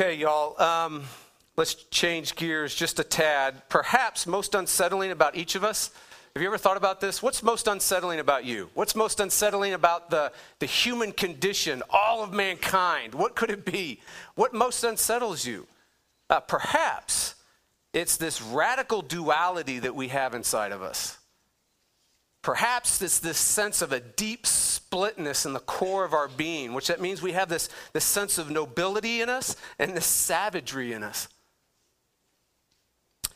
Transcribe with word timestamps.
Okay, 0.00 0.14
y'all. 0.14 0.62
Um, 0.62 1.02
let's 1.56 1.74
change 1.74 2.36
gears 2.36 2.72
just 2.72 3.00
a 3.00 3.02
tad. 3.02 3.68
Perhaps 3.68 4.28
most 4.28 4.54
unsettling 4.54 5.10
about 5.10 5.34
each 5.34 5.56
of 5.56 5.64
us. 5.64 5.90
Have 6.36 6.40
you 6.40 6.46
ever 6.46 6.56
thought 6.56 6.76
about 6.76 7.00
this? 7.00 7.20
What's 7.20 7.42
most 7.42 7.66
unsettling 7.66 8.20
about 8.20 8.44
you? 8.44 8.70
What's 8.74 8.94
most 8.94 9.18
unsettling 9.18 9.72
about 9.72 10.08
the, 10.08 10.30
the 10.60 10.66
human 10.66 11.10
condition, 11.10 11.82
all 11.90 12.22
of 12.22 12.32
mankind? 12.32 13.12
What 13.12 13.34
could 13.34 13.50
it 13.50 13.64
be? 13.64 13.98
What 14.36 14.54
most 14.54 14.84
unsettles 14.84 15.44
you? 15.44 15.66
Uh, 16.30 16.38
perhaps 16.38 17.34
it's 17.92 18.16
this 18.16 18.40
radical 18.40 19.02
duality 19.02 19.80
that 19.80 19.96
we 19.96 20.06
have 20.08 20.32
inside 20.32 20.70
of 20.70 20.80
us. 20.80 21.18
Perhaps 22.42 23.02
it's 23.02 23.18
this 23.18 23.36
sense 23.36 23.82
of 23.82 23.90
a 23.90 23.98
deep 23.98 24.46
splitness 24.88 25.44
in 25.44 25.52
the 25.52 25.60
core 25.60 26.06
of 26.06 26.14
our 26.14 26.28
being, 26.28 26.72
which 26.72 26.86
that 26.86 26.98
means 26.98 27.20
we 27.20 27.32
have 27.32 27.50
this, 27.50 27.68
this 27.92 28.06
sense 28.06 28.38
of 28.38 28.50
nobility 28.50 29.20
in 29.20 29.28
us 29.28 29.54
and 29.78 29.94
this 29.94 30.06
savagery 30.06 30.94
in 30.94 31.02
us. 31.02 31.28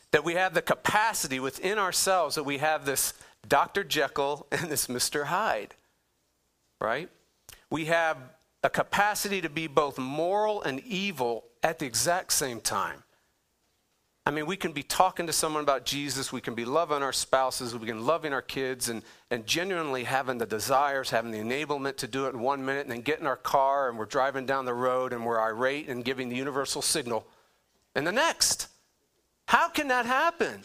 That 0.09 0.23
we 0.23 0.33
have 0.33 0.55
the 0.55 0.63
capacity 0.63 1.39
within 1.39 1.77
ourselves 1.77 2.33
that 2.35 2.43
we 2.43 2.57
have 2.57 2.85
this 2.85 3.13
Dr. 3.47 3.83
Jekyll 3.83 4.47
and 4.51 4.71
this 4.71 4.87
Mr. 4.87 5.25
Hyde, 5.25 5.75
right? 6.81 7.09
We 7.69 7.85
have 7.85 8.17
a 8.63 8.69
capacity 8.71 9.39
to 9.41 9.49
be 9.49 9.67
both 9.67 9.99
moral 9.99 10.63
and 10.63 10.79
evil 10.79 11.43
at 11.61 11.77
the 11.77 11.85
exact 11.85 12.33
same 12.33 12.61
time. 12.61 13.03
I 14.25 14.31
mean, 14.31 14.45
we 14.45 14.55
can 14.55 14.71
be 14.71 14.83
talking 14.83 15.27
to 15.27 15.33
someone 15.33 15.63
about 15.63 15.83
Jesus, 15.83 16.31
we 16.31 16.39
can 16.39 16.55
be 16.55 16.63
loving 16.63 17.03
our 17.03 17.11
spouses, 17.11 17.77
we 17.77 17.87
can 17.87 18.05
loving 18.05 18.31
our 18.31 18.41
kids, 18.41 18.87
and, 18.87 19.03
and 19.29 19.45
genuinely 19.45 20.05
having 20.05 20.37
the 20.37 20.45
desires, 20.45 21.09
having 21.09 21.31
the 21.31 21.39
enablement 21.39 21.97
to 21.97 22.07
do 22.07 22.27
it 22.27 22.33
in 22.33 22.39
one 22.39 22.63
minute, 22.63 22.83
and 22.83 22.91
then 22.91 23.01
get 23.01 23.19
in 23.19 23.27
our 23.27 23.35
car 23.35 23.89
and 23.89 23.99
we're 23.99 24.05
driving 24.05 24.45
down 24.45 24.63
the 24.63 24.73
road 24.73 25.11
and 25.11 25.25
we're 25.25 25.41
irate 25.41 25.89
and 25.89 26.05
giving 26.05 26.29
the 26.29 26.37
universal 26.37 26.81
signal 26.81 27.27
And 27.95 28.07
the 28.07 28.11
next. 28.13 28.69
How 29.45 29.67
can 29.67 29.89
that 29.89 30.05
happen? 30.05 30.63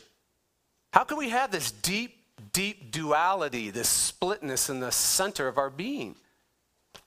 How 0.92 1.02
can 1.04 1.18
we 1.18 1.30
have 1.30 1.50
this 1.50 1.72
deep, 1.72 2.16
deep 2.52 2.92
duality, 2.92 3.70
this 3.70 3.88
splitness 3.88 4.70
in 4.70 4.78
the 4.78 4.92
center 4.92 5.48
of 5.48 5.58
our 5.58 5.68
being? 5.68 6.14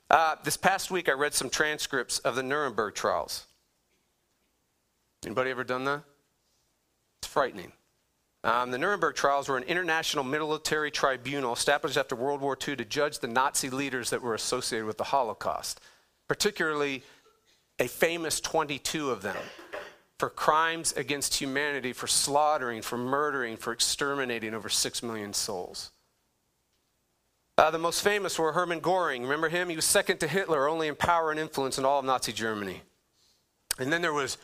Uh, 0.10 0.36
this 0.44 0.58
past 0.58 0.92
week, 0.92 1.08
I 1.08 1.14
read 1.14 1.34
some 1.34 1.50
transcripts 1.50 2.20
of 2.20 2.36
the 2.36 2.44
Nuremberg 2.44 2.94
trials. 2.94 3.46
Anybody 5.26 5.50
ever 5.52 5.64
done 5.64 5.86
that? 5.86 6.04
Frightening. 7.32 7.72
Um, 8.44 8.72
the 8.72 8.78
Nuremberg 8.78 9.16
trials 9.16 9.48
were 9.48 9.56
an 9.56 9.64
international 9.64 10.26
military 10.26 10.92
tribunal 10.92 11.54
established 11.54 11.96
after 11.96 12.14
World 12.14 12.42
War 12.42 12.58
II 12.68 12.76
to 12.76 12.84
judge 12.84 13.20
the 13.20 13.30
Nazi 13.30 13.70
leaders 13.70 14.10
that 14.10 14.22
were 14.22 14.34
associated 14.34 14.86
with 14.86 14.98
the 14.98 15.06
Holocaust, 15.06 15.80
particularly 16.28 17.04
a 17.80 17.88
famous 17.88 18.42
22 18.42 19.12
of 19.12 19.22
them 19.22 19.38
for 20.20 20.30
crimes 20.30 20.92
against 20.98 21.36
humanity, 21.36 21.94
for 21.94 22.06
slaughtering, 22.06 22.82
for 22.82 22.98
murdering, 22.98 23.56
for 23.56 23.72
exterminating 23.72 24.54
over 24.54 24.68
6 24.68 25.02
million 25.02 25.32
souls. 25.32 25.92
Uh, 27.58 27.72
the 27.72 27.80
most 27.80 28.04
famous 28.04 28.38
were 28.38 28.52
Hermann 28.52 28.82
Goring. 28.82 29.24
Remember 29.24 29.48
him? 29.48 29.70
He 29.70 29.78
was 29.78 29.86
second 29.86 30.18
to 30.18 30.28
Hitler, 30.28 30.68
only 30.68 30.90
in 30.90 30.96
power 30.96 31.32
and 31.32 31.40
influence 31.40 31.78
in 31.78 31.86
all 31.86 32.00
of 32.00 32.06
Nazi 32.06 32.34
Germany. 32.34 32.82
And 33.80 33.94
then 33.94 34.02
there 34.02 34.12
was 34.12 34.38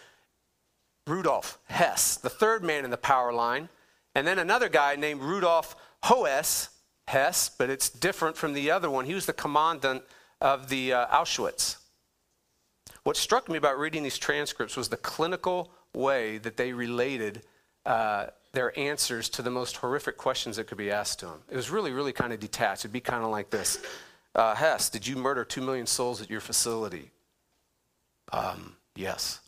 Rudolf 1.08 1.60
Hess, 1.66 2.18
the 2.18 2.30
third 2.30 2.64
man 2.64 2.84
in 2.86 2.92
the 2.92 2.98
power 2.98 3.34
line, 3.34 3.70
and 4.16 4.26
then 4.26 4.40
another 4.40 4.70
guy 4.70 4.96
named 4.96 5.22
Rudolf 5.22 5.76
Hoes 6.04 6.70
Hess, 7.08 7.50
but 7.50 7.70
it's 7.70 7.90
different 7.90 8.36
from 8.36 8.54
the 8.54 8.72
other 8.72 8.90
one. 8.90 9.06
He 9.06 9.14
was 9.14 9.26
the 9.26 9.34
commandant 9.34 10.04
of 10.42 10.70
the 10.70 10.94
uh, 10.94 11.08
Auschwitz. 11.08 11.78
What 13.04 13.16
struck 13.16 13.48
me 13.48 13.58
about 13.58 13.80
reading 13.80 14.04
these 14.04 14.18
transcripts 14.18 14.76
was 14.76 14.90
the 14.90 14.98
clinical 14.98 15.72
way 15.94 16.38
that 16.40 16.58
they 16.58 16.74
related 16.74 17.44
uh, 17.86 18.28
their 18.52 18.78
answers 18.78 19.30
to 19.30 19.42
the 19.42 19.50
most 19.50 19.78
horrific 19.78 20.18
questions 20.18 20.58
that 20.58 20.68
could 20.68 20.78
be 20.78 20.92
asked 20.92 21.20
to 21.20 21.28
them. 21.28 21.42
It 21.50 21.56
was 21.56 21.70
really, 21.70 21.92
really 21.92 22.12
kind 22.12 22.34
of 22.34 22.40
detached. 22.40 22.82
It'd 22.82 22.92
be 22.92 23.00
kind 23.00 23.24
of 23.24 23.30
like 23.30 23.50
this 23.50 23.80
uh, 24.38 24.54
Hess, 24.54 24.90
did 24.90 25.08
you 25.08 25.16
murder 25.16 25.44
two 25.44 25.62
million 25.62 25.88
souls 25.88 26.22
at 26.22 26.30
your 26.30 26.42
facility? 26.42 27.12
Um, 28.32 28.76
yes. 28.96 29.40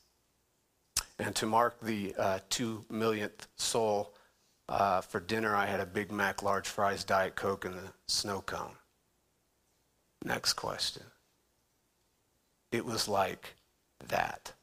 And 1.20 1.36
to 1.36 1.46
mark 1.46 1.82
the 1.82 2.16
uh, 2.18 2.40
two 2.50 2.86
millionth 2.90 3.48
soul 3.58 4.14
uh, 4.70 5.02
for 5.02 5.20
dinner, 5.20 5.54
I 5.54 5.66
had 5.66 5.82
a 5.82 5.86
Big 5.86 6.12
Mac, 6.12 6.42
large 6.42 6.68
fries, 6.68 7.04
Diet 7.04 7.36
Coke, 7.36 7.66
and 7.66 7.76
a 7.76 7.94
snow 8.08 8.42
cone. 8.42 8.76
Next 10.24 10.54
question. 10.54 11.04
It 12.72 12.86
was 12.86 13.08
like 13.08 13.56
that. 14.08 14.54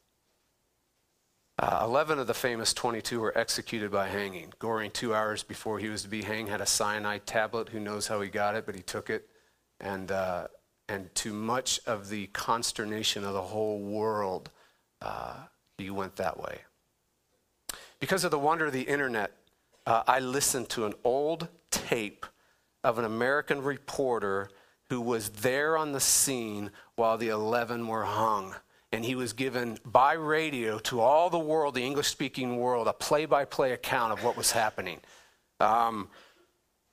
Uh, 1.59 1.81
11 1.83 2.19
of 2.19 2.27
the 2.27 2.33
famous 2.33 2.73
22 2.73 3.19
were 3.19 3.37
executed 3.37 3.91
by 3.91 4.07
hanging. 4.07 4.53
Goring, 4.59 4.91
two 4.91 5.13
hours 5.13 5.43
before 5.43 5.79
he 5.79 5.89
was 5.89 6.03
to 6.03 6.07
be 6.07 6.21
hanged, 6.21 6.49
had 6.49 6.61
a 6.61 6.67
cyanide 6.67 7.25
tablet. 7.25 7.69
Who 7.69 7.79
knows 7.79 8.07
how 8.07 8.21
he 8.21 8.29
got 8.29 8.55
it, 8.55 8.65
but 8.65 8.75
he 8.75 8.81
took 8.81 9.09
it. 9.09 9.27
And, 9.79 10.11
uh, 10.11 10.47
and 10.87 11.13
to 11.15 11.33
much 11.33 11.79
of 11.85 12.09
the 12.09 12.27
consternation 12.27 13.23
of 13.23 13.33
the 13.33 13.41
whole 13.41 13.79
world, 13.79 14.49
uh, 15.01 15.45
he 15.77 15.89
went 15.89 16.15
that 16.15 16.39
way. 16.39 16.61
Because 17.99 18.23
of 18.23 18.31
the 18.31 18.39
wonder 18.39 18.65
of 18.65 18.73
the 18.73 18.81
internet, 18.81 19.31
uh, 19.85 20.03
I 20.07 20.19
listened 20.19 20.69
to 20.69 20.85
an 20.85 20.93
old 21.03 21.47
tape 21.71 22.25
of 22.83 22.99
an 22.99 23.05
American 23.05 23.61
reporter 23.61 24.49
who 24.89 25.01
was 25.01 25.29
there 25.29 25.77
on 25.77 25.91
the 25.91 25.99
scene 25.99 26.71
while 26.95 27.17
the 27.17 27.29
11 27.29 27.87
were 27.87 28.05
hung. 28.05 28.55
And 28.91 29.03
he 29.03 29.15
was 29.15 29.33
given 29.33 29.77
by 29.85 30.13
radio 30.13 30.79
to 30.79 31.01
all 31.01 31.29
the 31.29 31.39
world, 31.39 31.75
the 31.75 31.83
English 31.83 32.07
speaking 32.07 32.57
world, 32.57 32.87
a 32.87 32.93
play 32.93 33.25
by 33.25 33.43
play 33.43 33.73
account 33.73 34.13
of 34.13 34.23
what 34.23 34.37
was 34.37 34.51
happening. 34.51 35.01
Um, 35.59 36.07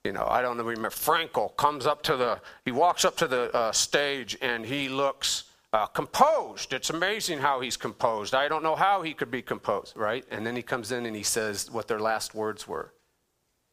you 0.03 0.11
know, 0.11 0.27
I 0.29 0.41
don't 0.41 0.57
know, 0.57 0.63
remember, 0.63 0.89
Frankel 0.89 1.55
comes 1.55 1.85
up 1.85 2.03
to 2.03 2.17
the, 2.17 2.39
he 2.65 2.71
walks 2.71 3.05
up 3.05 3.15
to 3.17 3.27
the 3.27 3.55
uh, 3.55 3.71
stage 3.71 4.37
and 4.41 4.65
he 4.65 4.89
looks 4.89 5.45
uh, 5.75 5.85
composed. 5.87 6.71
It's 6.71 6.89
amazing 6.89 7.39
how 7.39 7.59
he's 7.59 7.75
composed. 7.75 8.33
I 8.33 8.47
don't 8.47 8.63
know 8.63 8.77
how 8.77 9.01
he 9.01 9.13
could 9.13 9.29
be 9.29 9.41
composed, 9.41 9.97
right? 9.97 10.23
And 10.31 10.47
then 10.47 10.55
he 10.55 10.61
comes 10.61 10.93
in 10.93 11.05
and 11.05 11.13
he 11.13 11.21
says 11.21 11.69
what 11.69 11.89
their 11.89 11.99
last 11.99 12.33
words 12.33 12.65
were. 12.65 12.93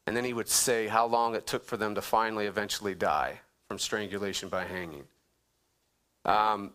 And 0.09 0.17
then 0.17 0.25
he 0.25 0.33
would 0.33 0.49
say 0.49 0.89
how 0.89 1.07
long 1.07 1.37
it 1.37 1.47
took 1.47 1.65
for 1.65 1.77
them 1.77 1.95
to 1.95 2.03
finally 2.03 2.47
eventually 2.47 2.97
die 2.97 3.39
from 3.69 3.79
strangulation 3.79 4.49
by 4.49 4.65
hanging. 4.65 5.05
Um, 6.25 6.73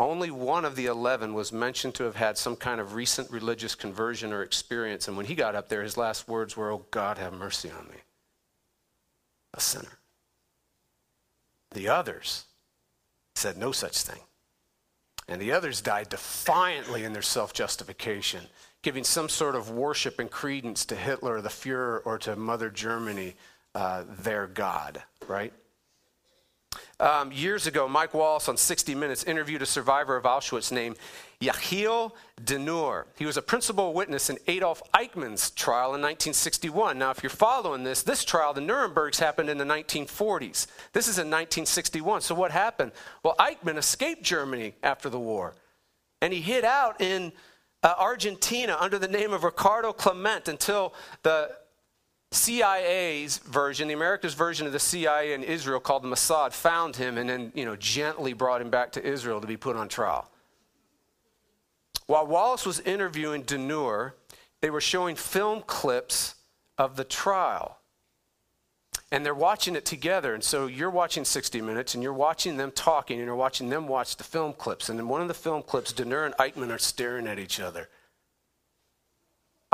only 0.00 0.32
one 0.32 0.64
of 0.64 0.74
the 0.74 0.86
11 0.86 1.32
was 1.32 1.52
mentioned 1.52 1.94
to 1.94 2.02
have 2.02 2.16
had 2.16 2.36
some 2.36 2.56
kind 2.56 2.80
of 2.80 2.94
recent 2.94 3.30
religious 3.30 3.76
conversion 3.76 4.32
or 4.32 4.42
experience. 4.42 5.06
And 5.06 5.16
when 5.16 5.26
he 5.26 5.36
got 5.36 5.54
up 5.54 5.68
there, 5.68 5.84
his 5.84 5.96
last 5.96 6.26
words 6.26 6.56
were, 6.56 6.72
Oh, 6.72 6.84
God, 6.90 7.18
have 7.18 7.32
mercy 7.32 7.70
on 7.70 7.86
me, 7.86 7.98
a 9.54 9.60
sinner. 9.60 10.00
The 11.70 11.86
others 11.86 12.46
said 13.36 13.56
no 13.56 13.70
such 13.70 14.02
thing. 14.02 14.25
And 15.28 15.40
the 15.40 15.52
others 15.52 15.80
died 15.80 16.08
defiantly 16.08 17.04
in 17.04 17.12
their 17.12 17.22
self 17.22 17.52
justification, 17.52 18.44
giving 18.82 19.04
some 19.04 19.28
sort 19.28 19.56
of 19.56 19.70
worship 19.70 20.18
and 20.20 20.30
credence 20.30 20.84
to 20.86 20.96
Hitler, 20.96 21.40
the 21.40 21.48
Fuhrer, 21.48 22.00
or 22.04 22.18
to 22.18 22.36
Mother 22.36 22.70
Germany, 22.70 23.34
uh, 23.74 24.04
their 24.08 24.46
God, 24.46 25.02
right? 25.26 25.52
Um, 26.98 27.30
years 27.30 27.66
ago, 27.66 27.86
Mike 27.86 28.14
Wallace 28.14 28.48
on 28.48 28.56
60 28.56 28.94
Minutes 28.94 29.24
interviewed 29.24 29.60
a 29.60 29.66
survivor 29.66 30.16
of 30.16 30.24
Auschwitz 30.24 30.72
named 30.72 30.96
Yechiel 31.42 32.12
Dinur. 32.42 33.04
He 33.18 33.26
was 33.26 33.36
a 33.36 33.42
principal 33.42 33.92
witness 33.92 34.30
in 34.30 34.38
Adolf 34.46 34.82
Eichmann's 34.94 35.50
trial 35.50 35.94
in 35.94 36.00
1961. 36.00 36.98
Now, 36.98 37.10
if 37.10 37.22
you're 37.22 37.28
following 37.28 37.84
this, 37.84 38.02
this 38.02 38.24
trial, 38.24 38.54
the 38.54 38.62
Nurembergs, 38.62 39.18
happened 39.18 39.50
in 39.50 39.58
the 39.58 39.64
1940s. 39.64 40.68
This 40.94 41.06
is 41.06 41.18
in 41.18 41.26
1961. 41.26 42.22
So, 42.22 42.34
what 42.34 42.50
happened? 42.50 42.92
Well, 43.22 43.34
Eichmann 43.38 43.76
escaped 43.76 44.22
Germany 44.22 44.74
after 44.82 45.10
the 45.10 45.20
war, 45.20 45.54
and 46.22 46.32
he 46.32 46.40
hid 46.40 46.64
out 46.64 47.02
in 47.02 47.32
uh, 47.82 47.94
Argentina 47.98 48.74
under 48.80 48.98
the 48.98 49.08
name 49.08 49.34
of 49.34 49.44
Ricardo 49.44 49.92
Clement 49.92 50.48
until 50.48 50.94
the 51.24 51.50
CIA's 52.32 53.38
version, 53.38 53.88
the 53.88 53.94
America's 53.94 54.34
version 54.34 54.66
of 54.66 54.72
the 54.72 54.80
CIA 54.80 55.32
in 55.32 55.42
Israel 55.42 55.80
called 55.80 56.02
the 56.02 56.08
Mossad, 56.08 56.52
found 56.52 56.96
him 56.96 57.18
and 57.18 57.28
then, 57.28 57.52
you 57.54 57.64
know, 57.64 57.76
gently 57.76 58.32
brought 58.32 58.60
him 58.60 58.70
back 58.70 58.92
to 58.92 59.04
Israel 59.04 59.40
to 59.40 59.46
be 59.46 59.56
put 59.56 59.76
on 59.76 59.88
trial. 59.88 60.30
While 62.06 62.26
Wallace 62.26 62.66
was 62.66 62.80
interviewing 62.80 63.44
Dinur, 63.44 64.12
they 64.60 64.70
were 64.70 64.80
showing 64.80 65.16
film 65.16 65.62
clips 65.66 66.34
of 66.78 66.96
the 66.96 67.04
trial. 67.04 67.78
And 69.12 69.24
they're 69.24 69.34
watching 69.34 69.76
it 69.76 69.84
together. 69.84 70.34
And 70.34 70.42
so 70.42 70.66
you're 70.66 70.90
watching 70.90 71.24
60 71.24 71.60
Minutes 71.60 71.94
and 71.94 72.02
you're 72.02 72.12
watching 72.12 72.56
them 72.56 72.72
talking 72.72 73.18
and 73.18 73.26
you're 73.26 73.36
watching 73.36 73.70
them 73.70 73.86
watch 73.86 74.16
the 74.16 74.24
film 74.24 74.52
clips. 74.52 74.88
And 74.88 74.98
in 74.98 75.08
one 75.08 75.20
of 75.20 75.28
the 75.28 75.34
film 75.34 75.62
clips, 75.62 75.92
Dinur 75.92 76.26
and 76.26 76.34
Eichmann 76.34 76.74
are 76.74 76.78
staring 76.78 77.26
at 77.26 77.38
each 77.38 77.60
other. 77.60 77.88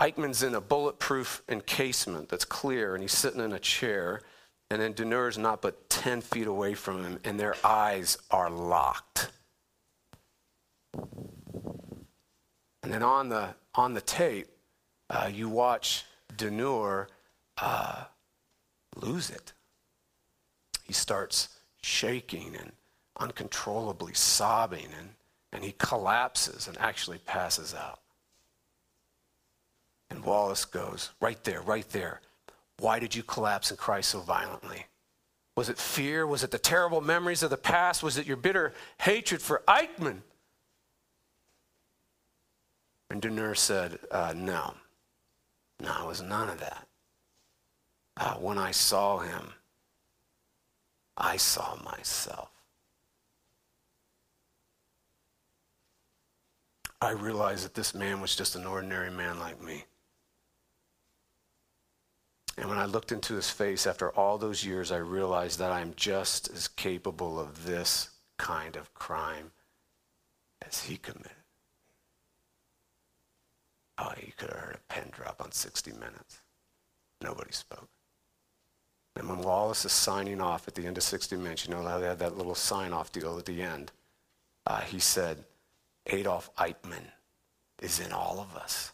Eichmann's 0.02 0.42
in 0.42 0.56
a 0.56 0.60
bulletproof 0.60 1.44
encasement 1.48 2.28
that's 2.28 2.44
clear, 2.44 2.94
and 2.94 3.02
he's 3.02 3.12
sitting 3.12 3.40
in 3.40 3.52
a 3.52 3.58
chair. 3.60 4.20
And 4.68 4.82
then 4.82 4.94
Dinur's 4.94 5.38
not 5.38 5.62
but 5.62 5.88
10 5.90 6.22
feet 6.22 6.48
away 6.48 6.74
from 6.74 7.04
him, 7.04 7.20
and 7.22 7.38
their 7.38 7.54
eyes 7.62 8.18
are 8.28 8.50
locked. 8.50 9.30
And 12.82 12.92
then 12.92 13.04
on 13.04 13.28
the, 13.28 13.54
on 13.76 13.94
the 13.94 14.00
tape, 14.00 14.48
uh, 15.08 15.30
you 15.32 15.48
watch 15.48 16.04
Dinur 16.36 17.06
uh, 17.58 18.04
lose 18.96 19.30
it. 19.30 19.52
He 20.82 20.92
starts 20.92 21.48
shaking 21.80 22.56
and 22.56 22.72
uncontrollably 23.20 24.14
sobbing, 24.14 24.88
and, 24.98 25.10
and 25.52 25.62
he 25.62 25.76
collapses 25.78 26.66
and 26.66 26.76
actually 26.78 27.18
passes 27.18 27.72
out. 27.72 28.01
And 30.12 30.22
Wallace 30.22 30.66
goes, 30.66 31.10
Right 31.20 31.42
there, 31.42 31.62
right 31.62 31.88
there. 31.88 32.20
Why 32.78 32.98
did 32.98 33.14
you 33.14 33.22
collapse 33.22 33.70
and 33.70 33.78
cry 33.78 34.02
so 34.02 34.20
violently? 34.20 34.84
Was 35.56 35.70
it 35.70 35.78
fear? 35.78 36.26
Was 36.26 36.44
it 36.44 36.50
the 36.50 36.58
terrible 36.58 37.00
memories 37.00 37.42
of 37.42 37.48
the 37.48 37.56
past? 37.56 38.02
Was 38.02 38.18
it 38.18 38.26
your 38.26 38.36
bitter 38.36 38.74
hatred 39.00 39.40
for 39.40 39.62
Eichmann? 39.66 40.18
And 43.08 43.22
Dinur 43.22 43.56
said, 43.56 43.98
uh, 44.10 44.34
No. 44.36 44.74
No, 45.80 46.04
it 46.04 46.06
was 46.06 46.20
none 46.20 46.50
of 46.50 46.60
that. 46.60 46.86
Uh, 48.18 48.34
when 48.34 48.58
I 48.58 48.70
saw 48.70 49.20
him, 49.20 49.54
I 51.16 51.38
saw 51.38 51.76
myself. 51.82 52.50
I 57.00 57.12
realized 57.12 57.64
that 57.64 57.74
this 57.74 57.94
man 57.94 58.20
was 58.20 58.36
just 58.36 58.54
an 58.56 58.66
ordinary 58.66 59.10
man 59.10 59.40
like 59.40 59.60
me. 59.62 59.84
And 62.58 62.68
when 62.68 62.78
I 62.78 62.84
looked 62.84 63.12
into 63.12 63.34
his 63.34 63.50
face 63.50 63.86
after 63.86 64.10
all 64.10 64.36
those 64.36 64.64
years, 64.64 64.92
I 64.92 64.98
realized 64.98 65.58
that 65.58 65.72
I'm 65.72 65.94
just 65.96 66.50
as 66.50 66.68
capable 66.68 67.40
of 67.40 67.64
this 67.64 68.10
kind 68.36 68.76
of 68.76 68.92
crime 68.92 69.52
as 70.66 70.84
he 70.84 70.96
committed. 70.96 71.32
Oh, 73.98 74.12
you 74.20 74.32
could 74.36 74.50
have 74.50 74.58
heard 74.58 74.76
a 74.76 74.92
pen 74.92 75.08
drop 75.12 75.40
on 75.40 75.52
60 75.52 75.92
Minutes. 75.92 76.40
Nobody 77.22 77.52
spoke. 77.52 77.88
And 79.16 79.28
when 79.28 79.42
Wallace 79.42 79.84
is 79.84 79.92
signing 79.92 80.40
off 80.40 80.66
at 80.66 80.74
the 80.74 80.86
end 80.86 80.96
of 80.96 81.04
60 81.04 81.36
Minutes, 81.36 81.66
you 81.66 81.74
know 81.74 81.82
how 81.82 81.98
they 81.98 82.06
had 82.06 82.18
that 82.18 82.36
little 82.36 82.54
sign 82.54 82.92
off 82.92 83.12
deal 83.12 83.38
at 83.38 83.46
the 83.46 83.62
end? 83.62 83.92
Uh, 84.66 84.80
he 84.80 84.98
said, 84.98 85.44
Adolf 86.06 86.50
Eichmann 86.56 87.12
is 87.80 88.00
in 88.00 88.12
all 88.12 88.40
of 88.40 88.56
us. 88.56 88.91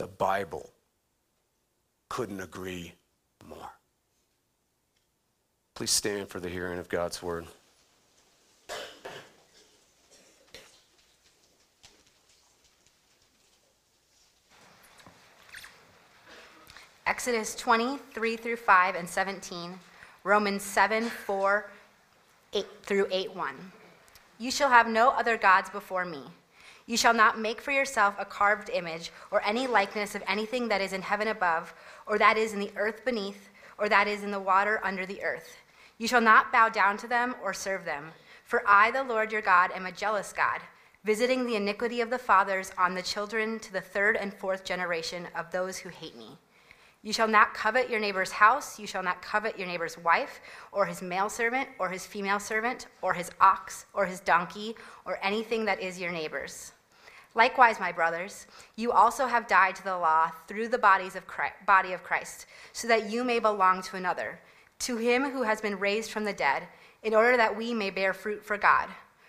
The 0.00 0.06
Bible 0.06 0.70
couldn't 2.08 2.40
agree 2.40 2.94
more. 3.46 3.70
Please 5.74 5.90
stand 5.90 6.30
for 6.30 6.40
the 6.40 6.48
hearing 6.48 6.78
of 6.78 6.88
God's 6.88 7.22
word. 7.22 7.44
Exodus 17.04 17.54
20, 17.56 17.98
3 18.14 18.36
through 18.38 18.56
5 18.56 18.94
and 18.94 19.06
17, 19.06 19.78
Romans 20.24 20.62
7, 20.62 21.10
4 21.10 21.70
8 22.54 22.66
through 22.84 23.06
8, 23.10 23.36
1. 23.36 23.54
You 24.38 24.50
shall 24.50 24.70
have 24.70 24.88
no 24.88 25.10
other 25.10 25.36
gods 25.36 25.68
before 25.68 26.06
me. 26.06 26.22
You 26.90 26.96
shall 26.96 27.14
not 27.14 27.38
make 27.38 27.60
for 27.60 27.70
yourself 27.70 28.16
a 28.18 28.24
carved 28.24 28.68
image 28.68 29.12
or 29.30 29.40
any 29.46 29.68
likeness 29.68 30.16
of 30.16 30.24
anything 30.26 30.66
that 30.70 30.80
is 30.80 30.92
in 30.92 31.02
heaven 31.02 31.28
above, 31.28 31.72
or 32.04 32.18
that 32.18 32.36
is 32.36 32.52
in 32.52 32.58
the 32.58 32.72
earth 32.74 33.04
beneath, 33.04 33.48
or 33.78 33.88
that 33.88 34.08
is 34.08 34.24
in 34.24 34.32
the 34.32 34.40
water 34.40 34.80
under 34.82 35.06
the 35.06 35.22
earth. 35.22 35.56
You 35.98 36.08
shall 36.08 36.20
not 36.20 36.50
bow 36.50 36.68
down 36.68 36.96
to 36.96 37.06
them 37.06 37.36
or 37.44 37.54
serve 37.54 37.84
them. 37.84 38.06
For 38.42 38.64
I, 38.66 38.90
the 38.90 39.04
Lord 39.04 39.30
your 39.30 39.40
God, 39.40 39.70
am 39.70 39.86
a 39.86 39.92
jealous 39.92 40.32
God, 40.32 40.58
visiting 41.04 41.46
the 41.46 41.54
iniquity 41.54 42.00
of 42.00 42.10
the 42.10 42.18
fathers 42.18 42.72
on 42.76 42.96
the 42.96 43.02
children 43.02 43.60
to 43.60 43.72
the 43.72 43.80
third 43.80 44.16
and 44.16 44.34
fourth 44.34 44.64
generation 44.64 45.28
of 45.36 45.52
those 45.52 45.78
who 45.78 45.90
hate 45.90 46.16
me 46.16 46.38
you 47.02 47.14
shall 47.14 47.28
not 47.28 47.54
covet 47.54 47.88
your 47.88 48.00
neighbor's 48.00 48.30
house. 48.30 48.78
You 48.78 48.86
shall 48.86 49.02
not 49.02 49.22
covet 49.22 49.58
your 49.58 49.66
neighbor's 49.66 49.96
wife, 49.96 50.40
or 50.70 50.84
his 50.84 51.00
male 51.00 51.30
servant, 51.30 51.68
or 51.78 51.88
his 51.88 52.06
female 52.06 52.38
servant, 52.38 52.88
or 53.00 53.14
his 53.14 53.30
ox, 53.40 53.86
or 53.94 54.04
his 54.04 54.20
donkey, 54.20 54.76
or 55.06 55.18
anything 55.22 55.64
that 55.64 55.80
is 55.80 55.98
your 55.98 56.12
neighbor's. 56.12 56.72
Likewise, 57.34 57.78
my 57.78 57.92
brothers, 57.92 58.46
you 58.74 58.90
also 58.90 59.26
have 59.26 59.46
died 59.46 59.76
to 59.76 59.84
the 59.84 59.96
law 59.96 60.30
through 60.48 60.68
the 60.68 60.78
bodies 60.78 61.14
of 61.14 61.26
Christ, 61.26 61.54
body 61.64 61.92
of 61.92 62.02
Christ, 62.02 62.46
so 62.72 62.88
that 62.88 63.08
you 63.08 63.22
may 63.22 63.38
belong 63.38 63.82
to 63.82 63.96
another, 63.96 64.40
to 64.80 64.96
him 64.96 65.30
who 65.30 65.42
has 65.42 65.60
been 65.60 65.78
raised 65.78 66.10
from 66.10 66.24
the 66.24 66.32
dead, 66.32 66.64
in 67.02 67.14
order 67.14 67.36
that 67.36 67.56
we 67.56 67.72
may 67.72 67.90
bear 67.90 68.12
fruit 68.12 68.44
for 68.44 68.58
God. 68.58 68.88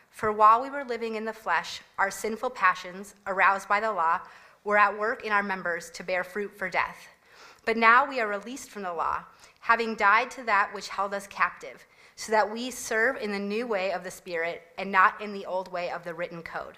For 0.09 0.31
while 0.31 0.62
we 0.62 0.69
were 0.69 0.83
living 0.83 1.15
in 1.15 1.25
the 1.25 1.31
flesh, 1.31 1.81
our 1.98 2.12
sinful 2.12 2.50
passions, 2.50 3.15
aroused 3.27 3.69
by 3.69 3.80
the 3.80 3.92
law, 3.92 4.19
were 4.63 4.77
at 4.77 4.98
work 4.98 5.24
in 5.24 5.31
our 5.31 5.44
members 5.44 5.89
to 5.92 6.03
bear 6.03 6.24
fruit 6.24 6.57
for 6.57 6.69
death. 6.69 7.07
But 7.65 7.77
now 7.77 8.07
we 8.07 8.19
are 8.19 8.27
released 8.27 8.69
from 8.71 8.81
the 8.81 8.94
law, 8.94 9.24
having 9.59 9.95
died 9.95 10.31
to 10.31 10.44
that 10.44 10.74
which 10.74 10.89
held 10.89 11.13
us 11.13 11.27
captive, 11.27 11.86
so 12.15 12.31
that 12.31 12.51
we 12.51 12.71
serve 12.71 13.18
in 13.18 13.31
the 13.31 13.39
new 13.39 13.68
way 13.68 13.92
of 13.92 14.03
the 14.03 14.12
Spirit 14.12 14.63
and 14.77 14.92
not 14.92 15.21
in 15.21 15.33
the 15.33 15.45
old 15.45 15.71
way 15.71 15.92
of 15.92 16.03
the 16.03 16.13
written 16.13 16.42
code. 16.42 16.77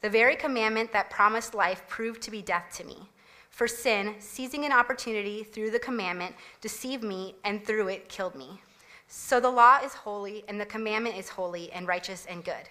The 0.00 0.10
very 0.10 0.36
commandment 0.36 0.92
that 0.92 1.10
promised 1.10 1.54
life 1.54 1.82
proved 1.88 2.22
to 2.22 2.30
be 2.30 2.42
death 2.42 2.66
to 2.76 2.84
me. 2.84 3.08
For 3.50 3.66
sin, 3.66 4.14
seizing 4.18 4.64
an 4.64 4.72
opportunity 4.72 5.42
through 5.42 5.70
the 5.70 5.78
commandment, 5.78 6.34
deceived 6.60 7.02
me 7.02 7.34
and 7.44 7.64
through 7.64 7.88
it 7.88 8.08
killed 8.08 8.34
me. 8.34 8.60
So 9.08 9.40
the 9.40 9.50
law 9.50 9.78
is 9.82 9.94
holy, 9.94 10.44
and 10.48 10.60
the 10.60 10.66
commandment 10.66 11.16
is 11.16 11.30
holy 11.30 11.72
and 11.72 11.88
righteous 11.88 12.26
and 12.26 12.44
good. 12.44 12.68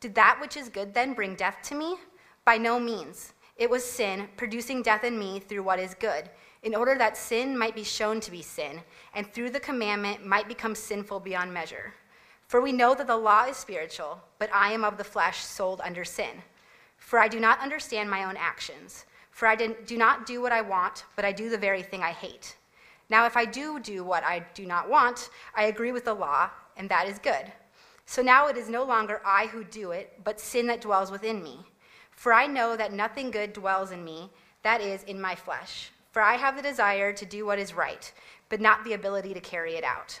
Did 0.00 0.14
that 0.14 0.38
which 0.40 0.56
is 0.56 0.68
good 0.68 0.94
then 0.94 1.12
bring 1.12 1.34
death 1.34 1.58
to 1.64 1.74
me? 1.74 1.96
By 2.44 2.56
no 2.56 2.78
means. 2.80 3.34
It 3.56 3.68
was 3.68 3.84
sin, 3.84 4.28
producing 4.36 4.82
death 4.82 5.04
in 5.04 5.18
me 5.18 5.40
through 5.40 5.64
what 5.64 5.80
is 5.80 5.94
good 5.94 6.30
in 6.62 6.74
order 6.74 6.96
that 6.96 7.16
sin 7.16 7.56
might 7.56 7.74
be 7.74 7.84
shown 7.84 8.20
to 8.20 8.30
be 8.30 8.42
sin, 8.42 8.80
and 9.14 9.26
through 9.32 9.50
the 9.50 9.60
commandment 9.60 10.26
might 10.26 10.48
become 10.48 10.74
sinful 10.74 11.20
beyond 11.20 11.52
measure. 11.52 11.94
For 12.48 12.62
we 12.62 12.72
know 12.72 12.94
that 12.94 13.06
the 13.06 13.16
law 13.16 13.44
is 13.44 13.58
spiritual, 13.58 14.20
but 14.38 14.50
I 14.52 14.72
am 14.72 14.82
of 14.82 14.96
the 14.96 15.04
flesh, 15.04 15.44
sold 15.44 15.82
under 15.84 16.04
sin. 16.04 16.42
For 16.96 17.18
I 17.18 17.28
do 17.28 17.38
not 17.38 17.60
understand 17.60 18.10
my 18.10 18.24
own 18.24 18.36
actions. 18.38 19.04
For 19.30 19.46
I 19.46 19.54
do 19.54 19.96
not 19.96 20.26
do 20.26 20.40
what 20.40 20.50
I 20.50 20.62
want, 20.62 21.04
but 21.14 21.26
I 21.26 21.32
do 21.32 21.50
the 21.50 21.58
very 21.58 21.82
thing 21.82 22.02
I 22.02 22.10
hate. 22.10 22.56
Now, 23.10 23.26
if 23.26 23.36
I 23.36 23.44
do 23.44 23.78
do 23.78 24.02
what 24.02 24.24
I 24.24 24.44
do 24.54 24.66
not 24.66 24.88
want, 24.88 25.28
I 25.54 25.64
agree 25.64 25.92
with 25.92 26.06
the 26.06 26.14
law, 26.14 26.50
and 26.76 26.88
that 26.88 27.06
is 27.06 27.18
good. 27.18 27.52
So 28.06 28.22
now 28.22 28.48
it 28.48 28.56
is 28.56 28.70
no 28.70 28.82
longer 28.82 29.20
I 29.24 29.46
who 29.46 29.62
do 29.62 29.90
it, 29.90 30.18
but 30.24 30.40
sin 30.40 30.66
that 30.68 30.80
dwells 30.80 31.10
within 31.10 31.42
me. 31.42 31.60
For 32.10 32.32
I 32.32 32.46
know 32.46 32.76
that 32.76 32.92
nothing 32.92 33.30
good 33.30 33.52
dwells 33.52 33.92
in 33.92 34.02
me, 34.04 34.30
that 34.62 34.80
is, 34.80 35.02
in 35.04 35.20
my 35.20 35.34
flesh. 35.34 35.90
For 36.12 36.22
I 36.22 36.36
have 36.36 36.56
the 36.56 36.62
desire 36.62 37.12
to 37.12 37.26
do 37.26 37.44
what 37.44 37.58
is 37.58 37.74
right, 37.74 38.10
but 38.48 38.60
not 38.60 38.82
the 38.84 38.94
ability 38.94 39.34
to 39.34 39.40
carry 39.40 39.74
it 39.74 39.84
out. 39.84 40.20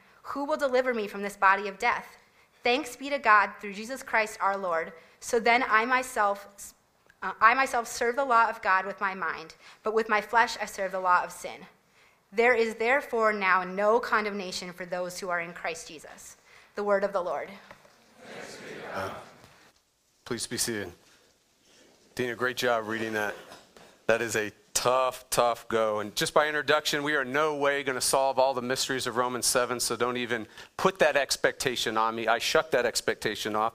who 0.23 0.45
will 0.45 0.57
deliver 0.57 0.93
me 0.93 1.07
from 1.07 1.21
this 1.21 1.37
body 1.37 1.67
of 1.67 1.79
death? 1.79 2.17
Thanks 2.63 2.95
be 2.95 3.09
to 3.09 3.19
God 3.19 3.51
through 3.59 3.73
Jesus 3.73 4.03
Christ 4.03 4.37
our 4.41 4.57
Lord. 4.57 4.93
So 5.19 5.39
then 5.39 5.63
I 5.67 5.85
myself, 5.85 6.47
uh, 7.23 7.31
I 7.41 7.53
myself 7.53 7.87
serve 7.87 8.15
the 8.15 8.25
law 8.25 8.49
of 8.49 8.61
God 8.61 8.85
with 8.85 9.01
my 9.01 9.13
mind, 9.13 9.55
but 9.83 9.93
with 9.93 10.09
my 10.09 10.21
flesh 10.21 10.57
I 10.61 10.65
serve 10.65 10.91
the 10.91 10.99
law 10.99 11.23
of 11.23 11.31
sin. 11.31 11.65
There 12.31 12.53
is 12.53 12.75
therefore 12.75 13.33
now 13.33 13.63
no 13.63 13.99
condemnation 13.99 14.71
for 14.71 14.85
those 14.85 15.19
who 15.19 15.29
are 15.29 15.41
in 15.41 15.53
Christ 15.53 15.87
Jesus. 15.87 16.37
The 16.75 16.83
word 16.83 17.03
of 17.03 17.13
the 17.13 17.21
Lord. 17.21 17.49
Please 20.23 20.47
be 20.47 20.57
seated. 20.57 20.91
Dina, 22.15 22.35
great 22.35 22.57
job 22.57 22.87
reading 22.87 23.13
that. 23.13 23.35
That 24.07 24.21
is 24.21 24.35
a 24.35 24.51
tough, 24.81 25.29
tough 25.29 25.67
go. 25.67 25.99
And 25.99 26.15
just 26.15 26.33
by 26.33 26.47
introduction, 26.47 27.03
we 27.03 27.13
are 27.13 27.23
no 27.23 27.55
way 27.55 27.83
going 27.83 27.97
to 27.97 28.01
solve 28.01 28.39
all 28.39 28.55
the 28.55 28.63
mysteries 28.63 29.05
of 29.05 29.15
Romans 29.15 29.45
7, 29.45 29.79
so 29.79 29.95
don't 29.95 30.17
even 30.17 30.47
put 30.75 30.97
that 30.97 31.15
expectation 31.15 31.97
on 31.97 32.15
me. 32.15 32.25
I 32.27 32.39
shuck 32.39 32.71
that 32.71 32.83
expectation 32.83 33.55
off. 33.55 33.73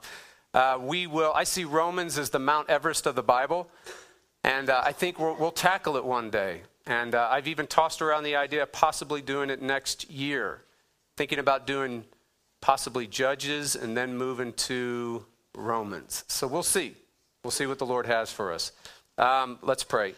Uh, 0.53 0.79
we 0.81 1.07
will, 1.07 1.33
I 1.33 1.45
see 1.45 1.63
Romans 1.63 2.19
as 2.19 2.31
the 2.31 2.41
Mount 2.41 2.69
Everest 2.69 3.07
of 3.07 3.15
the 3.15 3.23
Bible, 3.23 3.71
and 4.43 4.69
uh, 4.69 4.83
I 4.85 4.91
think 4.91 5.21
we'll, 5.21 5.37
we'll, 5.37 5.53
tackle 5.53 5.97
it 5.97 6.05
one 6.05 6.29
day. 6.29 6.63
And 6.89 7.15
uh, 7.15 7.29
I've 7.31 7.47
even 7.47 7.69
tossed 7.69 8.03
around 8.03 8.25
the 8.25 8.35
idea 8.35 8.65
of 8.65 8.73
possibly 8.73 9.23
doing 9.23 9.49
it 9.49 9.63
next 9.63 10.11
year, 10.11 10.63
thinking 11.17 11.39
about 11.39 11.69
doing 11.69 12.05
possibly 12.61 13.07
Judges 13.07 13.77
and 13.77 13.97
then 13.97 14.17
moving 14.17 14.53
to 14.55 15.25
Romans. 15.55 16.25
So 16.27 16.49
we'll 16.49 16.65
see. 16.65 16.97
We'll 17.45 17.53
see 17.53 17.67
what 17.67 17.79
the 17.79 17.87
Lord 17.87 18.07
has 18.07 18.33
for 18.33 18.53
us. 18.53 18.73
Um, 19.19 19.61
let's 19.63 19.85
pray. 19.85 20.15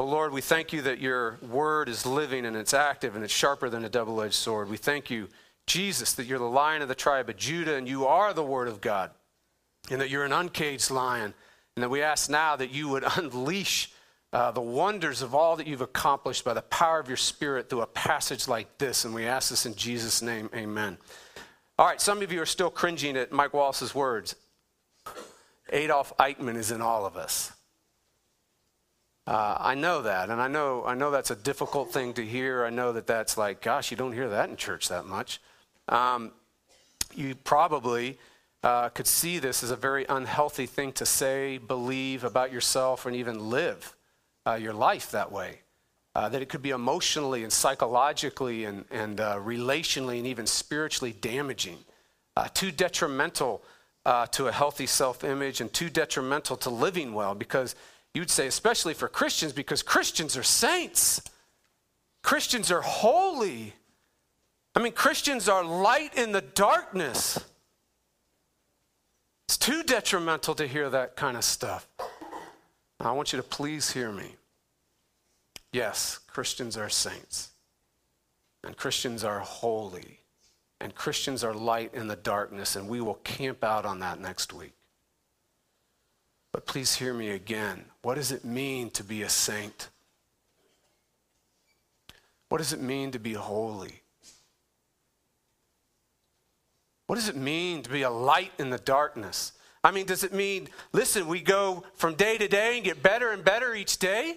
But 0.00 0.06
Lord, 0.06 0.32
we 0.32 0.40
thank 0.40 0.72
you 0.72 0.80
that 0.80 0.98
your 0.98 1.38
word 1.46 1.90
is 1.90 2.06
living 2.06 2.46
and 2.46 2.56
it's 2.56 2.72
active 2.72 3.16
and 3.16 3.22
it's 3.22 3.34
sharper 3.34 3.68
than 3.68 3.84
a 3.84 3.88
double 3.90 4.22
edged 4.22 4.32
sword. 4.32 4.70
We 4.70 4.78
thank 4.78 5.10
you, 5.10 5.28
Jesus, 5.66 6.14
that 6.14 6.24
you're 6.24 6.38
the 6.38 6.46
lion 6.46 6.80
of 6.80 6.88
the 6.88 6.94
tribe 6.94 7.28
of 7.28 7.36
Judah 7.36 7.76
and 7.76 7.86
you 7.86 8.06
are 8.06 8.32
the 8.32 8.42
word 8.42 8.68
of 8.68 8.80
God 8.80 9.10
and 9.90 10.00
that 10.00 10.08
you're 10.08 10.24
an 10.24 10.32
uncaged 10.32 10.90
lion. 10.90 11.34
And 11.76 11.82
that 11.82 11.90
we 11.90 12.00
ask 12.00 12.30
now 12.30 12.56
that 12.56 12.70
you 12.70 12.88
would 12.88 13.04
unleash 13.18 13.92
uh, 14.32 14.50
the 14.52 14.62
wonders 14.62 15.20
of 15.20 15.34
all 15.34 15.56
that 15.56 15.66
you've 15.66 15.82
accomplished 15.82 16.46
by 16.46 16.54
the 16.54 16.62
power 16.62 16.98
of 16.98 17.08
your 17.08 17.18
spirit 17.18 17.68
through 17.68 17.82
a 17.82 17.86
passage 17.86 18.48
like 18.48 18.78
this. 18.78 19.04
And 19.04 19.12
we 19.12 19.26
ask 19.26 19.50
this 19.50 19.66
in 19.66 19.74
Jesus' 19.74 20.22
name. 20.22 20.48
Amen. 20.54 20.96
All 21.78 21.86
right, 21.86 22.00
some 22.00 22.22
of 22.22 22.32
you 22.32 22.40
are 22.40 22.46
still 22.46 22.70
cringing 22.70 23.18
at 23.18 23.32
Mike 23.32 23.52
Wallace's 23.52 23.94
words. 23.94 24.34
Adolf 25.68 26.16
Eichmann 26.18 26.56
is 26.56 26.70
in 26.70 26.80
all 26.80 27.04
of 27.04 27.18
us. 27.18 27.52
Uh, 29.30 29.56
I 29.60 29.76
know 29.76 30.02
that, 30.02 30.28
and 30.28 30.40
I 30.40 30.48
know 30.48 30.82
I 30.84 30.96
know 30.96 31.12
that's 31.12 31.30
a 31.30 31.36
difficult 31.36 31.92
thing 31.92 32.14
to 32.14 32.26
hear. 32.26 32.64
I 32.64 32.70
know 32.70 32.92
that 32.94 33.06
that's 33.06 33.38
like, 33.38 33.62
gosh, 33.62 33.92
you 33.92 33.96
don't 33.96 34.10
hear 34.10 34.28
that 34.28 34.50
in 34.50 34.56
church 34.56 34.88
that 34.88 35.06
much. 35.06 35.40
Um, 35.86 36.32
you 37.14 37.36
probably 37.36 38.18
uh, 38.64 38.88
could 38.88 39.06
see 39.06 39.38
this 39.38 39.62
as 39.62 39.70
a 39.70 39.76
very 39.76 40.04
unhealthy 40.08 40.66
thing 40.66 40.90
to 40.94 41.06
say, 41.06 41.58
believe 41.58 42.24
about 42.24 42.52
yourself, 42.52 43.06
and 43.06 43.14
even 43.14 43.50
live 43.50 43.94
uh, 44.48 44.54
your 44.54 44.72
life 44.72 45.12
that 45.12 45.30
way. 45.30 45.60
Uh, 46.16 46.28
that 46.28 46.42
it 46.42 46.48
could 46.48 46.60
be 46.60 46.70
emotionally 46.70 47.44
and 47.44 47.52
psychologically 47.52 48.64
and, 48.64 48.84
and 48.90 49.20
uh, 49.20 49.36
relationally 49.36 50.18
and 50.18 50.26
even 50.26 50.44
spiritually 50.44 51.14
damaging, 51.20 51.78
uh, 52.36 52.48
too 52.52 52.72
detrimental 52.72 53.62
to 54.32 54.48
a 54.48 54.52
healthy 54.52 54.86
self 54.86 55.22
image, 55.22 55.60
and 55.60 55.72
too 55.72 55.88
detrimental 55.88 56.56
to 56.56 56.68
living 56.68 57.14
well 57.14 57.36
because 57.36 57.76
You'd 58.14 58.30
say, 58.30 58.46
especially 58.46 58.94
for 58.94 59.08
Christians, 59.08 59.52
because 59.52 59.82
Christians 59.82 60.36
are 60.36 60.42
saints. 60.42 61.22
Christians 62.22 62.70
are 62.70 62.82
holy. 62.82 63.74
I 64.74 64.80
mean, 64.80 64.92
Christians 64.92 65.48
are 65.48 65.64
light 65.64 66.16
in 66.16 66.32
the 66.32 66.40
darkness. 66.40 67.38
It's 69.48 69.56
too 69.56 69.82
detrimental 69.82 70.54
to 70.56 70.66
hear 70.66 70.90
that 70.90 71.16
kind 71.16 71.36
of 71.36 71.44
stuff. 71.44 71.86
I 73.00 73.12
want 73.12 73.32
you 73.32 73.38
to 73.38 73.42
please 73.42 73.92
hear 73.92 74.12
me. 74.12 74.36
Yes, 75.72 76.18
Christians 76.26 76.76
are 76.76 76.88
saints, 76.88 77.50
and 78.64 78.76
Christians 78.76 79.24
are 79.24 79.38
holy, 79.38 80.20
and 80.80 80.94
Christians 80.94 81.44
are 81.44 81.54
light 81.54 81.94
in 81.94 82.08
the 82.08 82.16
darkness, 82.16 82.76
and 82.76 82.88
we 82.88 83.00
will 83.00 83.14
camp 83.14 83.62
out 83.64 83.86
on 83.86 84.00
that 84.00 84.20
next 84.20 84.52
week. 84.52 84.72
But 86.52 86.66
please 86.66 86.96
hear 86.96 87.14
me 87.14 87.30
again. 87.30 87.84
What 88.02 88.16
does 88.16 88.32
it 88.32 88.44
mean 88.44 88.90
to 88.90 89.04
be 89.04 89.22
a 89.22 89.28
saint? 89.28 89.88
What 92.48 92.58
does 92.58 92.72
it 92.72 92.80
mean 92.80 93.12
to 93.12 93.18
be 93.18 93.34
holy? 93.34 94.02
What 97.06 97.16
does 97.16 97.28
it 97.28 97.36
mean 97.36 97.82
to 97.82 97.90
be 97.90 98.02
a 98.02 98.10
light 98.10 98.52
in 98.58 98.70
the 98.70 98.78
darkness? 98.78 99.52
I 99.82 99.92
mean, 99.92 100.06
does 100.06 100.24
it 100.24 100.32
mean, 100.32 100.68
listen, 100.92 101.26
we 101.26 101.40
go 101.40 101.84
from 101.94 102.14
day 102.14 102.36
to 102.38 102.48
day 102.48 102.76
and 102.76 102.84
get 102.84 103.02
better 103.02 103.30
and 103.30 103.44
better 103.44 103.74
each 103.74 103.98
day? 103.98 104.36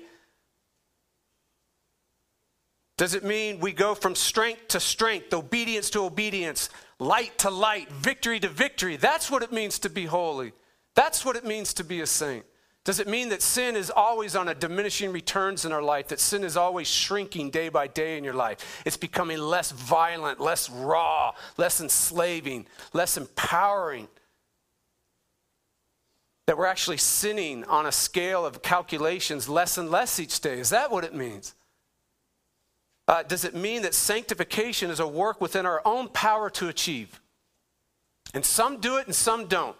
Does 2.97 3.15
it 3.15 3.23
mean 3.23 3.59
we 3.59 3.73
go 3.73 3.95
from 3.95 4.15
strength 4.15 4.69
to 4.69 4.79
strength, 4.79 5.33
obedience 5.33 5.89
to 5.91 6.01
obedience, 6.01 6.69
light 6.99 7.37
to 7.39 7.49
light, 7.49 7.91
victory 7.91 8.39
to 8.39 8.47
victory? 8.47 8.95
That's 8.95 9.29
what 9.29 9.43
it 9.43 9.51
means 9.51 9.79
to 9.79 9.89
be 9.89 10.05
holy. 10.05 10.53
That's 10.95 11.25
what 11.25 11.35
it 11.35 11.45
means 11.45 11.73
to 11.75 11.83
be 11.83 12.01
a 12.01 12.07
saint. 12.07 12.45
Does 12.83 12.99
it 12.99 13.07
mean 13.07 13.29
that 13.29 13.41
sin 13.41 13.77
is 13.77 13.89
always 13.89 14.35
on 14.35 14.49
a 14.49 14.55
diminishing 14.55 15.13
returns 15.13 15.63
in 15.63 15.71
our 15.71 15.81
life, 15.81 16.09
that 16.09 16.19
sin 16.19 16.43
is 16.43 16.57
always 16.57 16.87
shrinking 16.87 17.49
day 17.49 17.69
by 17.69 17.87
day 17.87 18.17
in 18.17 18.25
your 18.25 18.33
life? 18.33 18.81
It's 18.85 18.97
becoming 18.97 19.37
less 19.37 19.71
violent, 19.71 20.41
less 20.41 20.69
raw, 20.69 21.33
less 21.55 21.79
enslaving, 21.79 22.67
less 22.91 23.15
empowering. 23.15 24.09
That 26.45 26.57
we're 26.57 26.65
actually 26.65 26.97
sinning 26.97 27.63
on 27.65 27.85
a 27.85 27.91
scale 27.91 28.45
of 28.45 28.61
calculations 28.61 29.47
less 29.47 29.77
and 29.77 29.89
less 29.89 30.19
each 30.19 30.41
day. 30.41 30.59
Is 30.59 30.71
that 30.71 30.91
what 30.91 31.05
it 31.05 31.15
means? 31.15 31.55
Uh, 33.07 33.23
does 33.23 33.45
it 33.45 33.55
mean 33.55 33.81
that 33.83 33.93
sanctification 33.93 34.89
is 34.89 34.99
a 34.99 35.07
work 35.07 35.39
within 35.39 35.65
our 35.65 35.81
own 35.85 36.09
power 36.09 36.49
to 36.49 36.67
achieve? 36.67 37.21
And 38.33 38.43
some 38.43 38.81
do 38.81 38.97
it 38.97 39.05
and 39.05 39.15
some 39.15 39.47
don't. 39.47 39.77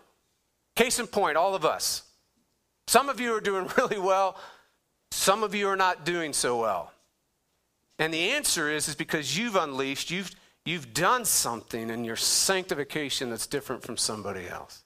Case 0.76 1.00
in 1.00 1.08
point, 1.08 1.38
all 1.38 1.56
of 1.56 1.66
us. 1.66 2.04
Some 2.88 3.10
of 3.10 3.20
you 3.20 3.34
are 3.36 3.42
doing 3.42 3.70
really 3.78 4.00
well, 4.00 4.38
some 5.12 5.44
of 5.44 5.54
you 5.54 5.68
are 5.68 5.76
not 5.76 6.06
doing 6.06 6.34
so 6.34 6.60
well. 6.60 6.92
And 8.00 8.14
the 8.14 8.32
answer 8.32 8.72
is, 8.72 8.88
is 8.88 8.96
because 8.96 9.38
you've 9.38 9.56
unleashed, 9.56 10.10
you've, 10.10 10.32
you've 10.66 10.94
done 10.94 11.26
something 11.26 11.90
in 11.90 12.04
your 12.04 12.16
sanctification 12.16 13.30
that's 13.30 13.48
different 13.48 13.84
from 13.84 13.98
somebody 13.98 14.48
else. 14.48 14.84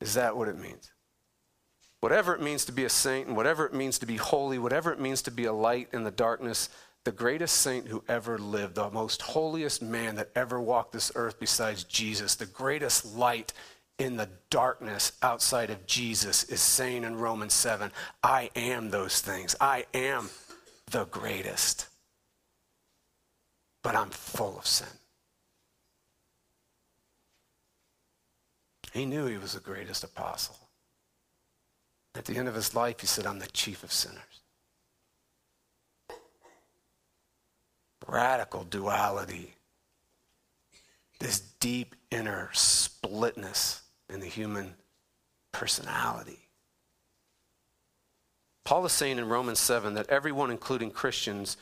Is 0.00 0.14
that 0.14 0.36
what 0.36 0.48
it 0.48 0.58
means? 0.58 0.90
Whatever 2.00 2.34
it 2.34 2.40
means 2.40 2.64
to 2.66 2.72
be 2.72 2.84
a 2.84 2.88
saint, 2.88 3.26
and 3.26 3.36
whatever 3.36 3.66
it 3.66 3.74
means 3.74 3.98
to 3.98 4.06
be 4.06 4.16
holy, 4.16 4.58
whatever 4.58 4.92
it 4.92 5.00
means 5.00 5.20
to 5.22 5.30
be 5.30 5.44
a 5.44 5.52
light 5.52 5.88
in 5.92 6.04
the 6.04 6.10
darkness, 6.10 6.68
the 7.04 7.12
greatest 7.12 7.56
saint 7.56 7.88
who 7.88 8.04
ever 8.08 8.38
lived, 8.38 8.76
the 8.76 8.90
most 8.90 9.22
holiest 9.22 9.82
man 9.82 10.14
that 10.16 10.30
ever 10.34 10.60
walked 10.60 10.92
this 10.92 11.10
earth 11.14 11.40
besides 11.40 11.84
Jesus, 11.84 12.36
the 12.36 12.46
greatest 12.46 13.16
light 13.16 13.52
in 13.98 14.16
the 14.16 14.28
darkness 14.50 15.12
outside 15.22 15.70
of 15.70 15.86
Jesus 15.86 16.44
is 16.44 16.60
saying 16.60 17.04
in 17.04 17.16
Romans 17.16 17.52
7 17.52 17.90
I 18.22 18.50
am 18.54 18.90
those 18.90 19.20
things. 19.20 19.56
I 19.60 19.86
am 19.92 20.30
the 20.90 21.04
greatest. 21.06 21.88
But 23.82 23.96
I'm 23.96 24.10
full 24.10 24.58
of 24.58 24.66
sin. 24.66 24.86
He 28.92 29.04
knew 29.04 29.26
he 29.26 29.36
was 29.36 29.52
the 29.52 29.60
greatest 29.60 30.04
apostle. 30.04 30.56
At 32.14 32.24
the 32.24 32.36
end 32.36 32.48
of 32.48 32.54
his 32.54 32.74
life, 32.74 33.00
he 33.00 33.06
said, 33.06 33.26
I'm 33.26 33.38
the 33.38 33.46
chief 33.46 33.84
of 33.84 33.92
sinners. 33.92 34.22
Radical 38.06 38.64
duality, 38.64 39.54
this 41.20 41.40
deep 41.40 41.94
inner 42.10 42.48
splitness 42.54 43.82
in 44.12 44.20
the 44.20 44.26
human 44.26 44.74
personality. 45.52 46.48
Paul 48.64 48.84
is 48.84 48.92
saying 48.92 49.18
in 49.18 49.28
Romans 49.28 49.58
7 49.58 49.94
that 49.94 50.10
everyone, 50.10 50.50
including 50.50 50.90
Christians, 50.90 51.56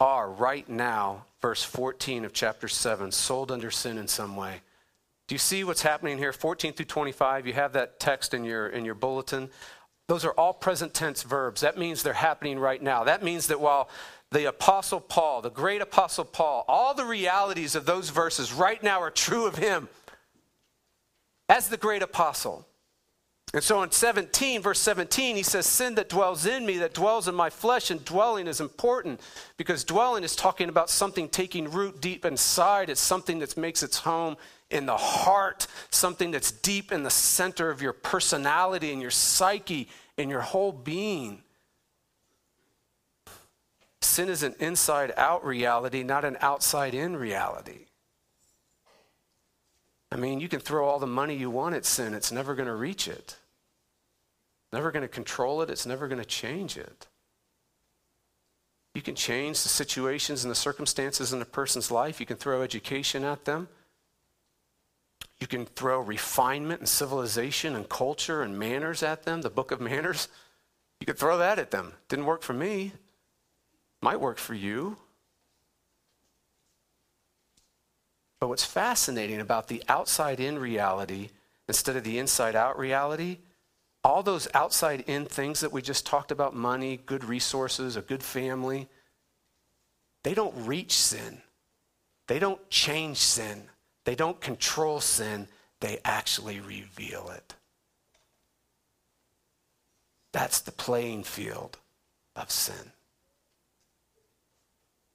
are 0.00 0.30
right 0.30 0.68
now, 0.68 1.24
verse 1.42 1.64
14 1.64 2.24
of 2.24 2.32
chapter 2.32 2.68
7, 2.68 3.10
sold 3.10 3.50
under 3.50 3.70
sin 3.70 3.98
in 3.98 4.06
some 4.06 4.36
way. 4.36 4.60
Do 5.26 5.34
you 5.34 5.38
see 5.38 5.64
what's 5.64 5.82
happening 5.82 6.16
here? 6.16 6.32
14 6.32 6.72
through 6.72 6.86
25, 6.86 7.46
you 7.46 7.52
have 7.54 7.72
that 7.72 7.98
text 7.98 8.34
in 8.34 8.44
your, 8.44 8.68
in 8.68 8.84
your 8.84 8.94
bulletin. 8.94 9.50
Those 10.06 10.24
are 10.24 10.32
all 10.32 10.54
present 10.54 10.94
tense 10.94 11.22
verbs. 11.22 11.60
That 11.60 11.76
means 11.76 12.02
they're 12.02 12.14
happening 12.14 12.58
right 12.58 12.82
now. 12.82 13.04
That 13.04 13.22
means 13.22 13.48
that 13.48 13.60
while 13.60 13.90
the 14.30 14.48
Apostle 14.48 15.00
Paul, 15.00 15.42
the 15.42 15.50
great 15.50 15.82
Apostle 15.82 16.24
Paul, 16.24 16.64
all 16.68 16.94
the 16.94 17.04
realities 17.04 17.74
of 17.74 17.84
those 17.84 18.10
verses 18.10 18.52
right 18.52 18.82
now 18.82 19.00
are 19.00 19.10
true 19.10 19.46
of 19.46 19.56
him 19.56 19.88
as 21.48 21.68
the 21.68 21.76
great 21.76 22.02
apostle. 22.02 22.66
And 23.54 23.62
so 23.62 23.82
in 23.82 23.90
17, 23.90 24.60
verse 24.60 24.78
17, 24.78 25.34
he 25.34 25.42
says, 25.42 25.64
Sin 25.64 25.94
that 25.94 26.10
dwells 26.10 26.44
in 26.44 26.66
me, 26.66 26.78
that 26.78 26.92
dwells 26.92 27.28
in 27.28 27.34
my 27.34 27.48
flesh, 27.48 27.90
and 27.90 28.04
dwelling 28.04 28.46
is 28.46 28.60
important 28.60 29.22
because 29.56 29.84
dwelling 29.84 30.22
is 30.22 30.36
talking 30.36 30.68
about 30.68 30.90
something 30.90 31.28
taking 31.30 31.70
root 31.70 32.02
deep 32.02 32.26
inside. 32.26 32.90
It's 32.90 33.00
something 33.00 33.38
that 33.38 33.56
makes 33.56 33.82
its 33.82 33.98
home 33.98 34.36
in 34.70 34.84
the 34.84 34.98
heart, 34.98 35.66
something 35.90 36.30
that's 36.30 36.52
deep 36.52 36.92
in 36.92 37.04
the 37.04 37.10
center 37.10 37.70
of 37.70 37.80
your 37.80 37.94
personality 37.94 38.92
and 38.92 39.00
your 39.00 39.10
psyche 39.10 39.88
and 40.18 40.28
your 40.28 40.42
whole 40.42 40.72
being. 40.72 41.42
Sin 44.02 44.28
is 44.28 44.42
an 44.42 44.54
inside 44.60 45.12
out 45.16 45.42
reality, 45.44 46.02
not 46.02 46.24
an 46.26 46.36
outside 46.42 46.92
in 46.92 47.16
reality. 47.16 47.87
I 50.10 50.16
mean, 50.16 50.40
you 50.40 50.48
can 50.48 50.60
throw 50.60 50.88
all 50.88 50.98
the 50.98 51.06
money 51.06 51.36
you 51.36 51.50
want 51.50 51.74
at 51.74 51.84
sin, 51.84 52.14
it's 52.14 52.32
never 52.32 52.54
going 52.54 52.68
to 52.68 52.74
reach 52.74 53.08
it. 53.08 53.36
Never 54.72 54.90
going 54.90 55.02
to 55.02 55.08
control 55.08 55.62
it, 55.62 55.70
it's 55.70 55.86
never 55.86 56.08
going 56.08 56.20
to 56.20 56.26
change 56.26 56.76
it. 56.76 57.06
You 58.94 59.02
can 59.02 59.14
change 59.14 59.62
the 59.62 59.68
situations 59.68 60.44
and 60.44 60.50
the 60.50 60.56
circumstances 60.56 61.32
in 61.32 61.40
a 61.40 61.44
person's 61.44 61.90
life. 61.90 62.20
You 62.20 62.26
can 62.26 62.36
throw 62.36 62.62
education 62.62 63.22
at 63.22 63.44
them. 63.44 63.68
You 65.38 65.46
can 65.46 65.66
throw 65.66 66.00
refinement 66.00 66.80
and 66.80 66.88
civilization 66.88 67.76
and 67.76 67.88
culture 67.88 68.42
and 68.42 68.58
manners 68.58 69.02
at 69.02 69.22
them, 69.22 69.42
the 69.42 69.50
book 69.50 69.70
of 69.70 69.80
manners. 69.80 70.28
You 71.00 71.06
could 71.06 71.18
throw 71.18 71.38
that 71.38 71.58
at 71.58 71.70
them. 71.70 71.92
Didn't 72.08 72.26
work 72.26 72.42
for 72.42 72.54
me. 72.54 72.92
Might 74.02 74.20
work 74.20 74.38
for 74.38 74.54
you. 74.54 74.96
But 78.40 78.48
what's 78.48 78.64
fascinating 78.64 79.40
about 79.40 79.68
the 79.68 79.82
outside 79.88 80.40
in 80.40 80.58
reality 80.58 81.30
instead 81.66 81.96
of 81.96 82.04
the 82.04 82.18
inside 82.18 82.56
out 82.56 82.78
reality, 82.78 83.38
all 84.04 84.22
those 84.22 84.48
outside 84.54 85.04
in 85.06 85.24
things 85.24 85.60
that 85.60 85.72
we 85.72 85.82
just 85.82 86.06
talked 86.06 86.30
about 86.30 86.54
money, 86.54 87.00
good 87.04 87.24
resources, 87.24 87.96
a 87.96 88.00
good 88.00 88.22
family 88.22 88.88
they 90.28 90.34
don't 90.34 90.66
reach 90.66 90.92
sin. 90.92 91.42
They 92.26 92.38
don't 92.38 92.68
change 92.70 93.18
sin. 93.18 93.64
They 94.04 94.14
don't 94.14 94.40
control 94.40 95.00
sin. 95.00 95.48
They 95.80 96.00
actually 96.04 96.60
reveal 96.60 97.30
it. 97.30 97.54
That's 100.32 100.60
the 100.60 100.72
playing 100.72 101.24
field 101.24 101.78
of 102.36 102.50
sin. 102.50 102.92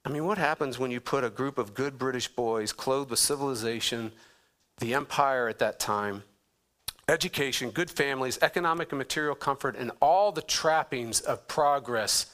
I 0.04 0.10
mean, 0.10 0.26
what 0.26 0.38
happens 0.38 0.78
when 0.78 0.90
you 0.90 1.00
put 1.00 1.24
a 1.24 1.30
group 1.30 1.56
of 1.56 1.74
good 1.74 1.98
British 1.98 2.28
boys 2.28 2.72
clothed 2.72 3.10
with 3.10 3.18
civilization, 3.18 4.12
the 4.78 4.92
empire 4.92 5.48
at 5.48 5.58
that 5.60 5.80
time, 5.80 6.24
education, 7.08 7.70
good 7.70 7.90
families, 7.90 8.38
economic 8.42 8.92
and 8.92 8.98
material 8.98 9.34
comfort, 9.34 9.76
and 9.76 9.90
all 10.00 10.30
the 10.30 10.42
trappings 10.42 11.20
of 11.20 11.48
progress 11.48 12.26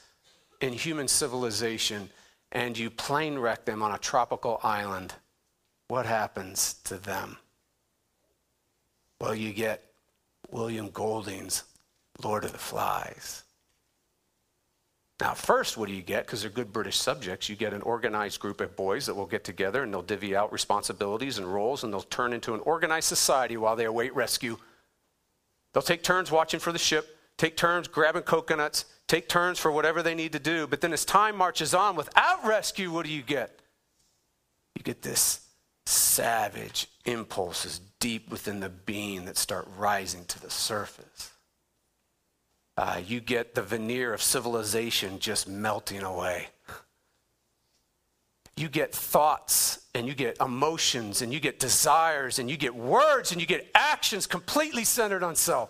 in 0.61 0.73
human 0.73 1.07
civilization, 1.07 2.11
and 2.53 2.77
you 2.77 2.91
plane 2.91 3.39
wreck 3.39 3.65
them 3.65 3.83
on 3.83 3.93
a 3.93 3.99
tropical 3.99 4.59
island? 4.65 5.15
What 5.89 6.07
happens 6.07 6.75
to 6.85 6.97
them? 6.97 7.37
Well, 9.21 9.35
you 9.35 9.53
get 9.53 9.85
William 10.51 10.91
Golding's 10.91 11.65
Lord 12.23 12.45
of 12.45 12.53
the 12.53 12.59
Flies. 12.59 13.45
Now, 15.21 15.35
first, 15.35 15.77
what 15.77 15.89
do 15.89 15.95
you 15.95 16.03
get? 16.03 16.25
Because 16.25 16.43
they're 16.43 16.51
good 16.51 16.73
British 16.73 16.97
subjects, 16.97 17.49
you 17.49 17.57
get 17.57 17.75
an 17.75 17.83
organized 17.83 18.41
group 18.41 18.61
of 18.63 18.75
boys 18.75 19.05
that 19.05 19.15
will 19.15 19.27
get 19.27 19.45
together 19.45 19.83
and 19.83 19.93
they'll 19.93 20.01
divvy 20.01 20.35
out 20.35 20.51
responsibilities 20.51 21.37
and 21.37 21.53
roles 21.53 21.85
and 21.85 21.93
they'll 21.93 22.01
turn 22.01 22.33
into 22.33 22.55
an 22.55 22.61
organized 22.61 23.09
society 23.09 23.59
while 23.59 23.77
they 23.77 23.85
await 23.85 24.15
rescue. 24.15 24.57
They'll 25.73 25.83
take 25.83 26.03
turns 26.03 26.31
watching 26.31 26.59
for 26.59 26.73
the 26.73 26.79
ship, 26.79 27.19
take 27.37 27.57
turns 27.57 27.87
grabbing 27.87 28.23
coconuts, 28.23 28.87
take 29.09 29.29
turns 29.29 29.59
for 29.59 29.71
whatever 29.71 30.03
they 30.03 30.15
need 30.15 30.33
to 30.33 30.39
do. 30.39 30.67
But 30.67 30.81
then 30.81 30.93
as 30.93 31.05
time 31.05 31.37
marches 31.37 31.75
on 31.75 31.97
without 31.97 32.45
rescue, 32.47 32.91
what 32.91 33.05
do 33.05 33.13
you 33.13 33.23
get? 33.23 33.61
You 34.75 34.83
get 34.83 35.03
this 35.03 35.47
savage 35.85 36.87
impulses 37.05 37.81
deep 37.99 38.31
within 38.31 38.61
the 38.61 38.71
being 38.71 39.27
that 39.27 39.37
start 39.37 39.69
rising 39.77 40.25
to 40.27 40.41
the 40.41 40.51
surface. 40.51 41.30
Uh, 42.81 42.99
you 43.07 43.21
get 43.21 43.55
the 43.55 43.61
veneer 43.61 44.15
of 44.15 44.23
civilization 44.23 45.19
just 45.19 45.47
melting 45.47 46.03
away. 46.03 46.49
You 48.57 48.71
get 48.71 48.95
thoughts 48.95 49.81
and 49.95 50.07
you 50.07 50.15
get 50.15 50.39
emotions 50.41 51.21
and 51.21 51.31
you 51.31 51.41
get 51.41 51.59
desires 51.59 52.39
and 52.39 52.49
you 52.49 52.57
get 52.57 52.75
words 52.75 53.33
and 53.33 53.41
you 53.41 53.47
get 53.47 53.71
actions 53.75 54.27
completely 54.27 54.85
centered 54.85 55.23
on 55.23 55.37
self. 55.37 55.69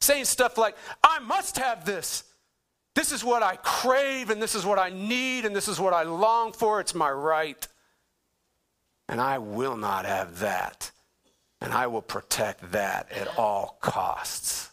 Saying 0.00 0.26
stuff 0.26 0.56
like, 0.56 0.76
I 1.02 1.18
must 1.18 1.58
have 1.58 1.84
this. 1.84 2.22
This 2.94 3.10
is 3.10 3.24
what 3.24 3.42
I 3.42 3.56
crave 3.56 4.30
and 4.30 4.40
this 4.40 4.54
is 4.54 4.64
what 4.64 4.78
I 4.78 4.90
need 4.90 5.46
and 5.46 5.56
this 5.56 5.66
is 5.66 5.80
what 5.80 5.94
I 5.94 6.04
long 6.04 6.52
for. 6.52 6.78
It's 6.78 6.94
my 6.94 7.10
right. 7.10 7.66
And 9.08 9.20
I 9.20 9.38
will 9.38 9.76
not 9.76 10.04
have 10.04 10.38
that. 10.38 10.92
And 11.60 11.72
I 11.72 11.88
will 11.88 12.02
protect 12.02 12.70
that 12.70 13.10
at 13.10 13.36
all 13.36 13.78
costs. 13.80 14.70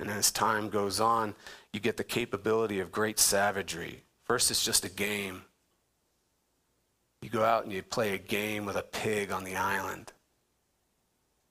And 0.00 0.10
as 0.10 0.30
time 0.30 0.68
goes 0.68 1.00
on, 1.00 1.34
you 1.72 1.80
get 1.80 1.96
the 1.96 2.04
capability 2.04 2.80
of 2.80 2.92
great 2.92 3.18
savagery. 3.18 4.04
First, 4.24 4.50
it's 4.50 4.64
just 4.64 4.84
a 4.84 4.90
game. 4.90 5.42
You 7.22 7.30
go 7.30 7.44
out 7.44 7.64
and 7.64 7.72
you 7.72 7.82
play 7.82 8.14
a 8.14 8.18
game 8.18 8.64
with 8.64 8.76
a 8.76 8.82
pig 8.82 9.32
on 9.32 9.44
the 9.44 9.56
island. 9.56 10.12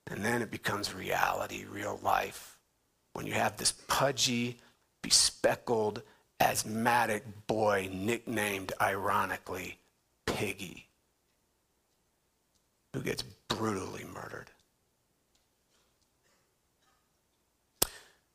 And 0.09 0.23
then 0.23 0.41
it 0.41 0.49
becomes 0.49 0.93
reality, 0.93 1.65
real 1.65 1.99
life. 2.01 2.57
When 3.13 3.25
you 3.25 3.33
have 3.33 3.57
this 3.57 3.73
pudgy, 3.73 4.59
bespectacled, 5.01 6.03
asthmatic 6.39 7.47
boy 7.47 7.89
nicknamed, 7.91 8.71
ironically, 8.79 9.79
Piggy, 10.25 10.87
who 12.93 13.01
gets 13.01 13.23
brutally 13.47 14.03
murdered. 14.03 14.51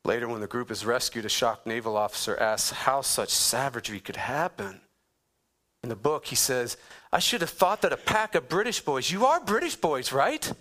Later, 0.05 0.27
when 0.27 0.41
the 0.41 0.47
group 0.47 0.69
is 0.69 0.85
rescued, 0.85 1.25
a 1.25 1.29
shocked 1.29 1.65
naval 1.65 1.95
officer 1.95 2.37
asks 2.37 2.71
how 2.71 3.01
such 3.01 3.29
savagery 3.29 4.01
could 4.01 4.17
happen. 4.17 4.81
In 5.81 5.89
the 5.89 5.95
book, 5.95 6.25
he 6.25 6.35
says, 6.35 6.77
I 7.11 7.19
should 7.19 7.41
have 7.41 7.49
thought 7.49 7.81
that 7.81 7.93
a 7.93 7.97
pack 7.97 8.35
of 8.35 8.49
British 8.49 8.81
boys, 8.81 9.09
you 9.11 9.25
are 9.25 9.39
British 9.39 9.75
boys, 9.75 10.11
right? 10.11 10.51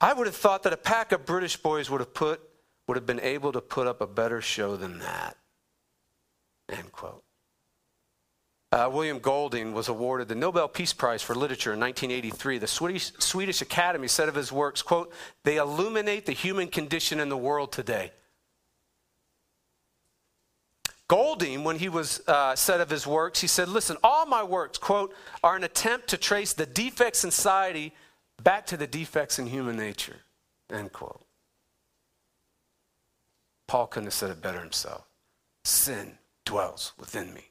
I 0.00 0.12
would 0.12 0.26
have 0.26 0.36
thought 0.36 0.62
that 0.64 0.72
a 0.72 0.76
pack 0.76 1.12
of 1.12 1.26
British 1.26 1.56
boys 1.56 1.90
would 1.90 2.00
have 2.00 2.14
put 2.14 2.40
would 2.86 2.96
have 2.96 3.06
been 3.06 3.20
able 3.20 3.52
to 3.52 3.60
put 3.60 3.86
up 3.86 4.00
a 4.00 4.06
better 4.06 4.40
show 4.40 4.76
than 4.76 4.98
that. 4.98 5.36
End 6.68 6.92
quote. 6.92 7.23
Uh, 8.74 8.88
William 8.88 9.20
Golding 9.20 9.72
was 9.72 9.86
awarded 9.86 10.26
the 10.26 10.34
Nobel 10.34 10.66
Peace 10.66 10.92
Prize 10.92 11.22
for 11.22 11.36
Literature 11.36 11.74
in 11.74 11.78
1983. 11.78 12.58
The 12.58 12.66
Swedish, 12.66 13.12
Swedish 13.20 13.62
Academy 13.62 14.08
said 14.08 14.28
of 14.28 14.34
his 14.34 14.50
works, 14.50 14.82
quote, 14.82 15.12
they 15.44 15.58
illuminate 15.58 16.26
the 16.26 16.32
human 16.32 16.66
condition 16.66 17.20
in 17.20 17.28
the 17.28 17.36
world 17.36 17.70
today. 17.70 18.10
Golding, 21.06 21.62
when 21.62 21.78
he 21.78 21.88
was 21.88 22.20
uh, 22.26 22.56
said 22.56 22.80
of 22.80 22.90
his 22.90 23.06
works, 23.06 23.40
he 23.40 23.46
said, 23.46 23.68
listen, 23.68 23.96
all 24.02 24.26
my 24.26 24.42
works, 24.42 24.76
quote, 24.76 25.14
are 25.44 25.54
an 25.54 25.62
attempt 25.62 26.08
to 26.08 26.16
trace 26.16 26.52
the 26.52 26.66
defects 26.66 27.22
in 27.22 27.30
society 27.30 27.92
back 28.42 28.66
to 28.66 28.76
the 28.76 28.88
defects 28.88 29.38
in 29.38 29.46
human 29.46 29.76
nature, 29.76 30.16
end 30.68 30.92
quote. 30.92 31.24
Paul 33.68 33.86
couldn't 33.86 34.08
have 34.08 34.14
said 34.14 34.30
it 34.30 34.42
better 34.42 34.58
himself. 34.58 35.06
Sin 35.62 36.18
dwells 36.44 36.92
within 36.98 37.32
me. 37.32 37.50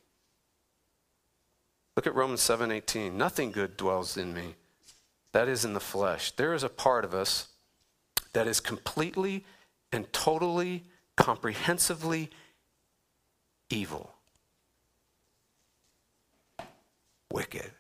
Look 1.96 2.08
at 2.08 2.16
Romans 2.16 2.42
7:18. 2.42 3.18
Nothing 3.18 3.52
good 3.52 3.78
dwells 3.78 4.18
in 4.18 4.34
me. 4.34 4.56
That 5.32 5.48
is 5.48 5.66
in 5.66 5.74
the 5.74 5.80
flesh. 5.80 6.32
There 6.32 6.54
is 6.54 6.64
a 6.64 6.70
part 6.70 7.06
of 7.06 7.14
us 7.14 7.48
that 8.34 8.48
is 8.48 8.60
completely 8.60 9.46
and 9.92 10.12
totally 10.12 10.86
comprehensively 11.16 12.32
evil. 13.70 14.16
Wicked. 17.32 17.72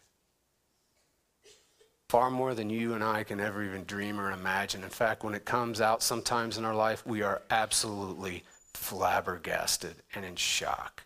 Far 2.10 2.30
more 2.30 2.54
than 2.54 2.70
you 2.70 2.94
and 2.94 3.04
I 3.04 3.24
can 3.24 3.40
ever 3.40 3.64
even 3.64 3.86
dream 3.86 4.20
or 4.20 4.32
imagine. 4.32 4.84
In 4.84 4.90
fact, 4.92 5.24
when 5.24 5.34
it 5.34 5.46
comes 5.46 5.82
out 5.82 6.04
sometimes 6.04 6.60
in 6.60 6.66
our 6.66 6.76
life, 6.76 7.06
we 7.08 7.24
are 7.24 7.42
absolutely 7.50 8.44
flabbergasted 8.74 9.96
and 10.14 10.24
in 10.24 10.36
shock. 10.36 11.04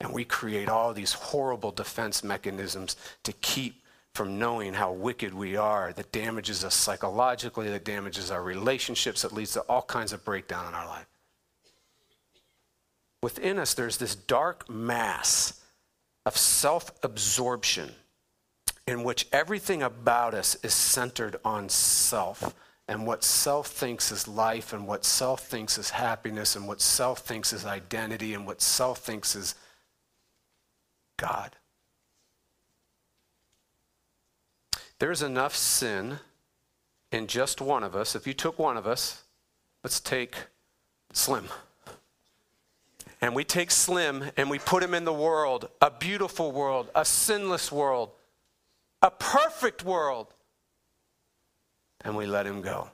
And 0.00 0.12
we 0.12 0.24
create 0.24 0.68
all 0.68 0.94
these 0.94 1.12
horrible 1.12 1.72
defense 1.72 2.24
mechanisms 2.24 2.96
to 3.24 3.32
keep 3.32 3.82
from 4.14 4.38
knowing 4.38 4.74
how 4.74 4.92
wicked 4.92 5.32
we 5.32 5.56
are 5.56 5.92
that 5.92 6.10
damages 6.10 6.64
us 6.64 6.74
psychologically, 6.74 7.68
that 7.68 7.84
damages 7.84 8.30
our 8.30 8.42
relationships, 8.42 9.22
that 9.22 9.32
leads 9.32 9.52
to 9.52 9.60
all 9.62 9.82
kinds 9.82 10.12
of 10.12 10.24
breakdown 10.24 10.66
in 10.66 10.74
our 10.74 10.86
life. 10.86 11.06
Within 13.22 13.58
us, 13.58 13.74
there's 13.74 13.98
this 13.98 14.14
dark 14.14 14.68
mass 14.68 15.60
of 16.26 16.36
self 16.36 16.90
absorption 17.02 17.92
in 18.86 19.04
which 19.04 19.26
everything 19.32 19.82
about 19.82 20.34
us 20.34 20.56
is 20.62 20.74
centered 20.74 21.36
on 21.44 21.68
self 21.68 22.54
and 22.88 23.06
what 23.06 23.22
self 23.22 23.68
thinks 23.68 24.10
is 24.10 24.26
life 24.26 24.72
and 24.72 24.86
what 24.86 25.04
self 25.04 25.46
thinks 25.46 25.78
is 25.78 25.90
happiness 25.90 26.56
and 26.56 26.66
what 26.66 26.80
self 26.80 27.20
thinks 27.20 27.52
is 27.52 27.64
identity 27.64 28.34
and 28.34 28.46
what 28.46 28.60
self 28.60 28.98
thinks 28.98 29.36
is 29.36 29.54
God. 31.20 31.54
There's 34.98 35.22
enough 35.22 35.54
sin 35.54 36.18
in 37.12 37.26
just 37.26 37.60
one 37.60 37.84
of 37.84 37.94
us. 37.94 38.14
If 38.14 38.26
you 38.26 38.32
took 38.32 38.58
one 38.58 38.78
of 38.78 38.86
us, 38.86 39.22
let's 39.84 40.00
take 40.00 40.34
Slim. 41.12 41.44
And 43.20 43.34
we 43.34 43.44
take 43.44 43.70
Slim 43.70 44.30
and 44.38 44.48
we 44.48 44.58
put 44.58 44.82
him 44.82 44.94
in 44.94 45.04
the 45.04 45.12
world, 45.12 45.68
a 45.82 45.90
beautiful 45.90 46.52
world, 46.52 46.88
a 46.94 47.04
sinless 47.04 47.70
world, 47.70 48.12
a 49.02 49.10
perfect 49.10 49.84
world, 49.84 50.28
and 52.02 52.16
we 52.16 52.24
let 52.24 52.46
him 52.46 52.62
go. 52.62 52.88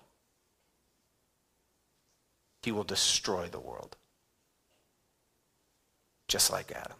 he 2.62 2.72
will 2.72 2.82
destroy 2.82 3.46
the 3.46 3.60
world. 3.60 3.96
Just 6.26 6.50
like 6.50 6.72
Adam. 6.72 6.98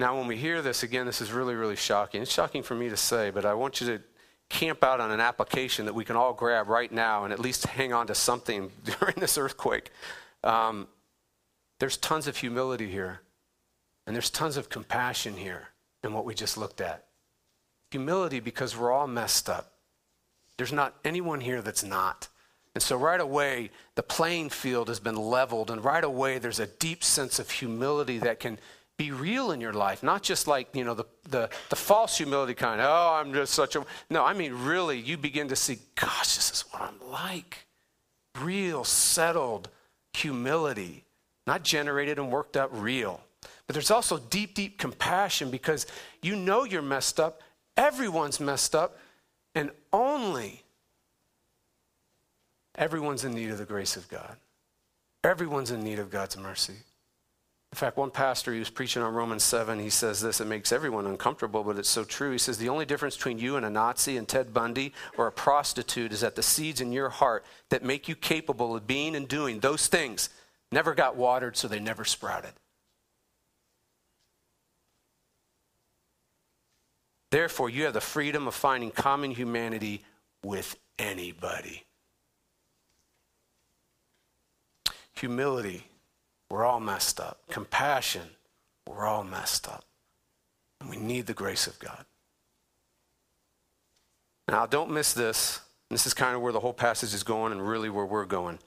Now, 0.00 0.16
when 0.16 0.26
we 0.26 0.38
hear 0.38 0.62
this, 0.62 0.82
again, 0.82 1.04
this 1.04 1.20
is 1.20 1.30
really, 1.30 1.54
really 1.54 1.76
shocking. 1.76 2.22
It's 2.22 2.32
shocking 2.32 2.62
for 2.62 2.74
me 2.74 2.88
to 2.88 2.96
say, 2.96 3.28
but 3.28 3.44
I 3.44 3.52
want 3.52 3.82
you 3.82 3.86
to 3.88 4.02
camp 4.48 4.82
out 4.82 4.98
on 4.98 5.10
an 5.10 5.20
application 5.20 5.84
that 5.84 5.94
we 5.94 6.06
can 6.06 6.16
all 6.16 6.32
grab 6.32 6.68
right 6.68 6.90
now 6.90 7.24
and 7.24 7.34
at 7.34 7.38
least 7.38 7.66
hang 7.66 7.92
on 7.92 8.06
to 8.06 8.14
something 8.14 8.72
during 8.98 9.16
this 9.16 9.36
earthquake. 9.36 9.90
Um, 10.42 10.88
there's 11.80 11.98
tons 11.98 12.26
of 12.26 12.38
humility 12.38 12.90
here, 12.90 13.20
and 14.06 14.16
there's 14.16 14.30
tons 14.30 14.56
of 14.56 14.70
compassion 14.70 15.34
here 15.36 15.68
in 16.02 16.14
what 16.14 16.24
we 16.24 16.34
just 16.34 16.56
looked 16.56 16.80
at. 16.80 17.04
Humility 17.90 18.40
because 18.40 18.74
we're 18.74 18.92
all 18.92 19.06
messed 19.06 19.50
up. 19.50 19.74
There's 20.56 20.72
not 20.72 20.94
anyone 21.04 21.42
here 21.42 21.60
that's 21.60 21.84
not. 21.84 22.28
And 22.74 22.82
so, 22.82 22.96
right 22.96 23.20
away, 23.20 23.70
the 23.96 24.02
playing 24.02 24.48
field 24.48 24.88
has 24.88 25.00
been 25.00 25.16
leveled, 25.16 25.70
and 25.70 25.84
right 25.84 26.04
away, 26.04 26.38
there's 26.38 26.60
a 26.60 26.68
deep 26.68 27.02
sense 27.04 27.38
of 27.38 27.50
humility 27.50 28.18
that 28.18 28.40
can 28.40 28.58
be 29.00 29.12
real 29.12 29.50
in 29.52 29.62
your 29.62 29.72
life, 29.72 30.02
not 30.02 30.22
just 30.22 30.46
like, 30.46 30.68
you 30.76 30.84
know, 30.84 30.92
the, 30.92 31.06
the, 31.30 31.48
the 31.70 31.76
false 31.76 32.18
humility 32.18 32.52
kind, 32.52 32.82
oh, 32.82 33.18
I'm 33.18 33.32
just 33.32 33.54
such 33.54 33.74
a. 33.74 33.86
No, 34.10 34.22
I 34.22 34.34
mean, 34.34 34.52
really, 34.52 34.98
you 34.98 35.16
begin 35.16 35.48
to 35.48 35.56
see, 35.56 35.78
gosh, 35.94 36.36
this 36.36 36.50
is 36.50 36.64
what 36.70 36.82
I'm 36.82 37.10
like. 37.10 37.66
Real, 38.38 38.84
settled 38.84 39.70
humility, 40.12 41.04
not 41.46 41.64
generated 41.64 42.18
and 42.18 42.30
worked 42.30 42.58
up, 42.58 42.68
real. 42.74 43.22
But 43.66 43.72
there's 43.72 43.90
also 43.90 44.18
deep, 44.18 44.52
deep 44.52 44.76
compassion 44.76 45.50
because 45.50 45.86
you 46.20 46.36
know 46.36 46.64
you're 46.64 46.82
messed 46.82 47.18
up, 47.18 47.40
everyone's 47.78 48.38
messed 48.38 48.74
up, 48.74 48.98
and 49.54 49.70
only 49.94 50.62
everyone's 52.74 53.24
in 53.24 53.32
need 53.32 53.48
of 53.48 53.56
the 53.56 53.64
grace 53.64 53.96
of 53.96 54.10
God. 54.10 54.36
Everyone's 55.24 55.70
in 55.70 55.82
need 55.82 55.98
of 55.98 56.10
God's 56.10 56.36
mercy. 56.36 56.74
In 57.72 57.76
fact, 57.76 57.96
one 57.96 58.10
pastor, 58.10 58.52
he 58.52 58.58
was 58.58 58.68
preaching 58.68 59.00
on 59.00 59.14
Romans 59.14 59.44
7, 59.44 59.78
he 59.78 59.90
says 59.90 60.20
this, 60.20 60.40
it 60.40 60.46
makes 60.46 60.72
everyone 60.72 61.06
uncomfortable, 61.06 61.62
but 61.62 61.78
it's 61.78 61.88
so 61.88 62.02
true. 62.02 62.32
He 62.32 62.38
says, 62.38 62.58
The 62.58 62.68
only 62.68 62.84
difference 62.84 63.16
between 63.16 63.38
you 63.38 63.56
and 63.56 63.64
a 63.64 63.70
Nazi 63.70 64.16
and 64.16 64.26
Ted 64.26 64.52
Bundy 64.52 64.92
or 65.16 65.28
a 65.28 65.32
prostitute 65.32 66.12
is 66.12 66.20
that 66.20 66.34
the 66.34 66.42
seeds 66.42 66.80
in 66.80 66.90
your 66.90 67.10
heart 67.10 67.44
that 67.68 67.84
make 67.84 68.08
you 68.08 68.16
capable 68.16 68.74
of 68.74 68.88
being 68.88 69.14
and 69.14 69.28
doing 69.28 69.60
those 69.60 69.86
things 69.86 70.30
never 70.72 70.94
got 70.94 71.16
watered, 71.16 71.56
so 71.56 71.68
they 71.68 71.78
never 71.78 72.04
sprouted. 72.04 72.52
Therefore, 77.30 77.70
you 77.70 77.84
have 77.84 77.94
the 77.94 78.00
freedom 78.00 78.48
of 78.48 78.54
finding 78.54 78.90
common 78.90 79.30
humanity 79.30 80.04
with 80.42 80.76
anybody. 80.98 81.84
Humility 85.14 85.89
we're 86.50 86.64
all 86.64 86.80
messed 86.80 87.20
up. 87.20 87.38
Compassion, 87.48 88.28
we're 88.86 89.06
all 89.06 89.24
messed 89.24 89.68
up. 89.68 89.84
And 90.80 90.90
we 90.90 90.96
need 90.96 91.26
the 91.26 91.34
grace 91.34 91.66
of 91.66 91.78
God. 91.78 92.04
Now, 94.48 94.66
don't 94.66 94.90
miss 94.90 95.12
this. 95.12 95.60
This 95.90 96.06
is 96.06 96.14
kind 96.14 96.34
of 96.34 96.42
where 96.42 96.52
the 96.52 96.60
whole 96.60 96.72
passage 96.72 97.14
is 97.14 97.22
going 97.22 97.52
and 97.52 97.66
really 97.66 97.88
where 97.88 98.04
we're 98.04 98.24
going. 98.24 98.58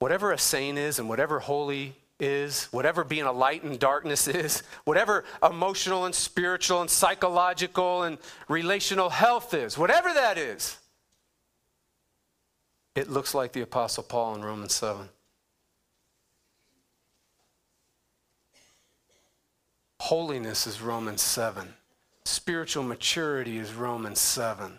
Whatever 0.00 0.32
a 0.32 0.38
saint 0.38 0.76
is 0.76 0.98
and 0.98 1.08
whatever 1.08 1.38
holy 1.38 1.94
is, 2.18 2.64
whatever 2.66 3.04
being 3.04 3.24
a 3.24 3.32
light 3.32 3.62
in 3.62 3.76
darkness 3.76 4.26
is, 4.26 4.62
whatever 4.84 5.24
emotional 5.42 6.04
and 6.04 6.14
spiritual 6.14 6.80
and 6.80 6.90
psychological 6.90 8.02
and 8.02 8.18
relational 8.48 9.10
health 9.10 9.54
is, 9.54 9.78
whatever 9.78 10.12
that 10.12 10.36
is, 10.36 10.78
it 12.96 13.08
looks 13.08 13.34
like 13.34 13.52
the 13.52 13.60
Apostle 13.60 14.02
Paul 14.02 14.34
in 14.34 14.44
Romans 14.44 14.74
7. 14.74 15.08
Holiness 20.00 20.66
is 20.66 20.80
Romans 20.80 21.22
7. 21.22 21.74
Spiritual 22.24 22.84
maturity 22.84 23.58
is 23.58 23.72
Romans 23.72 24.20
7. 24.20 24.78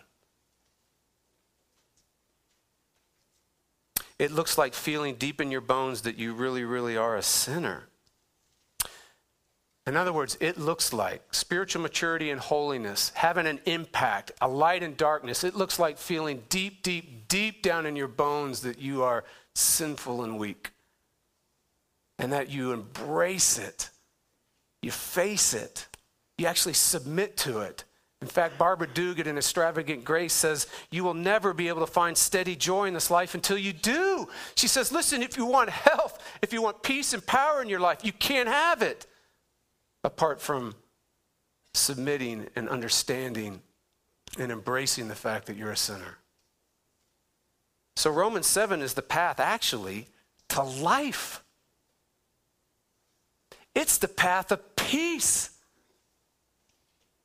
It 4.18 4.32
looks 4.32 4.58
like 4.58 4.74
feeling 4.74 5.14
deep 5.14 5.40
in 5.40 5.50
your 5.50 5.60
bones 5.60 6.02
that 6.02 6.16
you 6.16 6.34
really, 6.34 6.64
really 6.64 6.96
are 6.96 7.16
a 7.16 7.22
sinner. 7.22 7.84
In 9.86 9.96
other 9.96 10.12
words, 10.12 10.36
it 10.40 10.58
looks 10.58 10.92
like 10.92 11.34
spiritual 11.34 11.82
maturity 11.82 12.30
and 12.30 12.40
holiness 12.40 13.12
having 13.14 13.46
an 13.46 13.60
impact, 13.64 14.30
a 14.40 14.48
light 14.48 14.82
in 14.82 14.94
darkness. 14.94 15.42
It 15.42 15.56
looks 15.56 15.78
like 15.78 15.96
feeling 15.96 16.42
deep, 16.48 16.82
deep, 16.82 17.28
deep 17.28 17.62
down 17.62 17.86
in 17.86 17.96
your 17.96 18.08
bones 18.08 18.60
that 18.60 18.78
you 18.78 19.02
are 19.02 19.24
sinful 19.54 20.22
and 20.22 20.38
weak. 20.38 20.70
And 22.18 22.32
that 22.32 22.50
you 22.50 22.72
embrace 22.72 23.58
it 23.58 23.88
you 24.82 24.90
face 24.90 25.54
it, 25.54 25.86
you 26.38 26.46
actually 26.46 26.74
submit 26.74 27.36
to 27.38 27.60
it. 27.60 27.84
In 28.22 28.28
fact, 28.28 28.58
Barbara 28.58 28.86
Duguid 28.86 29.26
in 29.26 29.38
Extravagant 29.38 30.04
Grace 30.04 30.34
says, 30.34 30.66
You 30.90 31.04
will 31.04 31.14
never 31.14 31.54
be 31.54 31.68
able 31.68 31.80
to 31.80 31.90
find 31.90 32.16
steady 32.16 32.54
joy 32.54 32.86
in 32.86 32.94
this 32.94 33.10
life 33.10 33.34
until 33.34 33.56
you 33.56 33.72
do. 33.72 34.28
She 34.56 34.68
says, 34.68 34.92
Listen, 34.92 35.22
if 35.22 35.38
you 35.38 35.46
want 35.46 35.70
health, 35.70 36.22
if 36.42 36.52
you 36.52 36.60
want 36.60 36.82
peace 36.82 37.14
and 37.14 37.24
power 37.24 37.62
in 37.62 37.68
your 37.68 37.80
life, 37.80 38.04
you 38.04 38.12
can't 38.12 38.48
have 38.48 38.82
it 38.82 39.06
apart 40.04 40.40
from 40.40 40.74
submitting 41.72 42.48
and 42.56 42.68
understanding 42.68 43.62
and 44.38 44.52
embracing 44.52 45.08
the 45.08 45.14
fact 45.14 45.46
that 45.46 45.56
you're 45.56 45.72
a 45.72 45.76
sinner. 45.76 46.18
So, 47.96 48.10
Romans 48.10 48.46
7 48.46 48.82
is 48.82 48.94
the 48.94 49.02
path 49.02 49.40
actually 49.40 50.08
to 50.50 50.62
life. 50.62 51.42
It's 53.74 53.98
the 53.98 54.08
path 54.08 54.52
of 54.52 54.76
peace. 54.76 55.50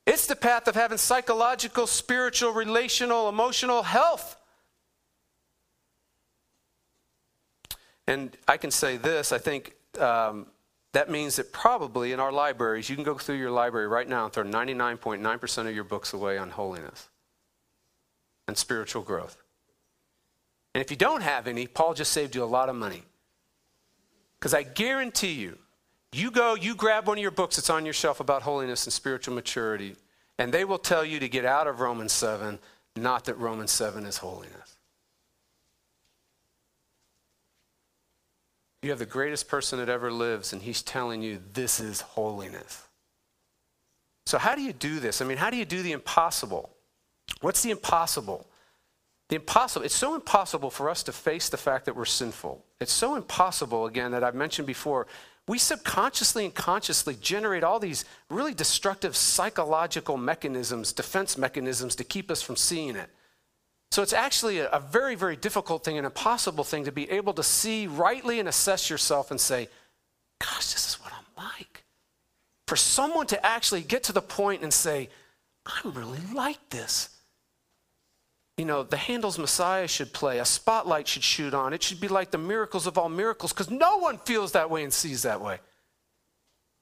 It's 0.05 0.27
the 0.27 0.36
path 0.36 0.67
of 0.67 0.75
having 0.75 0.97
psychological, 0.97 1.88
spiritual, 1.88 2.51
relational, 2.51 3.27
emotional 3.27 3.84
health. 3.84 4.38
And 8.08 8.38
I 8.47 8.58
can 8.58 8.69
say 8.69 8.97
this 8.97 9.31
I 9.31 9.39
think 9.39 9.73
um, 9.99 10.47
that 10.93 11.10
means 11.10 11.38
that 11.38 11.51
probably 11.51 12.12
in 12.12 12.19
our 12.19 12.31
libraries, 12.31 12.89
you 12.89 12.95
can 12.95 13.03
go 13.03 13.15
through 13.15 13.38
your 13.38 13.51
library 13.51 13.88
right 13.88 14.08
now 14.08 14.25
and 14.25 14.34
throw 14.34 14.43
99.9% 14.43 15.67
of 15.67 15.73
your 15.73 15.84
books 15.84 16.13
away 16.13 16.38
on 16.38 16.51
holiness 16.51 17.10
and 18.47 18.58
spiritual 18.58 19.01
growth. 19.01 19.41
And 20.73 20.81
if 20.81 20.91
you 20.91 20.97
don't 20.97 21.21
have 21.21 21.47
any, 21.47 21.67
Paul 21.67 21.95
just 21.95 22.12
saved 22.12 22.36
you 22.36 22.43
a 22.43 22.45
lot 22.45 22.69
of 22.69 22.75
money. 22.75 23.03
Because 24.38 24.53
I 24.53 24.63
guarantee 24.63 25.34
you, 25.34 25.58
you 26.17 26.32
go, 26.32 26.56
you 26.56 26.75
grab 26.75 27.08
one 27.08 27.17
of 27.17 27.21
your 27.21 27.32
books 27.32 27.56
that's 27.56 27.69
on 27.69 27.86
your 27.86 27.93
shelf 27.93 28.19
about 28.19 28.43
holiness 28.43 28.86
and 28.86 28.93
spiritual 28.93 29.34
maturity, 29.34 29.95
and 30.38 30.54
they 30.54 30.65
will 30.65 30.78
tell 30.78 31.04
you 31.04 31.19
to 31.19 31.30
get 31.30 31.45
out 31.45 31.67
of 31.67 31.80
Romans 31.80 32.13
7, 32.13 32.60
not 32.95 33.25
that 33.25 33.36
Romans 33.36 33.71
7 33.71 34.06
is 34.06 34.17
holiness. 34.17 34.75
You 38.84 38.91
have 38.91 38.99
the 38.99 39.06
greatest 39.06 39.47
person 39.47 39.80
that 39.80 39.89
ever 39.89 40.12
lives, 40.12 40.54
and 40.54 40.62
he's 40.62 40.84
telling 40.84 41.23
you 41.23 41.39
this 41.54 41.80
is 41.80 42.01
holiness. 42.01 42.84
So, 44.28 44.38
how 44.38 44.54
do 44.54 44.62
you 44.62 44.73
do 44.73 44.99
this? 44.99 45.21
I 45.21 45.25
mean, 45.25 45.38
how 45.38 45.49
do 45.49 45.58
you 45.58 45.65
do 45.65 45.82
the 45.82 45.91
impossible? 45.91 46.69
What's 47.41 47.63
the 47.63 47.71
impossible? 47.71 48.45
The 49.30 49.38
impossible, 49.38 49.86
it's 49.86 49.95
so 49.95 50.13
impossible 50.13 50.69
for 50.69 50.89
us 50.89 51.01
to 51.04 51.12
face 51.12 51.49
the 51.49 51.58
fact 51.58 51.86
that 51.86 51.95
we're 51.95 52.06
sinful. 52.06 52.63
It's 52.80 52.91
so 52.91 53.15
impossible, 53.15 53.88
again, 53.88 54.12
that 54.12 54.23
I've 54.23 54.36
mentioned 54.36 54.67
before 54.67 55.08
we 55.47 55.60
subconsciously 55.60 56.45
and 56.45 56.53
consciously 56.53 57.15
generate 57.21 57.63
all 57.63 57.79
these 57.79 58.03
really 58.29 58.53
destructive 58.53 59.15
psychological 59.15 60.17
mechanisms, 60.17 60.91
defense 60.91 61.38
mechanisms 61.38 61.95
to 61.95 62.03
keep 62.03 62.31
us 62.31 62.41
from 62.41 62.55
seeing 62.55 62.95
it. 62.95 63.10
So 63.91 64.01
it's 64.01 64.13
actually 64.13 64.60
a, 64.60 64.69
a, 64.69 64.79
very, 64.79 65.15
very 65.15 65.36
difficult 65.36 65.84
thing, 65.84 65.97
an 65.97 66.05
impossible 66.05 66.63
thing 66.63 66.86
to 66.86 66.91
be 66.91 67.10
able 67.12 67.34
to 67.34 67.43
see 67.43 67.86
rightly 67.86 68.39
and 68.39 68.49
assess 68.49 68.89
yourself 68.89 69.29
and 69.29 69.39
say, 69.39 69.69
gosh, 70.39 70.73
this 70.73 70.88
is 70.89 70.95
what 70.95 71.13
I'm 71.13 71.45
like. 71.45 71.84
For 72.67 72.75
someone 72.75 73.27
to 73.27 73.45
actually 73.45 73.84
get 73.84 74.03
to 74.05 74.13
the 74.13 74.21
point 74.21 74.63
and 74.63 74.73
say, 74.73 75.10
I'm 75.65 75.93
really 75.93 76.19
like 76.34 76.69
this 76.71 77.14
you 78.58 78.63
know, 78.63 78.84
the 78.84 78.98
Handel's 78.98 79.38
Messiah 79.38 79.88
should 79.88 80.13
play, 80.13 80.39
a 80.39 80.46
spotlight 80.46 81.08
should 81.08 81.24
shoot 81.24 81.54
on. 81.54 81.74
It 81.74 81.84
should 81.84 82.00
be 82.00 82.08
like 82.08 82.32
the 82.32 82.38
miracles 82.38 82.88
of 82.88 82.98
all 82.98 83.10
miracles 83.10 83.52
because 83.52 83.70
no 83.70 83.98
one 83.98 84.18
feels 84.20 84.54
that 84.54 84.70
way 84.70 84.84
and 84.84 84.94
sees 84.94 85.24
that 85.24 85.41
way. 85.41 85.60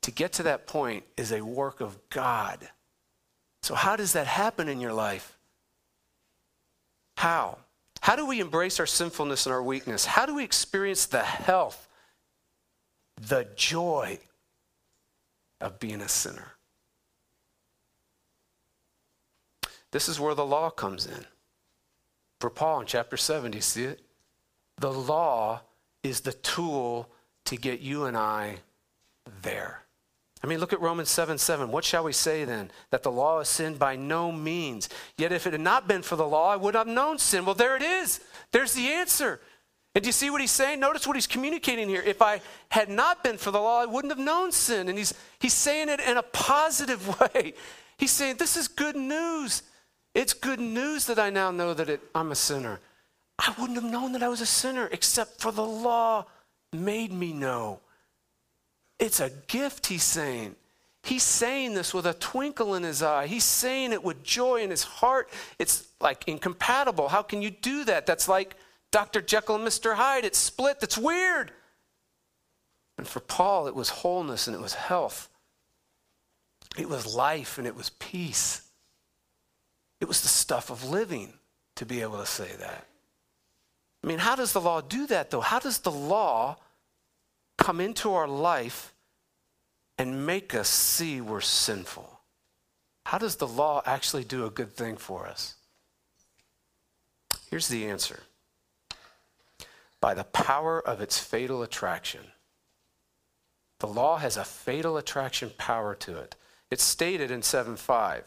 To 0.03 0.11
get 0.11 0.33
to 0.33 0.43
that 0.43 0.67
point 0.67 1.03
is 1.17 1.31
a 1.31 1.41
work 1.41 1.81
of 1.81 1.97
God. 2.09 2.69
So, 3.63 3.73
how 3.73 3.95
does 3.95 4.13
that 4.13 4.27
happen 4.27 4.67
in 4.69 4.79
your 4.79 4.93
life? 4.93 5.37
How? 7.17 7.57
How 8.01 8.15
do 8.17 8.25
we 8.25 8.39
embrace 8.39 8.79
our 8.79 8.85
sinfulness 8.85 9.45
and 9.45 9.53
our 9.53 9.63
weakness? 9.63 10.05
How 10.05 10.25
do 10.25 10.35
we 10.35 10.43
experience 10.43 11.05
the 11.05 11.23
health, 11.23 11.87
the 13.29 13.47
joy 13.55 14.19
of 15.61 15.79
being 15.79 16.01
a 16.01 16.09
sinner? 16.09 16.51
This 19.91 20.09
is 20.09 20.19
where 20.19 20.35
the 20.35 20.45
law 20.45 20.69
comes 20.69 21.05
in 21.07 21.25
for 22.43 22.49
Paul 22.49 22.81
in 22.81 22.87
chapter 22.87 23.15
7. 23.15 23.51
Do 23.51 23.57
you 23.57 23.61
see 23.61 23.85
it? 23.85 24.01
the 24.77 24.91
law 24.91 25.61
is 26.03 26.19
the 26.19 26.33
tool 26.33 27.09
to 27.45 27.55
get 27.55 27.79
you 27.79 28.03
and 28.03 28.17
I 28.17 28.57
there. 29.41 29.79
I 30.43 30.47
mean, 30.47 30.59
look 30.59 30.73
at 30.73 30.81
Romans 30.81 31.09
7 31.09 31.37
7. 31.37 31.71
What 31.71 31.85
shall 31.85 32.03
we 32.03 32.11
say 32.11 32.43
then? 32.43 32.69
That 32.89 33.01
the 33.01 33.11
law 33.11 33.39
is 33.39 33.47
sin? 33.47 33.75
By 33.75 33.95
no 33.95 34.29
means. 34.29 34.89
Yet 35.17 35.31
if 35.31 35.47
it 35.47 35.53
had 35.53 35.61
not 35.61 35.87
been 35.87 36.01
for 36.01 36.17
the 36.17 36.27
law, 36.27 36.49
I 36.49 36.57
would 36.57 36.75
have 36.75 36.85
known 36.85 37.17
sin. 37.17 37.45
Well, 37.45 37.55
there 37.55 37.77
it 37.77 37.81
is. 37.81 38.19
There's 38.51 38.73
the 38.73 38.89
answer. 38.89 39.39
And 39.95 40.03
do 40.03 40.09
you 40.09 40.11
see 40.11 40.29
what 40.29 40.41
he's 40.41 40.51
saying? 40.51 40.81
Notice 40.81 41.07
what 41.07 41.15
he's 41.15 41.27
communicating 41.27 41.87
here. 41.87 42.01
If 42.01 42.21
I 42.21 42.41
had 42.67 42.89
not 42.89 43.23
been 43.23 43.37
for 43.37 43.51
the 43.51 43.61
law, 43.61 43.81
I 43.81 43.85
wouldn't 43.85 44.11
have 44.11 44.19
known 44.19 44.51
sin. 44.51 44.89
And 44.89 44.97
he's, 44.97 45.13
he's 45.39 45.53
saying 45.53 45.87
it 45.87 46.01
in 46.01 46.17
a 46.17 46.23
positive 46.23 47.07
way. 47.21 47.53
He's 47.97 48.11
saying, 48.11 48.35
This 48.35 48.57
is 48.57 48.67
good 48.67 48.97
news. 48.97 49.63
It's 50.13 50.33
good 50.33 50.59
news 50.59 51.05
that 51.07 51.19
I 51.19 51.29
now 51.29 51.51
know 51.51 51.73
that 51.73 51.89
it, 51.89 52.01
I'm 52.13 52.31
a 52.31 52.35
sinner. 52.35 52.79
I 53.39 53.53
wouldn't 53.59 53.81
have 53.81 53.91
known 53.91 54.11
that 54.13 54.23
I 54.23 54.27
was 54.27 54.41
a 54.41 54.45
sinner 54.45 54.87
except 54.91 55.41
for 55.41 55.51
the 55.51 55.65
law 55.65 56.25
made 56.71 57.11
me 57.11 57.33
know. 57.33 57.79
It's 58.99 59.19
a 59.19 59.31
gift, 59.47 59.87
he's 59.87 60.03
saying. 60.03 60.55
He's 61.03 61.23
saying 61.23 61.73
this 61.73 61.93
with 61.93 62.05
a 62.05 62.13
twinkle 62.13 62.75
in 62.75 62.83
his 62.83 63.03
eye. 63.03 63.27
He's 63.27 63.43
saying 63.43 63.91
it 63.91 64.03
with 64.03 64.23
joy 64.23 64.61
in 64.61 64.69
his 64.69 64.83
heart. 64.83 65.29
It's 65.59 65.87
like 65.99 66.23
incompatible. 66.27 67.09
How 67.09 67.21
can 67.21 67.41
you 67.41 67.49
do 67.49 67.83
that? 67.85 68.05
That's 68.05 68.29
like 68.29 68.55
Dr. 68.91 69.21
Jekyll 69.21 69.55
and 69.55 69.67
Mr. 69.67 69.95
Hyde. 69.95 70.23
It's 70.23 70.37
split. 70.37 70.79
That's 70.79 70.97
weird. 70.97 71.51
And 72.97 73.07
for 73.07 73.19
Paul, 73.19 73.67
it 73.67 73.75
was 73.75 73.89
wholeness 73.89 74.47
and 74.47 74.55
it 74.55 74.61
was 74.61 74.75
health. 74.75 75.27
It 76.77 76.87
was 76.87 77.13
life 77.13 77.57
and 77.57 77.67
it 77.67 77.75
was 77.75 77.89
peace. 77.89 78.61
It 80.03 80.09
was 80.09 80.19
the 80.19 80.27
stuff 80.27 80.69
of 80.69 80.89
living 80.89 81.31
to 81.77 81.85
be 81.85 82.01
able 82.01 82.17
to 82.17 82.25
say 82.25 82.51
that. 82.59 82.87
I 84.03 84.07
mean, 84.07 84.19
how 84.19 84.35
does 84.35 84.51
the 84.51 84.59
law 84.59 84.81
do 84.81 85.07
that, 85.07 85.31
though? 85.31 85.39
How 85.39 85.59
does 85.59 85.79
the 85.79 85.91
law 85.91 86.57
come 87.57 87.79
into 87.79 88.13
our 88.13 88.27
life 88.27 88.93
and 89.97 90.25
make 90.25 90.53
us 90.53 90.67
see 90.67 91.21
we're 91.21 91.39
sinful? 91.39 92.19
How 93.05 93.17
does 93.17 93.37
the 93.37 93.47
law 93.47 93.81
actually 93.85 94.25
do 94.25 94.45
a 94.45 94.49
good 94.49 94.73
thing 94.73 94.97
for 94.97 95.25
us? 95.25 95.55
Here's 97.49 97.69
the 97.69 97.85
answer 97.85 98.23
by 100.01 100.13
the 100.13 100.25
power 100.25 100.85
of 100.85 100.99
its 100.99 101.17
fatal 101.17 101.63
attraction. 101.63 102.25
The 103.79 103.87
law 103.87 104.17
has 104.17 104.35
a 104.35 104.43
fatal 104.43 104.97
attraction 104.97 105.53
power 105.57 105.95
to 105.95 106.17
it. 106.17 106.35
It's 106.69 106.83
stated 106.83 107.31
in 107.31 107.41
7 107.41 107.77
5. 107.77 108.25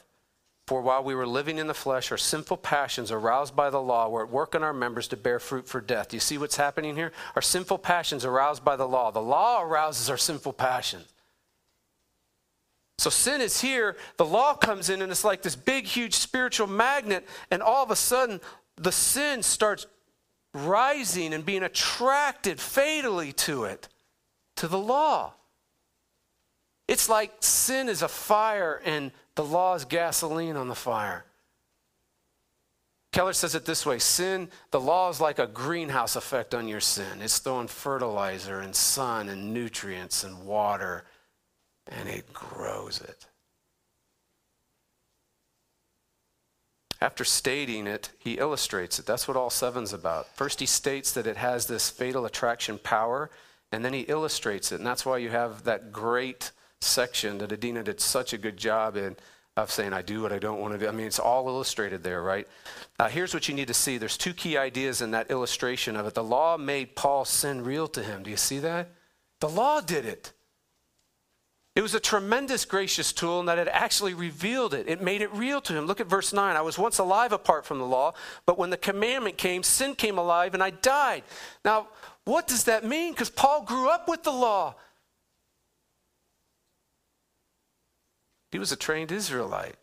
For 0.67 0.81
while 0.83 1.05
we 1.05 1.15
were 1.15 1.27
living 1.27 1.59
in 1.59 1.69
the 1.69 1.75
flesh, 1.75 2.11
our 2.11 2.19
sinful 2.19 2.57
passions 2.57 3.13
aroused 3.13 3.55
by 3.55 3.71
the 3.71 3.81
law 3.81 4.09
were 4.09 4.25
at 4.25 4.31
work 4.31 4.55
in 4.57 4.65
our 4.65 4.73
members 4.73 5.07
to 5.09 5.17
bear 5.17 5.39
fruit 5.39 5.69
for 5.69 5.81
death. 5.81 6.09
Do 6.09 6.17
you 6.17 6.21
see 6.21 6.39
what's 6.39 6.57
happening 6.57 6.97
here? 6.97 7.13
Our 7.37 7.43
sinful 7.43 7.79
passions 7.79 8.25
aroused 8.25 8.65
by 8.65 8.75
the 8.75 8.89
law. 8.89 9.13
The 9.13 9.23
law 9.23 9.63
arouses 9.63 10.11
our 10.11 10.17
sinful 10.17 10.55
passions. 10.55 11.07
So 12.99 13.11
sin 13.11 13.41
is 13.41 13.61
here, 13.61 13.97
the 14.17 14.25
law 14.25 14.55
comes 14.55 14.91
in, 14.91 15.03
and 15.03 15.13
it's 15.13 15.23
like 15.23 15.43
this 15.43 15.55
big, 15.55 15.85
huge 15.85 16.15
spiritual 16.15 16.67
magnet, 16.67 17.29
and 17.51 17.63
all 17.63 17.85
of 17.85 17.91
a 17.91 17.97
sudden, 17.97 18.41
the 18.77 18.91
sin 18.91 19.43
starts 19.43 19.87
rising 20.55 21.35
and 21.35 21.45
being 21.45 21.63
attracted 21.63 22.59
fatally 22.59 23.33
to 23.33 23.65
it, 23.65 23.89
to 24.57 24.67
the 24.67 24.79
law. 24.79 25.35
It's 26.89 27.09
like 27.09 27.33
sin 27.41 27.89
is 27.89 28.03
a 28.03 28.09
fire 28.09 28.81
and 28.85 29.13
the 29.37 29.45
law 29.45 29.75
is 29.75 29.85
gasoline 29.85 30.57
on 30.57 30.69
the 30.69 30.75
fire. 30.75 31.25
Keller 33.13 33.33
says 33.33 33.55
it 33.55 33.65
this 33.65 33.87
way 33.87 33.99
sin, 33.99 34.51
the 34.73 34.81
law 34.81 35.09
is 35.09 35.21
like 35.21 35.39
a 35.39 35.47
greenhouse 35.47 36.17
effect 36.17 36.55
on 36.55 36.69
your 36.69 36.81
sin. 36.81 37.23
It's 37.23 37.39
throwing 37.39 37.69
fertilizer 37.69 38.61
and 38.61 38.75
sun 38.75 39.29
and 39.29 39.55
nutrients 39.55 40.25
and 40.25 40.45
water, 40.45 41.05
and 41.87 42.09
it 42.09 42.33
grows 42.33 43.01
it. 43.01 43.27
After 47.01 47.25
stating 47.25 47.87
it, 47.87 48.11
he 48.19 48.35
illustrates 48.35 48.99
it. 48.99 49.07
That's 49.07 49.29
what 49.29 49.37
all 49.37 49.51
seven's 49.51 49.93
about. 49.93 50.35
First, 50.35 50.61
he 50.61 50.67
states 50.67 51.13
that 51.13 51.27
it 51.27 51.37
has 51.37 51.67
this 51.67 51.91
fatal 51.91 52.25
attraction 52.25 52.79
power, 52.79 53.31
and 53.71 53.85
then 53.85 53.93
he 53.93 54.01
illustrates 54.01 54.73
it. 54.73 54.77
And 54.77 54.87
that's 54.87 55.05
why 55.05 55.19
you 55.19 55.29
have 55.29 55.65
that 55.65 55.93
great 55.93 56.53
section 56.81 57.39
that 57.39 57.53
Adina 57.53 57.83
did 57.83 58.01
such 58.01 58.33
a 58.33 58.39
good 58.39 58.57
job 58.57 58.97
in 58.97 59.17
of 59.57 59.71
saying, 59.71 59.95
I 59.95 60.03
do 60.03 60.21
what 60.21 60.33
I 60.33 60.39
don't 60.39 60.61
want 60.61 60.75
to 60.75 60.79
do. 60.79 60.87
I 60.87 60.91
mean, 60.91 61.07
it's 61.07 61.19
all 61.19 61.49
illustrated 61.49 62.03
there, 62.03 62.23
right? 62.23 62.47
Uh, 62.99 63.09
here's 63.09 63.33
what 63.33 63.49
you 63.49 63.55
need 63.55 63.69
to 63.69 63.75
see 63.75 63.97
there's 63.97 64.19
two 64.19 64.35
key 64.35 64.59
ideas 64.59 65.01
in 65.01 65.13
that 65.13 65.31
illustration 65.31 65.97
of 65.97 66.07
it. 66.07 66.15
The 66.15 66.23
law 66.23 66.57
made 66.59 66.95
Paul 66.95 67.25
sin 67.25 67.65
real 67.65 67.89
to 67.89 68.03
him. 68.03 68.23
Do 68.23 68.31
you 68.31 68.37
see 68.37 68.59
that? 68.59 68.91
The 69.41 69.49
law 69.49 69.81
did 69.81 70.05
it. 70.05 70.33
It 71.75 71.83
was 71.83 71.95
a 71.95 72.01
tremendous 72.01 72.65
gracious 72.65 73.13
tool 73.13 73.41
in 73.41 73.47
that 73.47 73.59
it 73.59 73.69
actually 73.71 74.15
revealed 74.15 74.73
it. 74.73 74.89
It 74.89 75.03
made 75.03 75.21
it 75.21 75.33
real 75.35 75.61
to 75.63 75.75
him. 75.75 75.85
Look 75.85 76.01
at 76.01 76.07
verse 76.07 76.33
9. 76.33 76.57
I 76.57 76.63
was 76.63 76.79
once 76.79 76.99
alive 76.99 77.33
apart 77.33 77.67
from 77.67 77.79
the 77.79 77.85
law, 77.85 78.15
but 78.47 78.59
when 78.59 78.71
the 78.71 78.79
commandment 78.79 79.37
came, 79.37 79.63
sin 79.63 79.95
came 79.95 80.17
alive 80.17 80.55
and 80.55 80.63
I 80.63 80.71
died. 80.71 81.23
Now, 81.67 81.89
what 82.25 82.47
does 82.47 82.65
that 82.65 82.85
mean? 82.85 83.13
Because 83.13 83.29
Paul 83.29 83.63
grew 83.63 83.91
up 83.91 84.09
with 84.09 84.23
the 84.23 84.33
law. 84.33 84.75
He 88.51 88.59
was 88.59 88.73
a 88.73 88.77
trained 88.77 89.13
Israelite. 89.13 89.77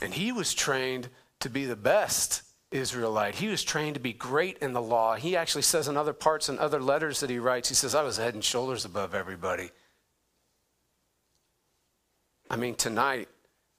And 0.00 0.14
he 0.14 0.32
was 0.32 0.54
trained 0.54 1.08
to 1.40 1.50
be 1.50 1.64
the 1.64 1.76
best 1.76 2.42
Israelite. 2.70 3.36
He 3.36 3.48
was 3.48 3.64
trained 3.64 3.94
to 3.94 4.00
be 4.00 4.12
great 4.12 4.58
in 4.58 4.72
the 4.72 4.82
law. 4.82 5.14
He 5.16 5.36
actually 5.36 5.62
says 5.62 5.88
in 5.88 5.96
other 5.96 6.12
parts 6.12 6.48
and 6.48 6.58
other 6.58 6.80
letters 6.80 7.20
that 7.20 7.30
he 7.30 7.38
writes, 7.38 7.68
he 7.68 7.74
says, 7.74 7.94
I 7.94 8.02
was 8.02 8.16
head 8.16 8.34
and 8.34 8.44
shoulders 8.44 8.84
above 8.84 9.14
everybody. 9.14 9.70
I 12.50 12.56
mean, 12.56 12.74
tonight, 12.74 13.28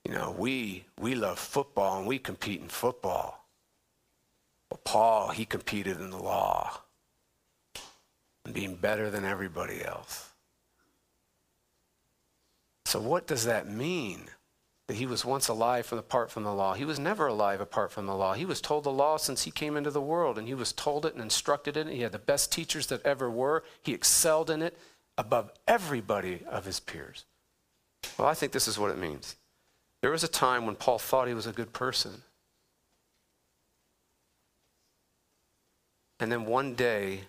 you 0.05 0.13
know, 0.13 0.35
we 0.37 0.85
we 0.99 1.15
love 1.15 1.39
football 1.39 1.97
and 1.97 2.07
we 2.07 2.19
compete 2.19 2.61
in 2.61 2.69
football. 2.69 3.45
But 4.69 4.83
Paul, 4.83 5.29
he 5.29 5.45
competed 5.45 5.99
in 5.99 6.11
the 6.11 6.21
law 6.21 6.81
and 8.45 8.53
being 8.53 8.75
better 8.75 9.09
than 9.09 9.25
everybody 9.25 9.83
else. 9.83 10.28
So, 12.89 12.99
what 12.99 13.27
does 13.27 13.45
that 13.45 13.69
mean? 13.69 14.21
That 14.87 14.95
he 14.95 15.05
was 15.05 15.23
once 15.23 15.47
alive 15.47 15.93
apart 15.93 16.31
from 16.31 16.41
the 16.41 16.51
law. 16.51 16.73
He 16.73 16.85
was 16.85 16.97
never 16.97 17.27
alive 17.27 17.61
apart 17.61 17.91
from 17.91 18.07
the 18.07 18.15
law. 18.15 18.33
He 18.33 18.45
was 18.45 18.61
told 18.61 18.83
the 18.83 18.91
law 18.91 19.17
since 19.17 19.43
he 19.43 19.51
came 19.51 19.77
into 19.77 19.91
the 19.91 20.01
world, 20.01 20.39
and 20.39 20.47
he 20.47 20.55
was 20.55 20.73
told 20.73 21.05
it 21.05 21.13
and 21.13 21.21
instructed 21.21 21.77
in 21.77 21.87
it. 21.87 21.93
He 21.93 22.01
had 22.01 22.13
the 22.13 22.17
best 22.17 22.51
teachers 22.51 22.87
that 22.87 23.05
ever 23.05 23.29
were. 23.29 23.63
He 23.83 23.93
excelled 23.93 24.49
in 24.49 24.63
it 24.63 24.75
above 25.19 25.51
everybody 25.67 26.41
of 26.49 26.65
his 26.65 26.79
peers. 26.79 27.25
Well, 28.17 28.27
I 28.27 28.33
think 28.33 28.53
this 28.53 28.67
is 28.67 28.79
what 28.79 28.89
it 28.89 28.97
means. 28.97 29.35
There 30.01 30.09
was 30.09 30.23
a 30.23 30.27
time 30.27 30.65
when 30.65 30.75
Paul 30.75 30.97
thought 30.97 31.27
he 31.27 31.35
was 31.35 31.45
a 31.45 31.51
good 31.51 31.73
person. 31.73 32.23
And 36.19 36.31
then 36.31 36.47
one 36.47 36.73
day, 36.73 37.25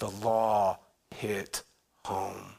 the 0.00 0.10
law 0.10 0.80
hit 1.12 1.62
home. 2.04 2.56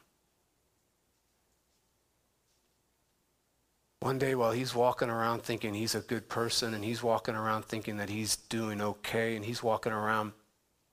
One 4.00 4.18
day 4.18 4.36
while 4.36 4.52
he's 4.52 4.74
walking 4.74 5.10
around 5.10 5.42
thinking 5.42 5.74
he's 5.74 5.96
a 5.96 6.00
good 6.00 6.28
person 6.28 6.72
and 6.74 6.84
he's 6.84 7.02
walking 7.02 7.34
around 7.34 7.64
thinking 7.64 7.96
that 7.96 8.08
he's 8.08 8.36
doing 8.36 8.80
okay 8.80 9.34
and 9.34 9.44
he's 9.44 9.62
walking 9.62 9.92
around 9.92 10.32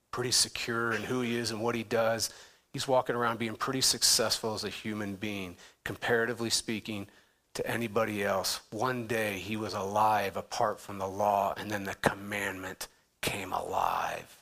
pretty 0.10 0.32
secure 0.32 0.92
in 0.92 1.04
who 1.04 1.22
he 1.22 1.36
is 1.36 1.52
and 1.52 1.62
what 1.62 1.76
he 1.76 1.84
does, 1.84 2.32
he's 2.74 2.88
walking 2.88 3.16
around 3.16 3.38
being 3.38 3.56
pretty 3.56 3.82
successful 3.82 4.56
as 4.56 4.64
a 4.64 4.70
human 4.70 5.16
being, 5.16 5.56
comparatively 5.84 6.50
speaking 6.50 7.08
to 7.54 7.66
anybody 7.70 8.24
else. 8.24 8.62
One 8.72 9.06
day 9.06 9.34
he 9.34 9.56
was 9.56 9.76
alive 9.76 10.36
apart 10.36 10.80
from 10.80 10.98
the 10.98 11.08
law 11.08 11.54
and 11.58 11.70
then 11.70 11.84
the 11.84 11.96
commandment 11.96 12.88
came 13.22 13.54
alive. 13.54 14.42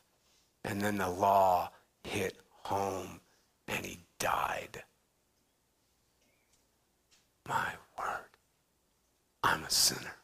And 0.64 0.80
then 0.80 0.98
the 0.98 1.10
law 1.10 1.70
hit 2.06 2.38
home 2.64 3.20
and 3.68 3.86
he 3.86 4.00
died. 4.20 4.84
My 7.46 7.74
word. 8.00 8.33
I'm 9.44 9.64
a 9.64 9.70
sinner. 9.70 10.16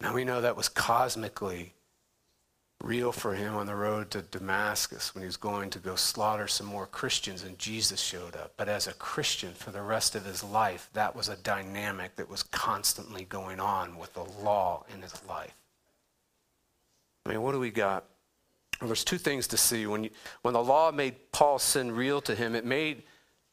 Now 0.00 0.14
we 0.14 0.24
know 0.24 0.40
that 0.40 0.56
was 0.56 0.68
cosmically 0.68 1.74
real 2.82 3.12
for 3.12 3.34
him 3.34 3.54
on 3.54 3.66
the 3.66 3.74
road 3.74 4.10
to 4.10 4.22
Damascus 4.22 5.14
when 5.14 5.22
he 5.22 5.26
was 5.26 5.36
going 5.36 5.68
to 5.70 5.78
go 5.78 5.96
slaughter 5.96 6.48
some 6.48 6.66
more 6.66 6.86
Christians 6.86 7.42
and 7.42 7.58
Jesus 7.58 8.00
showed 8.00 8.34
up. 8.34 8.54
But 8.56 8.68
as 8.68 8.86
a 8.86 8.94
Christian 8.94 9.52
for 9.52 9.70
the 9.70 9.82
rest 9.82 10.14
of 10.14 10.24
his 10.24 10.42
life, 10.42 10.88
that 10.94 11.14
was 11.14 11.28
a 11.28 11.36
dynamic 11.36 12.16
that 12.16 12.30
was 12.30 12.42
constantly 12.42 13.24
going 13.24 13.60
on 13.60 13.98
with 13.98 14.14
the 14.14 14.24
law 14.42 14.84
in 14.94 15.02
his 15.02 15.14
life. 15.28 15.54
I 17.26 17.30
mean, 17.30 17.42
what 17.42 17.52
do 17.52 17.60
we 17.60 17.70
got? 17.70 18.04
Well, 18.80 18.88
there's 18.88 19.04
two 19.04 19.18
things 19.18 19.46
to 19.48 19.58
see. 19.58 19.86
When, 19.86 20.04
you, 20.04 20.10
when 20.40 20.54
the 20.54 20.64
law 20.64 20.90
made 20.90 21.32
Paul's 21.32 21.62
sin 21.62 21.92
real 21.92 22.22
to 22.22 22.34
him, 22.34 22.54
it 22.54 22.64
made 22.64 23.02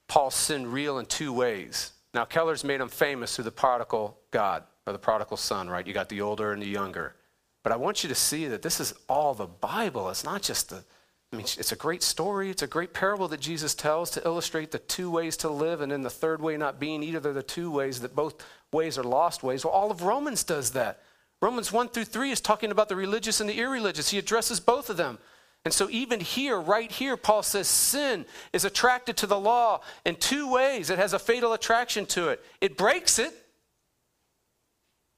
Paul's 0.08 0.36
sin 0.36 0.72
real 0.72 1.00
in 1.00 1.06
two 1.06 1.34
ways. 1.34 1.92
Now, 2.18 2.26
Keller's 2.26 2.64
made 2.64 2.82
him 2.82 2.90
famous 2.90 3.36
through 3.36 3.44
the 3.44 3.52
prodigal 3.52 4.18
God, 4.32 4.64
or 4.88 4.94
the 4.94 4.98
prodigal 4.98 5.38
son, 5.38 5.70
right? 5.70 5.86
You 5.86 5.94
got 5.94 6.10
the 6.10 6.22
older 6.22 6.52
and 6.52 6.60
the 6.60 6.66
younger. 6.66 7.16
But 7.62 7.72
I 7.72 7.76
want 7.76 8.02
you 8.02 8.10
to 8.10 8.16
see 8.16 8.48
that 8.48 8.64
this 8.64 8.80
is 8.80 8.96
all 9.08 9.36
the 9.36 9.46
Bible. 9.46 10.10
It's 10.10 10.24
not 10.24 10.42
just 10.42 10.72
the, 10.72 10.84
I 11.32 11.36
mean, 11.36 11.46
it's 11.46 11.72
a 11.72 11.76
great 11.76 12.02
story. 12.02 12.50
It's 12.50 12.64
a 12.64 12.68
great 12.68 12.92
parable 12.92 13.28
that 13.28 13.40
Jesus 13.40 13.76
tells 13.76 14.10
to 14.10 14.26
illustrate 14.26 14.72
the 14.72 14.80
two 14.80 15.12
ways 15.12 15.38
to 15.38 15.50
live, 15.50 15.80
and 15.82 15.92
then 15.92 16.02
the 16.02 16.10
third 16.10 16.42
way 16.42 16.58
not 16.58 16.80
being 16.80 17.04
either. 17.04 17.20
They're 17.20 17.34
the 17.34 17.44
two 17.44 17.70
ways 17.70 18.00
that 18.00 18.16
both 18.16 18.44
ways 18.74 18.98
are 18.98 19.04
lost 19.04 19.44
ways. 19.44 19.64
Well, 19.64 19.76
all 19.76 19.92
of 19.92 20.02
Romans 20.02 20.44
does 20.44 20.72
that. 20.72 21.04
Romans 21.40 21.72
1 21.72 21.90
through 21.90 22.06
3 22.06 22.32
is 22.32 22.42
talking 22.42 22.72
about 22.72 22.90
the 22.90 22.96
religious 22.96 23.42
and 23.42 23.48
the 23.48 23.60
irreligious. 23.60 24.10
He 24.10 24.18
addresses 24.18 24.60
both 24.60 24.90
of 24.90 24.98
them. 24.98 25.20
And 25.68 25.74
so, 25.74 25.90
even 25.90 26.22
here, 26.22 26.58
right 26.58 26.90
here, 26.90 27.18
Paul 27.18 27.44
says 27.44 27.68
sin 27.68 28.26
is 28.54 28.64
attracted 28.64 29.18
to 29.18 29.28
the 29.28 29.38
law 29.38 29.82
in 30.06 30.16
two 30.16 30.50
ways. 30.50 30.90
It 30.90 30.98
has 30.98 31.12
a 31.12 31.20
fatal 31.20 31.52
attraction 31.52 32.06
to 32.06 32.30
it 32.30 32.42
it 32.62 32.78
breaks 32.78 33.20
it, 33.20 33.34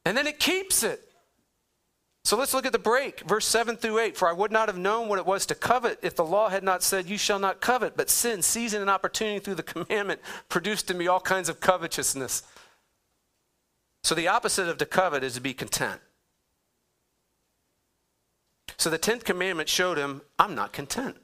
and 0.06 0.18
then 0.18 0.26
it 0.26 0.40
keeps 0.40 0.82
it. 0.82 1.08
So 2.26 2.36
let's 2.36 2.56
look 2.56 2.66
at 2.66 2.72
the 2.72 2.80
break, 2.80 3.20
verse 3.28 3.46
7 3.46 3.76
through 3.76 4.00
8. 4.00 4.18
For 4.18 4.28
I 4.28 4.34
would 4.34 4.52
not 4.52 4.70
have 4.70 4.78
known 4.80 5.08
what 5.08 5.20
it 5.20 5.26
was 5.28 5.46
to 5.46 5.54
covet 5.54 6.00
if 6.02 6.16
the 6.16 6.26
law 6.26 6.50
had 6.50 6.64
not 6.64 6.82
said, 6.82 7.08
You 7.08 7.20
shall 7.20 7.38
not 7.38 7.62
covet. 7.62 7.96
But 7.96 8.10
sin, 8.10 8.42
seizing 8.42 8.82
an 8.82 8.90
opportunity 8.90 9.38
through 9.40 9.54
the 9.54 9.62
commandment, 9.62 10.20
produced 10.50 10.90
in 10.90 10.98
me 10.98 11.06
all 11.06 11.20
kinds 11.20 11.50
of 11.50 11.60
covetousness. 11.60 12.42
So 14.04 14.16
the 14.16 14.28
opposite 14.28 14.68
of 14.68 14.80
to 14.80 14.88
covet 14.88 15.24
is 15.24 15.36
to 15.36 15.42
be 15.42 15.54
content. 15.54 16.02
So 18.80 18.90
the 18.90 18.98
10th 18.98 19.26
commandment 19.26 19.68
showed 19.68 19.98
him, 19.98 20.22
I'm 20.40 20.56
not 20.56 20.72
content. 20.72 21.18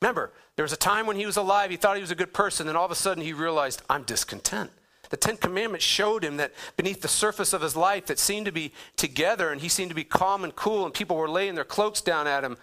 Remember, 0.00 0.32
there 0.56 0.62
was 0.62 0.72
a 0.72 0.76
time 0.76 1.06
when 1.06 1.16
he 1.16 1.26
was 1.26 1.36
alive, 1.36 1.70
he 1.70 1.76
thought 1.76 1.96
he 1.96 2.02
was 2.02 2.10
a 2.10 2.16
good 2.16 2.32
person, 2.32 2.66
and 2.66 2.78
all 2.78 2.86
of 2.86 2.90
a 2.90 2.96
sudden 2.96 3.22
he 3.22 3.34
realized, 3.34 3.82
I'm 3.90 4.04
discontent. 4.04 4.70
The 5.10 5.18
10th 5.18 5.40
commandment 5.40 5.82
showed 5.82 6.24
him 6.24 6.38
that 6.38 6.54
beneath 6.78 7.02
the 7.02 7.08
surface 7.08 7.52
of 7.52 7.60
his 7.60 7.76
life 7.76 8.06
that 8.06 8.18
seemed 8.18 8.46
to 8.46 8.52
be 8.52 8.72
together 8.96 9.50
and 9.50 9.60
he 9.60 9.68
seemed 9.68 9.90
to 9.90 9.94
be 9.94 10.02
calm 10.02 10.44
and 10.44 10.56
cool, 10.56 10.86
and 10.86 10.94
people 10.94 11.16
were 11.16 11.28
laying 11.28 11.54
their 11.54 11.64
cloaks 11.64 12.00
down 12.00 12.26
at 12.26 12.42
him 12.42 12.56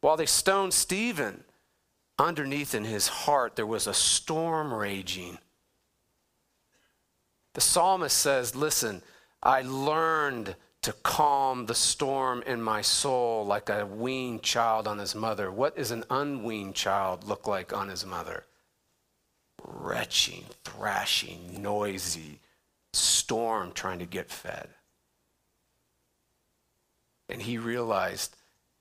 while 0.00 0.16
they 0.16 0.26
stoned 0.26 0.72
Stephen. 0.72 1.42
Underneath 2.20 2.74
in 2.74 2.84
his 2.84 3.08
heart, 3.08 3.56
there 3.56 3.66
was 3.66 3.88
a 3.88 3.94
storm 3.94 4.72
raging. 4.72 5.38
The 7.54 7.60
psalmist 7.62 8.16
says, 8.16 8.54
Listen, 8.54 9.02
I 9.42 9.62
learned 9.62 10.54
to 10.82 10.92
calm 11.02 11.66
the 11.66 11.74
storm 11.74 12.42
in 12.46 12.62
my 12.62 12.80
soul 12.80 13.44
like 13.44 13.68
a 13.68 13.84
weaned 13.84 14.42
child 14.42 14.88
on 14.88 14.98
his 14.98 15.14
mother. 15.14 15.50
What 15.50 15.76
does 15.76 15.90
an 15.90 16.04
unweaned 16.08 16.74
child 16.74 17.24
look 17.24 17.46
like 17.46 17.72
on 17.72 17.88
his 17.88 18.06
mother? 18.06 18.44
retching, 19.64 20.44
thrashing, 20.64 21.62
noisy 21.62 22.40
storm 22.92 23.72
trying 23.72 23.98
to 23.98 24.06
get 24.06 24.30
fed. 24.30 24.68
And 27.28 27.42
he 27.42 27.58
realized 27.58 28.36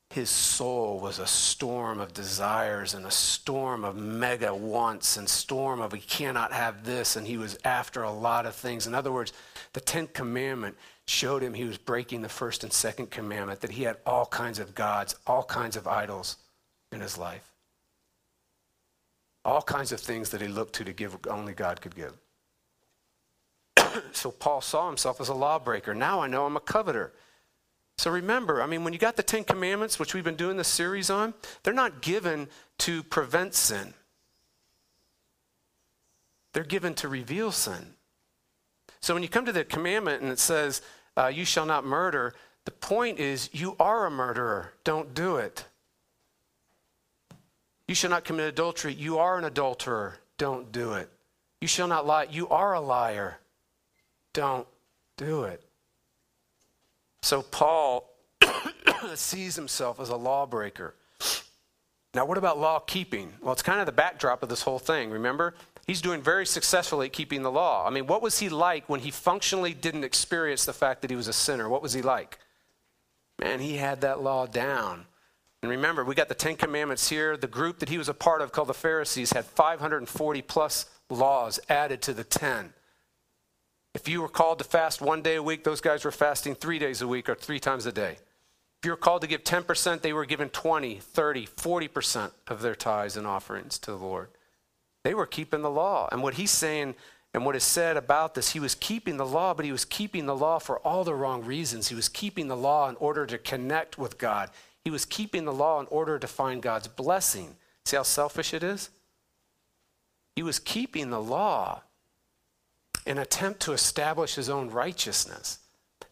his 0.09 0.29
soul 0.29 0.99
was 0.99 1.19
a 1.19 1.27
storm 1.27 1.99
of 1.99 2.13
desires 2.13 2.93
and 2.93 3.05
a 3.05 3.11
storm 3.11 3.83
of 3.83 3.95
mega 3.95 4.53
wants 4.53 5.17
and 5.17 5.29
storm 5.29 5.79
of 5.81 5.93
he 5.93 5.99
cannot 5.99 6.51
have 6.51 6.83
this 6.83 7.15
and 7.15 7.27
he 7.27 7.37
was 7.37 7.57
after 7.63 8.03
a 8.03 8.11
lot 8.11 8.45
of 8.45 8.55
things 8.55 8.87
in 8.87 8.95
other 8.95 9.11
words 9.11 9.33
the 9.73 9.81
10th 9.81 10.13
commandment 10.13 10.75
showed 11.05 11.43
him 11.43 11.53
he 11.53 11.63
was 11.63 11.77
breaking 11.77 12.21
the 12.21 12.29
first 12.29 12.63
and 12.63 12.73
second 12.73 13.11
commandment 13.11 13.61
that 13.61 13.71
he 13.71 13.83
had 13.83 13.97
all 14.05 14.25
kinds 14.25 14.57
of 14.57 14.73
gods 14.73 15.15
all 15.27 15.43
kinds 15.43 15.75
of 15.75 15.87
idols 15.87 16.37
in 16.91 17.01
his 17.01 17.17
life 17.17 17.49
all 19.45 19.61
kinds 19.61 19.91
of 19.91 19.99
things 19.99 20.29
that 20.29 20.41
he 20.41 20.47
looked 20.47 20.75
to 20.75 20.83
to 20.83 20.93
give 20.93 21.17
only 21.27 21.53
God 21.53 21.81
could 21.81 21.95
give. 21.95 22.13
so 24.11 24.31
Paul 24.31 24.61
saw 24.61 24.87
himself 24.87 25.21
as 25.21 25.29
a 25.29 25.33
lawbreaker. 25.33 25.93
Now 25.93 26.21
I 26.21 26.27
know 26.27 26.45
I'm 26.45 26.57
a 26.57 26.61
coveter. 26.61 27.13
So 27.99 28.09
remember, 28.09 28.61
I 28.61 28.65
mean, 28.65 28.85
when 28.85 28.93
you 28.93 28.99
got 28.99 29.17
the 29.17 29.23
Ten 29.23 29.43
Commandments, 29.43 29.99
which 29.99 30.13
we've 30.13 30.23
been 30.23 30.37
doing 30.37 30.55
this 30.55 30.69
series 30.69 31.09
on, 31.09 31.33
they're 31.63 31.73
not 31.73 32.01
given 32.01 32.47
to 32.77 33.03
prevent 33.03 33.53
sin, 33.53 33.93
they're 36.53 36.63
given 36.63 36.93
to 36.93 37.09
reveal 37.09 37.51
sin. 37.51 37.95
So 39.01 39.13
when 39.13 39.21
you 39.21 39.27
come 39.27 39.43
to 39.43 39.51
the 39.51 39.65
commandment 39.65 40.21
and 40.21 40.31
it 40.31 40.39
says, 40.39 40.81
uh, 41.17 41.27
You 41.27 41.43
shall 41.43 41.65
not 41.65 41.83
murder, 41.83 42.35
the 42.63 42.71
point 42.71 43.19
is, 43.19 43.49
you 43.51 43.75
are 43.81 44.05
a 44.05 44.11
murderer. 44.11 44.71
Don't 44.85 45.13
do 45.13 45.35
it. 45.35 45.65
You 47.85 47.95
shall 47.95 48.11
not 48.11 48.23
commit 48.23 48.47
adultery. 48.47 48.93
You 48.93 49.17
are 49.17 49.37
an 49.37 49.43
adulterer. 49.43 50.19
Don't 50.37 50.71
do 50.71 50.93
it. 50.93 51.09
You 51.59 51.67
shall 51.67 51.89
not 51.89 52.07
lie. 52.07 52.27
You 52.31 52.47
are 52.47 52.75
a 52.75 52.79
liar. 52.79 53.39
Don't 54.31 54.67
do 55.17 55.43
it. 55.43 55.68
So 57.21 57.41
Paul 57.41 58.09
sees 59.15 59.55
himself 59.55 59.99
as 59.99 60.09
a 60.09 60.15
lawbreaker. 60.15 60.95
Now, 62.15 62.25
what 62.25 62.37
about 62.37 62.57
law 62.57 62.79
keeping? 62.79 63.33
Well, 63.41 63.53
it's 63.53 63.61
kind 63.61 63.79
of 63.79 63.85
the 63.85 63.91
backdrop 63.91 64.41
of 64.41 64.49
this 64.49 64.63
whole 64.63 64.79
thing. 64.79 65.11
Remember? 65.11 65.53
He's 65.85 66.01
doing 66.01 66.21
very 66.21 66.45
successfully 66.45 67.07
at 67.07 67.13
keeping 67.13 67.43
the 67.43 67.51
law. 67.51 67.85
I 67.85 67.91
mean, 67.91 68.07
what 68.07 68.21
was 68.21 68.39
he 68.39 68.49
like 68.49 68.89
when 68.89 68.99
he 68.99 69.11
functionally 69.11 69.73
didn't 69.73 70.03
experience 70.03 70.65
the 70.65 70.73
fact 70.73 71.01
that 71.01 71.11
he 71.11 71.15
was 71.15 71.27
a 71.27 71.33
sinner? 71.33 71.69
What 71.69 71.81
was 71.81 71.93
he 71.93 72.01
like? 72.01 72.39
Man, 73.39 73.59
he 73.59 73.77
had 73.77 74.01
that 74.01 74.21
law 74.21 74.47
down. 74.47 75.05
And 75.61 75.69
remember, 75.69 76.03
we 76.03 76.15
got 76.15 76.29
the 76.29 76.35
Ten 76.35 76.55
Commandments 76.55 77.09
here. 77.09 77.37
The 77.37 77.47
group 77.47 77.79
that 77.79 77.89
he 77.89 77.97
was 77.97 78.09
a 78.09 78.13
part 78.13 78.41
of, 78.41 78.51
called 78.51 78.69
the 78.69 78.73
Pharisees, 78.73 79.33
had 79.33 79.45
540 79.45 80.41
plus 80.43 80.85
laws 81.09 81.59
added 81.69 82.01
to 82.03 82.13
the 82.13 82.23
10. 82.23 82.73
If 83.99 84.07
you 84.07 84.21
were 84.21 84.29
called 84.29 84.59
to 84.59 84.63
fast 84.63 85.01
one 85.01 85.21
day 85.21 85.35
a 85.35 85.43
week, 85.43 85.65
those 85.65 85.81
guys 85.81 86.05
were 86.05 86.11
fasting 86.11 86.55
three 86.55 86.79
days 86.79 87.01
a 87.01 87.07
week 87.07 87.27
or 87.27 87.35
three 87.35 87.59
times 87.59 87.85
a 87.85 87.91
day. 87.91 88.13
If 88.13 88.85
you 88.85 88.91
were 88.91 88.97
called 88.97 89.21
to 89.23 89.27
give 89.27 89.43
10%, 89.43 90.01
they 90.01 90.13
were 90.13 90.25
given 90.25 90.47
20, 90.47 90.95
30, 90.99 91.47
40% 91.47 92.31
of 92.47 92.61
their 92.61 92.75
tithes 92.75 93.17
and 93.17 93.27
offerings 93.27 93.77
to 93.79 93.91
the 93.91 93.97
Lord. 93.97 94.29
They 95.03 95.13
were 95.13 95.25
keeping 95.25 95.61
the 95.61 95.69
law. 95.69 96.07
And 96.13 96.23
what 96.23 96.35
he's 96.35 96.51
saying 96.51 96.95
and 97.33 97.45
what 97.45 97.57
is 97.57 97.63
said 97.63 97.97
about 97.97 98.35
this, 98.35 98.51
he 98.51 98.59
was 98.61 98.73
keeping 98.73 99.17
the 99.17 99.25
law, 99.25 99.53
but 99.53 99.65
he 99.65 99.71
was 99.73 99.83
keeping 99.83 100.27
the 100.27 100.35
law 100.35 100.59
for 100.59 100.79
all 100.79 101.03
the 101.03 101.13
wrong 101.13 101.43
reasons. 101.43 101.89
He 101.89 101.95
was 101.95 102.07
keeping 102.07 102.47
the 102.47 102.55
law 102.55 102.87
in 102.87 102.95
order 102.95 103.25
to 103.25 103.37
connect 103.37 103.97
with 103.97 104.17
God. 104.17 104.49
He 104.81 104.89
was 104.89 105.03
keeping 105.03 105.43
the 105.43 105.53
law 105.53 105.81
in 105.81 105.87
order 105.87 106.17
to 106.17 106.27
find 106.27 106.61
God's 106.61 106.87
blessing. 106.87 107.57
See 107.83 107.97
how 107.97 108.03
selfish 108.03 108.53
it 108.53 108.63
is? 108.63 108.91
He 110.37 110.41
was 110.41 110.57
keeping 110.57 111.09
the 111.09 111.21
law 111.21 111.81
an 113.05 113.17
attempt 113.17 113.59
to 113.61 113.73
establish 113.73 114.35
his 114.35 114.49
own 114.49 114.69
righteousness, 114.69 115.59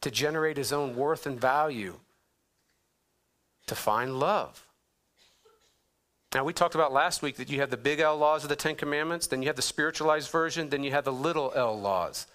to 0.01 0.11
generate 0.11 0.57
his 0.57 0.73
own 0.73 0.95
worth 0.95 1.25
and 1.25 1.39
value, 1.39 1.99
to 3.67 3.75
find 3.75 4.19
love. 4.19 4.65
Now, 6.33 6.43
we 6.43 6.53
talked 6.53 6.75
about 6.75 6.91
last 6.91 7.21
week 7.21 7.37
that 7.37 7.49
you 7.49 7.59
have 7.61 7.69
the 7.69 7.77
big 7.77 7.99
L 7.99 8.17
laws 8.17 8.43
of 8.43 8.49
the 8.49 8.55
Ten 8.55 8.75
Commandments, 8.75 9.27
then 9.27 9.41
you 9.41 9.47
have 9.47 9.55
the 9.55 9.61
spiritualized 9.61 10.29
version, 10.29 10.69
then 10.69 10.83
you 10.83 10.91
have 10.91 11.05
the 11.05 11.13
little 11.13 11.53
L 11.55 11.79
laws. 11.79 12.27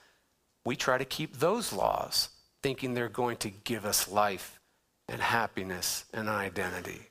We 0.65 0.77
try 0.77 0.97
to 0.99 1.05
keep 1.05 1.37
those 1.37 1.73
laws, 1.73 2.31
thinking 2.63 2.95
they're 2.95 3.09
going 3.09 3.37
to 3.39 3.51
give 3.51 3.85
us 3.85 4.09
life 4.09 4.61
and 5.09 5.21
happiness 5.21 6.05
and 6.13 6.29
identity. 6.29 7.09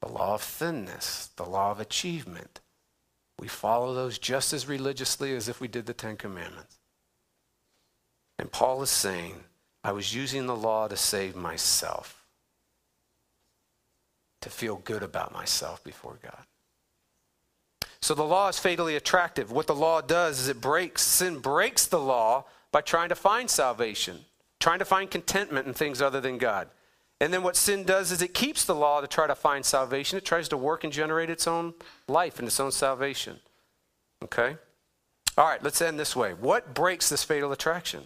The 0.00 0.08
law 0.08 0.34
of 0.34 0.42
thinness, 0.42 1.30
the 1.36 1.44
law 1.44 1.70
of 1.70 1.80
achievement. 1.80 2.60
We 3.38 3.48
follow 3.48 3.94
those 3.94 4.18
just 4.18 4.52
as 4.52 4.66
religiously 4.66 5.34
as 5.34 5.48
if 5.48 5.60
we 5.60 5.68
did 5.68 5.86
the 5.86 5.94
Ten 5.94 6.16
Commandments. 6.16 6.78
And 8.38 8.50
Paul 8.50 8.82
is 8.82 8.90
saying, 8.90 9.44
I 9.84 9.92
was 9.92 10.14
using 10.14 10.46
the 10.46 10.56
law 10.56 10.88
to 10.88 10.96
save 10.96 11.36
myself, 11.36 12.24
to 14.40 14.50
feel 14.50 14.76
good 14.76 15.02
about 15.02 15.32
myself 15.32 15.82
before 15.84 16.18
God. 16.22 16.44
So 18.00 18.14
the 18.14 18.24
law 18.24 18.48
is 18.48 18.58
fatally 18.58 18.96
attractive. 18.96 19.50
What 19.50 19.66
the 19.66 19.74
law 19.74 20.00
does 20.00 20.40
is 20.40 20.48
it 20.48 20.60
breaks, 20.60 21.02
sin 21.02 21.38
breaks 21.38 21.86
the 21.86 21.98
law 21.98 22.44
by 22.70 22.80
trying 22.80 23.08
to 23.08 23.14
find 23.14 23.50
salvation, 23.50 24.20
trying 24.60 24.78
to 24.78 24.84
find 24.84 25.10
contentment 25.10 25.66
in 25.66 25.74
things 25.74 26.00
other 26.00 26.20
than 26.20 26.38
God. 26.38 26.68
And 27.20 27.32
then 27.32 27.42
what 27.42 27.56
sin 27.56 27.84
does 27.84 28.12
is 28.12 28.22
it 28.22 28.32
keeps 28.32 28.64
the 28.64 28.74
law 28.74 29.00
to 29.00 29.06
try 29.06 29.26
to 29.26 29.34
find 29.34 29.64
salvation. 29.64 30.18
It 30.18 30.24
tries 30.24 30.48
to 30.50 30.56
work 30.56 30.84
and 30.84 30.92
generate 30.92 31.30
its 31.30 31.48
own 31.48 31.74
life 32.06 32.38
and 32.38 32.46
its 32.46 32.60
own 32.60 32.70
salvation. 32.70 33.40
Okay? 34.22 34.56
All 35.36 35.46
right, 35.46 35.62
let's 35.62 35.82
end 35.82 35.98
this 35.98 36.14
way. 36.14 36.32
What 36.32 36.74
breaks 36.74 37.08
this 37.08 37.24
fatal 37.24 37.52
attraction? 37.52 38.04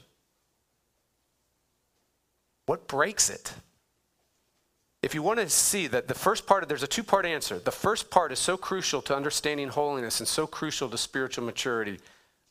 What 2.66 2.88
breaks 2.88 3.28
it? 3.28 3.52
If 5.02 5.14
you 5.14 5.22
want 5.22 5.40
to 5.40 5.48
see 5.50 5.88
that 5.88 6.08
the 6.08 6.14
first 6.14 6.46
part, 6.46 6.62
of, 6.62 6.68
there's 6.68 6.84
a 6.84 6.86
two 6.86 7.02
part 7.02 7.26
answer. 7.26 7.58
The 7.58 7.72
first 7.72 8.08
part 8.08 8.32
is 8.32 8.38
so 8.38 8.56
crucial 8.56 9.02
to 9.02 9.16
understanding 9.16 9.68
holiness 9.68 10.20
and 10.20 10.28
so 10.28 10.46
crucial 10.46 10.88
to 10.88 10.96
spiritual 10.96 11.44
maturity. 11.44 11.98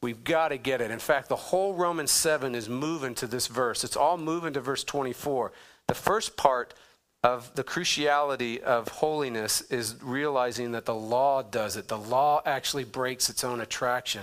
We've 0.01 0.23
got 0.23 0.49
to 0.49 0.57
get 0.57 0.81
it. 0.81 0.91
In 0.91 0.99
fact, 0.99 1.29
the 1.29 1.35
whole 1.35 1.73
Romans 1.75 2.11
7 2.11 2.53
is 2.53 2.67
moving 2.67 3.15
to 3.15 3.27
this 3.27 3.47
verse. 3.47 3.83
It's 3.83 3.95
all 3.95 4.17
moving 4.17 4.53
to 4.53 4.61
verse 4.61 4.83
24. 4.83 5.51
The 5.91 5.95
first 5.95 6.37
part 6.37 6.73
of 7.21 7.53
the 7.55 7.65
cruciality 7.65 8.61
of 8.61 8.87
holiness 8.87 9.59
is 9.63 10.01
realizing 10.01 10.71
that 10.71 10.85
the 10.85 10.95
law 10.95 11.41
does 11.41 11.75
it. 11.75 11.89
The 11.89 11.97
law 11.97 12.41
actually 12.45 12.85
breaks 12.85 13.29
its 13.29 13.43
own 13.43 13.59
attraction. 13.59 14.21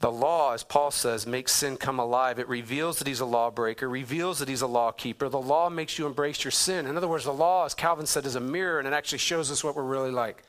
The 0.00 0.10
law, 0.10 0.52
as 0.52 0.64
Paul 0.64 0.90
says, 0.90 1.28
makes 1.28 1.52
sin 1.52 1.76
come 1.76 2.00
alive. 2.00 2.40
It 2.40 2.48
reveals 2.48 2.98
that 2.98 3.06
he's 3.06 3.20
a 3.20 3.24
lawbreaker, 3.24 3.88
reveals 3.88 4.40
that 4.40 4.48
he's 4.48 4.62
a 4.62 4.66
law 4.66 4.90
keeper. 4.90 5.28
The 5.28 5.40
law 5.40 5.70
makes 5.70 5.96
you 5.96 6.06
embrace 6.06 6.42
your 6.42 6.50
sin. 6.50 6.84
In 6.84 6.96
other 6.96 7.06
words, 7.06 7.22
the 7.22 7.32
law, 7.32 7.66
as 7.66 7.72
Calvin 7.72 8.06
said, 8.06 8.26
is 8.26 8.34
a 8.34 8.40
mirror 8.40 8.80
and 8.80 8.88
it 8.88 8.94
actually 8.94 9.18
shows 9.18 9.52
us 9.52 9.62
what 9.62 9.76
we're 9.76 9.84
really 9.84 10.10
like. 10.10 10.42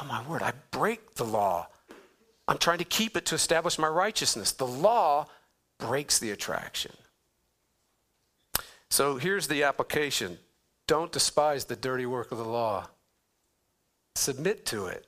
Oh, 0.00 0.06
my 0.06 0.26
word, 0.26 0.40
I 0.40 0.54
break 0.70 1.16
the 1.16 1.26
law. 1.26 1.66
I'm 2.48 2.56
trying 2.56 2.78
to 2.78 2.84
keep 2.84 3.18
it 3.18 3.26
to 3.26 3.34
establish 3.34 3.78
my 3.78 3.88
righteousness. 3.88 4.52
The 4.52 4.66
law 4.66 5.26
breaks 5.78 6.18
the 6.18 6.30
attraction. 6.30 6.92
So 8.90 9.16
here's 9.16 9.48
the 9.48 9.64
application 9.64 10.38
don't 10.86 11.12
despise 11.12 11.64
the 11.64 11.76
dirty 11.76 12.06
work 12.06 12.30
of 12.32 12.38
the 12.38 12.44
law, 12.44 12.88
submit 14.14 14.64
to 14.66 14.86
it, 14.86 15.06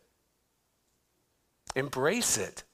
embrace 1.77 2.37
it. 2.37 2.65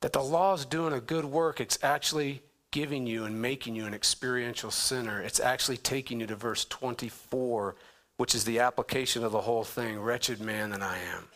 That 0.00 0.14
the 0.14 0.22
law 0.22 0.54
is 0.54 0.64
doing 0.64 0.94
a 0.94 1.00
good 1.00 1.26
work, 1.26 1.60
it's 1.60 1.78
actually 1.82 2.42
giving 2.70 3.06
you 3.06 3.24
and 3.24 3.42
making 3.42 3.74
you 3.74 3.84
an 3.84 3.94
experiential 3.94 4.70
sinner. 4.70 5.20
It's 5.20 5.40
actually 5.40 5.76
taking 5.76 6.20
you 6.20 6.26
to 6.26 6.36
verse 6.36 6.64
24, 6.64 7.76
which 8.16 8.34
is 8.34 8.44
the 8.44 8.60
application 8.60 9.24
of 9.24 9.32
the 9.32 9.42
whole 9.42 9.64
thing 9.64 10.00
wretched 10.00 10.40
man 10.40 10.70
that 10.70 10.82
I 10.82 10.96
am. 11.14 11.28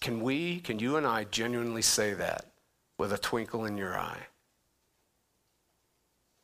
Can 0.00 0.20
we, 0.20 0.60
can 0.60 0.78
you 0.78 0.96
and 0.96 1.06
I 1.06 1.24
genuinely 1.24 1.82
say 1.82 2.14
that 2.14 2.46
with 2.98 3.12
a 3.12 3.18
twinkle 3.18 3.64
in 3.64 3.76
your 3.76 3.98
eye? 3.98 4.26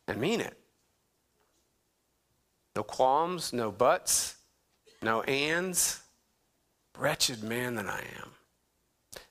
And 0.08 0.20
mean 0.20 0.40
it. 0.40 0.56
No 2.74 2.82
qualms, 2.82 3.52
no 3.52 3.70
buts, 3.70 4.36
no 5.02 5.22
ands. 5.22 6.02
Wretched 6.98 7.42
man 7.42 7.74
that 7.74 7.86
I 7.86 8.02
am. 8.22 8.30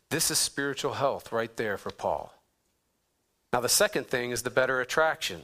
This 0.10 0.30
is 0.30 0.38
spiritual 0.38 0.94
health 0.94 1.32
right 1.32 1.56
there 1.58 1.78
for 1.78 1.90
Paul. 1.90 2.32
Now, 3.52 3.60
the 3.60 3.70
second 3.70 4.08
thing 4.08 4.32
is 4.32 4.44
the 4.44 4.50
better 4.50 4.82
attraction. 4.82 5.42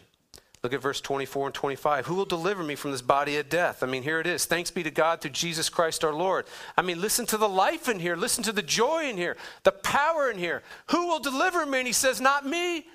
Look 0.63 0.73
at 0.73 0.81
verse 0.81 1.01
24 1.01 1.47
and 1.47 1.55
25. 1.55 2.05
Who 2.05 2.15
will 2.15 2.25
deliver 2.25 2.61
me 2.63 2.75
from 2.75 2.91
this 2.91 3.01
body 3.01 3.37
of 3.37 3.49
death? 3.49 3.81
I 3.81 3.87
mean, 3.87 4.03
here 4.03 4.19
it 4.19 4.27
is. 4.27 4.45
Thanks 4.45 4.69
be 4.69 4.83
to 4.83 4.91
God 4.91 5.21
through 5.21 5.31
Jesus 5.31 5.69
Christ 5.69 6.03
our 6.03 6.13
Lord. 6.13 6.45
I 6.77 6.83
mean, 6.83 7.01
listen 7.01 7.25
to 7.27 7.37
the 7.37 7.49
life 7.49 7.89
in 7.89 7.99
here. 7.99 8.15
Listen 8.15 8.43
to 8.43 8.51
the 8.51 8.61
joy 8.61 9.09
in 9.09 9.17
here, 9.17 9.37
the 9.63 9.71
power 9.71 10.29
in 10.29 10.37
here. 10.37 10.61
Who 10.87 11.07
will 11.07 11.19
deliver 11.19 11.65
me? 11.65 11.79
And 11.79 11.87
he 11.87 11.93
says, 11.93 12.21
Not 12.21 12.45
me. 12.45 12.85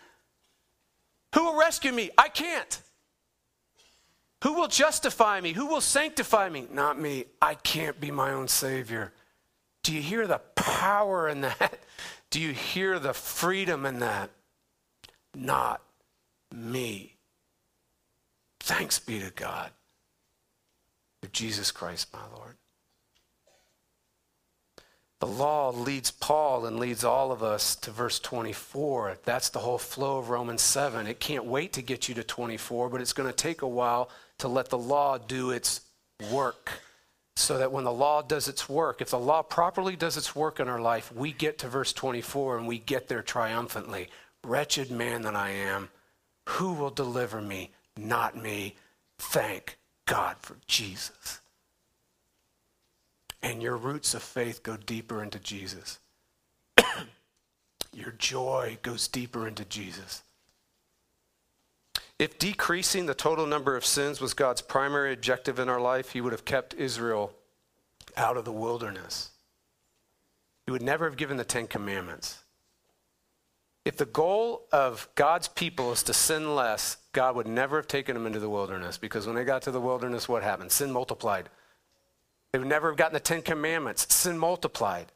Who 1.36 1.44
will 1.44 1.58
rescue 1.58 1.92
me? 1.92 2.08
I 2.16 2.28
can't. 2.28 2.80
Who 4.42 4.54
will 4.54 4.68
justify 4.68 5.38
me? 5.42 5.52
Who 5.52 5.66
will 5.66 5.82
sanctify 5.82 6.48
me? 6.48 6.66
Not 6.72 6.98
me. 6.98 7.26
I 7.42 7.56
can't 7.56 8.00
be 8.00 8.10
my 8.10 8.32
own 8.32 8.48
Savior. 8.48 9.12
Do 9.82 9.92
you 9.92 10.00
hear 10.00 10.26
the 10.26 10.40
power 10.54 11.28
in 11.28 11.42
that? 11.42 11.78
Do 12.30 12.40
you 12.40 12.52
hear 12.52 12.98
the 12.98 13.12
freedom 13.12 13.84
in 13.84 13.98
that? 13.98 14.30
Not 15.34 15.82
me. 16.54 17.16
Thanks 18.60 18.98
be 18.98 19.20
to 19.20 19.30
God 19.30 19.72
through 21.20 21.32
Jesus 21.32 21.70
Christ, 21.70 22.14
my 22.14 22.26
Lord. 22.34 22.56
The 25.26 25.32
law 25.32 25.70
leads 25.70 26.12
Paul 26.12 26.66
and 26.66 26.78
leads 26.78 27.02
all 27.02 27.32
of 27.32 27.42
us 27.42 27.74
to 27.76 27.90
verse 27.90 28.20
24. 28.20 29.18
That's 29.24 29.48
the 29.48 29.58
whole 29.58 29.76
flow 29.76 30.18
of 30.18 30.30
Romans 30.30 30.62
7. 30.62 31.08
It 31.08 31.18
can't 31.18 31.44
wait 31.44 31.72
to 31.72 31.82
get 31.82 32.08
you 32.08 32.14
to 32.14 32.22
24, 32.22 32.88
but 32.88 33.00
it's 33.00 33.12
going 33.12 33.28
to 33.28 33.34
take 33.34 33.62
a 33.62 33.66
while 33.66 34.08
to 34.38 34.46
let 34.46 34.68
the 34.68 34.78
law 34.78 35.18
do 35.18 35.50
its 35.50 35.80
work. 36.30 36.80
So 37.34 37.58
that 37.58 37.72
when 37.72 37.82
the 37.82 37.92
law 37.92 38.22
does 38.22 38.46
its 38.46 38.68
work, 38.68 39.00
if 39.00 39.10
the 39.10 39.18
law 39.18 39.42
properly 39.42 39.96
does 39.96 40.16
its 40.16 40.36
work 40.36 40.60
in 40.60 40.68
our 40.68 40.80
life, 40.80 41.12
we 41.12 41.32
get 41.32 41.58
to 41.58 41.68
verse 41.68 41.92
24 41.92 42.58
and 42.58 42.68
we 42.68 42.78
get 42.78 43.08
there 43.08 43.22
triumphantly. 43.22 44.10
Wretched 44.44 44.92
man 44.92 45.22
that 45.22 45.34
I 45.34 45.50
am, 45.50 45.88
who 46.50 46.72
will 46.72 46.90
deliver 46.90 47.42
me 47.42 47.72
not 47.96 48.36
me. 48.36 48.76
Thank 49.18 49.76
God 50.06 50.36
for 50.38 50.58
Jesus. 50.68 51.40
And 53.42 53.62
your 53.62 53.76
roots 53.76 54.14
of 54.14 54.22
faith 54.22 54.62
go 54.62 54.76
deeper 54.76 55.22
into 55.22 55.38
Jesus. 55.38 55.98
your 57.92 58.12
joy 58.12 58.78
goes 58.82 59.08
deeper 59.08 59.46
into 59.46 59.64
Jesus. 59.64 60.22
If 62.18 62.38
decreasing 62.38 63.06
the 63.06 63.14
total 63.14 63.46
number 63.46 63.76
of 63.76 63.84
sins 63.84 64.20
was 64.20 64.32
God's 64.32 64.62
primary 64.62 65.12
objective 65.12 65.58
in 65.58 65.68
our 65.68 65.80
life, 65.80 66.10
He 66.10 66.20
would 66.20 66.32
have 66.32 66.44
kept 66.44 66.74
Israel 66.74 67.32
out 68.16 68.36
of 68.36 68.44
the 68.44 68.52
wilderness. 68.52 69.30
He 70.64 70.72
would 70.72 70.82
never 70.82 71.04
have 71.04 71.18
given 71.18 71.36
the 71.36 71.44
Ten 71.44 71.66
Commandments. 71.66 72.42
If 73.84 73.98
the 73.98 74.06
goal 74.06 74.66
of 74.72 75.08
God's 75.14 75.46
people 75.46 75.92
is 75.92 76.02
to 76.04 76.12
sin 76.12 76.56
less, 76.56 76.96
God 77.12 77.36
would 77.36 77.46
never 77.46 77.76
have 77.76 77.86
taken 77.86 78.14
them 78.14 78.26
into 78.26 78.40
the 78.40 78.50
wilderness 78.50 78.98
because 78.98 79.26
when 79.26 79.36
they 79.36 79.44
got 79.44 79.62
to 79.62 79.70
the 79.70 79.80
wilderness, 79.80 80.28
what 80.28 80.42
happened? 80.42 80.72
Sin 80.72 80.90
multiplied. 80.90 81.48
They 82.56 82.60
would 82.60 82.68
never 82.68 82.88
have 82.88 82.96
gotten 82.96 83.12
the 83.12 83.20
Ten 83.20 83.42
Commandments. 83.42 84.14
Sin 84.14 84.38
multiplied. 84.38 85.12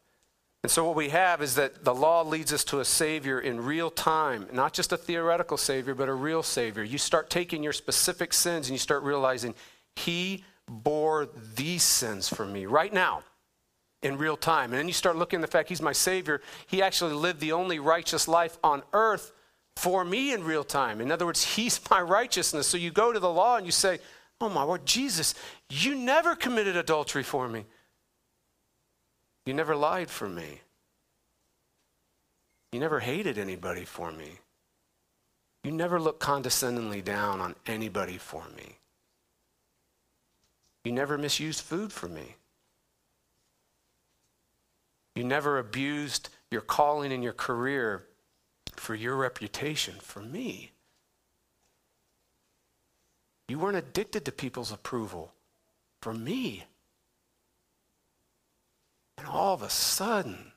And 0.62 0.70
so, 0.70 0.84
what 0.84 0.94
we 0.94 1.08
have 1.08 1.40
is 1.40 1.54
that 1.54 1.86
the 1.86 1.94
law 1.94 2.20
leads 2.20 2.52
us 2.52 2.64
to 2.64 2.80
a 2.80 2.84
Savior 2.84 3.40
in 3.40 3.64
real 3.64 3.90
time, 3.90 4.46
not 4.52 4.74
just 4.74 4.92
a 4.92 4.98
theoretical 4.98 5.56
Savior, 5.56 5.94
but 5.94 6.10
a 6.10 6.12
real 6.12 6.42
Savior. 6.42 6.82
You 6.82 6.98
start 6.98 7.30
taking 7.30 7.62
your 7.62 7.72
specific 7.72 8.34
sins 8.34 8.68
and 8.68 8.74
you 8.74 8.78
start 8.78 9.04
realizing, 9.04 9.54
He 9.96 10.44
bore 10.68 11.30
these 11.56 11.82
sins 11.82 12.28
for 12.28 12.44
me 12.44 12.66
right 12.66 12.92
now 12.92 13.22
in 14.02 14.18
real 14.18 14.36
time. 14.36 14.72
And 14.72 14.78
then 14.78 14.86
you 14.86 14.92
start 14.92 15.16
looking 15.16 15.38
at 15.38 15.40
the 15.40 15.50
fact 15.50 15.70
he's 15.70 15.80
my 15.80 15.94
Savior. 15.94 16.42
He 16.66 16.82
actually 16.82 17.14
lived 17.14 17.40
the 17.40 17.52
only 17.52 17.78
righteous 17.78 18.28
life 18.28 18.58
on 18.62 18.82
earth 18.92 19.32
for 19.76 20.04
me 20.04 20.34
in 20.34 20.44
real 20.44 20.62
time. 20.62 21.00
In 21.00 21.10
other 21.10 21.24
words, 21.24 21.42
he's 21.56 21.80
my 21.88 22.02
righteousness. 22.02 22.66
So 22.66 22.76
you 22.76 22.90
go 22.90 23.14
to 23.14 23.18
the 23.18 23.32
law 23.32 23.56
and 23.56 23.64
you 23.64 23.72
say, 23.72 23.98
Oh 24.40 24.48
my 24.48 24.62
Lord, 24.62 24.86
Jesus, 24.86 25.34
you 25.68 25.94
never 25.94 26.34
committed 26.34 26.76
adultery 26.76 27.22
for 27.22 27.48
me. 27.48 27.64
You 29.44 29.54
never 29.54 29.76
lied 29.76 30.10
for 30.10 30.28
me. 30.28 30.60
You 32.72 32.80
never 32.80 33.00
hated 33.00 33.36
anybody 33.36 33.84
for 33.84 34.12
me. 34.12 34.38
You 35.64 35.72
never 35.72 36.00
looked 36.00 36.20
condescendingly 36.20 37.02
down 37.02 37.40
on 37.40 37.54
anybody 37.66 38.16
for 38.16 38.44
me. 38.56 38.78
You 40.84 40.92
never 40.92 41.18
misused 41.18 41.60
food 41.60 41.92
for 41.92 42.08
me. 42.08 42.36
You 45.14 45.24
never 45.24 45.58
abused 45.58 46.30
your 46.50 46.62
calling 46.62 47.12
and 47.12 47.22
your 47.22 47.34
career 47.34 48.06
for 48.76 48.94
your 48.94 49.16
reputation, 49.16 49.96
for 50.00 50.20
me. 50.20 50.70
You 53.50 53.58
weren't 53.58 53.76
addicted 53.76 54.24
to 54.26 54.30
people's 54.30 54.70
approval 54.70 55.32
for 56.00 56.14
me. 56.14 56.66
And 59.18 59.26
all 59.26 59.54
of 59.54 59.62
a 59.62 59.68
sudden, 59.68 60.52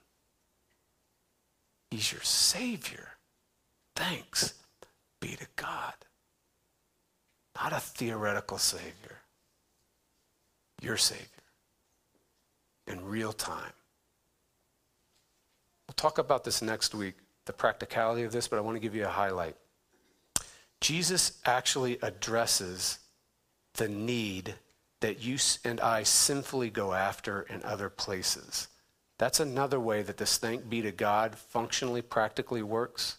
He's 1.90 2.12
your 2.12 2.22
Savior. 2.22 3.14
Thanks 3.96 4.54
be 5.20 5.30
to 5.30 5.48
God. 5.56 5.96
Not 7.56 7.74
a 7.74 7.80
theoretical 7.80 8.60
Savior, 8.60 9.22
your 10.80 10.98
Savior 10.98 11.26
in 12.86 13.04
real 13.04 13.34
time. 13.34 13.74
We'll 15.88 15.96
talk 15.96 16.20
about 16.20 16.44
this 16.44 16.62
next 16.62 16.94
week, 16.94 17.16
the 17.46 17.54
practicality 17.54 18.22
of 18.22 18.32
this, 18.32 18.48
but 18.48 18.58
I 18.58 18.62
want 18.62 18.76
to 18.76 18.80
give 18.80 18.94
you 18.94 19.06
a 19.06 19.10
highlight. 19.10 19.56
Jesus 20.84 21.40
actually 21.46 21.98
addresses 22.02 23.00
the 23.76 23.88
need 23.88 24.56
that 25.00 25.24
you 25.24 25.38
and 25.64 25.80
I 25.80 26.04
sinfully 26.04 26.70
go 26.70 26.92
after 26.92 27.44
in 27.44 27.64
other 27.64 27.90
places. 27.90 28.68
That's 29.18 29.40
another 29.40 29.80
way 29.80 30.02
that 30.02 30.18
this 30.18 30.38
thank 30.38 30.70
be 30.70 30.82
to 30.82 30.92
God 30.92 31.36
functionally, 31.36 32.02
practically 32.02 32.64
works. 32.64 33.18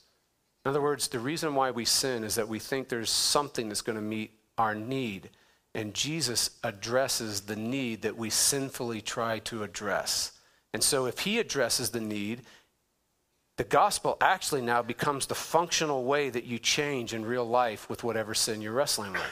In 0.67 0.69
other 0.69 0.83
words, 0.83 1.09
the 1.09 1.19
reason 1.19 1.55
why 1.55 1.71
we 1.71 1.87
sin 1.87 2.23
is 2.23 2.35
that 2.35 2.49
we 2.49 2.59
think 2.59 2.91
there's 2.91 3.09
something 3.09 3.69
that's 3.69 3.81
going 3.81 3.97
to 3.97 4.03
meet 4.03 4.33
our 4.59 4.75
need. 4.75 5.31
And 5.75 5.95
Jesus 5.95 6.51
addresses 6.63 7.41
the 7.41 7.57
need 7.57 8.03
that 8.03 8.19
we 8.19 8.29
sinfully 8.29 9.01
try 9.01 9.39
to 9.41 9.63
address. 9.63 10.33
And 10.75 10.85
so 10.85 11.07
if 11.07 11.21
he 11.21 11.39
addresses 11.39 11.91
the 11.91 12.01
need, 12.01 12.43
the 13.57 13.65
gospel 13.65 14.17
actually 14.21 14.63
now 14.63 14.83
becomes 14.83 15.27
the 15.27 15.35
functional 15.35 16.05
way 16.05 16.29
that 16.31 16.45
you 16.45 16.59
change 16.59 17.15
in 17.15 17.25
real 17.25 17.45
life 17.45 17.89
with 17.89 18.03
whatever 18.03 18.35
sin 18.35 18.61
you're 18.61 18.73
wrestling 18.73 19.13
with. 19.13 19.23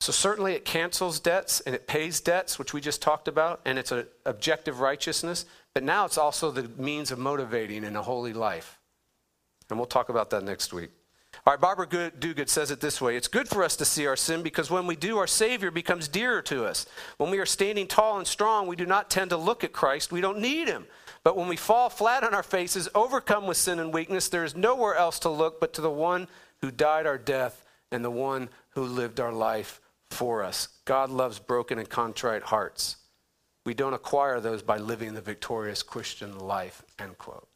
So, 0.00 0.12
certainly, 0.12 0.52
it 0.52 0.64
cancels 0.64 1.18
debts 1.18 1.60
and 1.60 1.74
it 1.74 1.88
pays 1.88 2.20
debts, 2.20 2.58
which 2.58 2.72
we 2.72 2.80
just 2.80 3.02
talked 3.02 3.26
about, 3.26 3.60
and 3.64 3.78
it's 3.78 3.90
an 3.90 4.06
objective 4.24 4.78
righteousness. 4.78 5.44
But 5.74 5.82
now 5.82 6.04
it's 6.04 6.18
also 6.18 6.50
the 6.50 6.68
means 6.80 7.10
of 7.10 7.18
motivating 7.18 7.82
in 7.82 7.96
a 7.96 8.02
holy 8.02 8.32
life. 8.32 8.78
And 9.68 9.78
we'll 9.78 9.86
talk 9.86 10.08
about 10.08 10.30
that 10.30 10.44
next 10.44 10.72
week. 10.72 10.90
All 11.46 11.52
right, 11.52 11.60
Barbara 11.60 11.86
Duguid 11.86 12.48
says 12.48 12.70
it 12.70 12.80
this 12.80 13.00
way 13.00 13.16
It's 13.16 13.28
good 13.28 13.48
for 13.48 13.62
us 13.64 13.76
to 13.76 13.84
see 13.84 14.06
our 14.06 14.16
sin 14.16 14.42
because 14.42 14.70
when 14.70 14.86
we 14.86 14.96
do, 14.96 15.18
our 15.18 15.26
Savior 15.26 15.70
becomes 15.70 16.08
dearer 16.08 16.42
to 16.42 16.64
us. 16.64 16.86
When 17.16 17.30
we 17.30 17.38
are 17.38 17.46
standing 17.46 17.86
tall 17.86 18.18
and 18.18 18.26
strong, 18.26 18.66
we 18.66 18.76
do 18.76 18.86
not 18.86 19.10
tend 19.10 19.30
to 19.30 19.36
look 19.36 19.64
at 19.64 19.72
Christ. 19.72 20.12
We 20.12 20.20
don't 20.20 20.38
need 20.38 20.68
Him. 20.68 20.86
But 21.24 21.36
when 21.36 21.48
we 21.48 21.56
fall 21.56 21.90
flat 21.90 22.24
on 22.24 22.34
our 22.34 22.42
faces, 22.42 22.88
overcome 22.94 23.46
with 23.46 23.56
sin 23.56 23.78
and 23.78 23.92
weakness, 23.92 24.28
there 24.28 24.44
is 24.44 24.56
nowhere 24.56 24.94
else 24.94 25.18
to 25.20 25.28
look 25.28 25.60
but 25.60 25.72
to 25.74 25.80
the 25.80 25.90
one 25.90 26.28
who 26.60 26.70
died 26.70 27.06
our 27.06 27.18
death 27.18 27.64
and 27.90 28.04
the 28.04 28.10
one 28.10 28.48
who 28.70 28.84
lived 28.84 29.20
our 29.20 29.32
life 29.32 29.80
for 30.10 30.44
us. 30.44 30.68
God 30.84 31.10
loves 31.10 31.38
broken 31.38 31.78
and 31.78 31.88
contrite 31.88 32.44
hearts. 32.44 32.96
We 33.66 33.74
don't 33.74 33.94
acquire 33.94 34.40
those 34.40 34.62
by 34.62 34.78
living 34.78 35.14
the 35.14 35.20
victorious 35.20 35.82
Christian 35.82 36.38
life, 36.38 36.82
end 36.98 37.18
quote. 37.18 37.48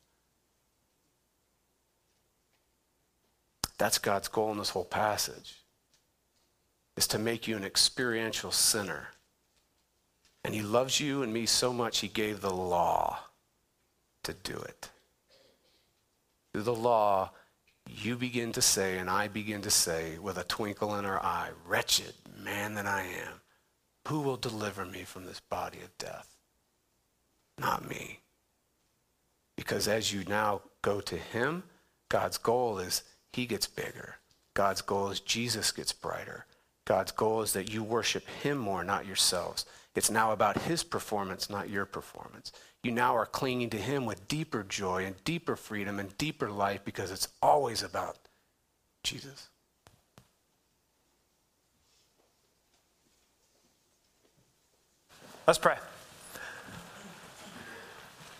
That's 3.78 3.98
God's 3.98 4.28
goal 4.28 4.52
in 4.52 4.58
this 4.58 4.70
whole 4.70 4.84
passage, 4.84 5.56
is 6.96 7.06
to 7.08 7.18
make 7.18 7.48
you 7.48 7.56
an 7.56 7.64
experiential 7.64 8.52
sinner. 8.52 9.08
And 10.44 10.54
he 10.54 10.62
loves 10.62 11.00
you 11.00 11.22
and 11.22 11.32
me 11.32 11.46
so 11.46 11.72
much, 11.72 12.00
he 12.00 12.08
gave 12.08 12.40
the 12.40 12.54
law 12.54 13.20
to 14.24 14.32
do 14.32 14.56
it. 14.56 14.90
Through 16.52 16.62
the 16.62 16.74
law, 16.74 17.32
you 17.88 18.16
begin 18.16 18.52
to 18.52 18.62
say, 18.62 18.98
and 18.98 19.10
I 19.10 19.28
begin 19.28 19.62
to 19.62 19.70
say 19.70 20.18
with 20.18 20.38
a 20.38 20.44
twinkle 20.44 20.96
in 20.96 21.04
our 21.04 21.22
eye, 21.22 21.50
Wretched 21.66 22.14
man 22.42 22.74
that 22.74 22.86
I 22.86 23.02
am, 23.02 23.40
who 24.08 24.20
will 24.20 24.36
deliver 24.36 24.84
me 24.84 25.04
from 25.04 25.24
this 25.24 25.40
body 25.40 25.78
of 25.78 25.96
death? 25.98 26.36
Not 27.58 27.88
me. 27.88 28.20
Because 29.56 29.88
as 29.88 30.12
you 30.12 30.24
now 30.24 30.62
go 30.82 31.00
to 31.00 31.16
him, 31.16 31.64
God's 32.08 32.38
goal 32.38 32.78
is 32.78 33.02
he 33.32 33.46
gets 33.46 33.66
bigger. 33.66 34.16
God's 34.54 34.82
goal 34.82 35.10
is 35.10 35.20
Jesus 35.20 35.72
gets 35.72 35.92
brighter. 35.92 36.46
God's 36.84 37.12
goal 37.12 37.42
is 37.42 37.52
that 37.52 37.72
you 37.72 37.82
worship 37.82 38.26
him 38.28 38.58
more, 38.58 38.82
not 38.82 39.06
yourselves. 39.06 39.66
It's 39.94 40.10
now 40.10 40.32
about 40.32 40.62
his 40.62 40.82
performance, 40.82 41.50
not 41.50 41.68
your 41.68 41.84
performance. 41.84 42.50
You 42.82 42.92
now 42.92 43.14
are 43.14 43.26
clinging 43.26 43.70
to 43.70 43.76
him 43.76 44.06
with 44.06 44.26
deeper 44.26 44.62
joy 44.62 45.04
and 45.04 45.22
deeper 45.24 45.54
freedom 45.54 46.00
and 46.00 46.16
deeper 46.18 46.50
life 46.50 46.84
because 46.84 47.10
it's 47.10 47.28
always 47.42 47.82
about 47.82 48.16
Jesus. 49.04 49.48
Let's 55.46 55.58
pray. 55.58 55.76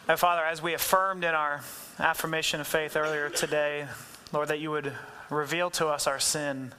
And 0.09 0.19
Father, 0.19 0.43
as 0.43 0.63
we 0.63 0.75
affirmed 0.75 1.25
in 1.25 1.35
our 1.35 1.63
affirmation 1.99 2.61
of 2.61 2.67
faith 2.67 2.97
earlier 2.97 3.29
today, 3.29 3.87
Lord, 4.33 4.49
that 4.49 4.61
you 4.61 4.71
would 4.71 4.93
reveal 5.31 5.71
to 5.71 5.89
us 5.89 6.07
our 6.07 6.19
sin 6.19 6.73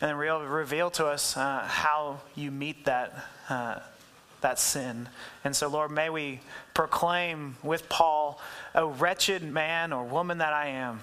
and 0.00 0.08
then 0.08 0.16
real, 0.16 0.40
reveal 0.40 0.90
to 0.92 1.06
us 1.06 1.36
uh, 1.36 1.64
how 1.66 2.20
you 2.34 2.50
meet 2.50 2.86
that, 2.86 3.12
uh, 3.48 3.80
that 4.40 4.58
sin. 4.58 5.08
And 5.44 5.54
so, 5.54 5.68
Lord, 5.68 5.90
may 5.90 6.08
we 6.08 6.40
proclaim 6.72 7.56
with 7.62 7.88
Paul, 7.88 8.40
O 8.74 8.88
wretched 8.88 9.42
man 9.42 9.92
or 9.92 10.04
woman 10.04 10.38
that 10.38 10.54
I 10.54 10.68
am, 10.68 11.00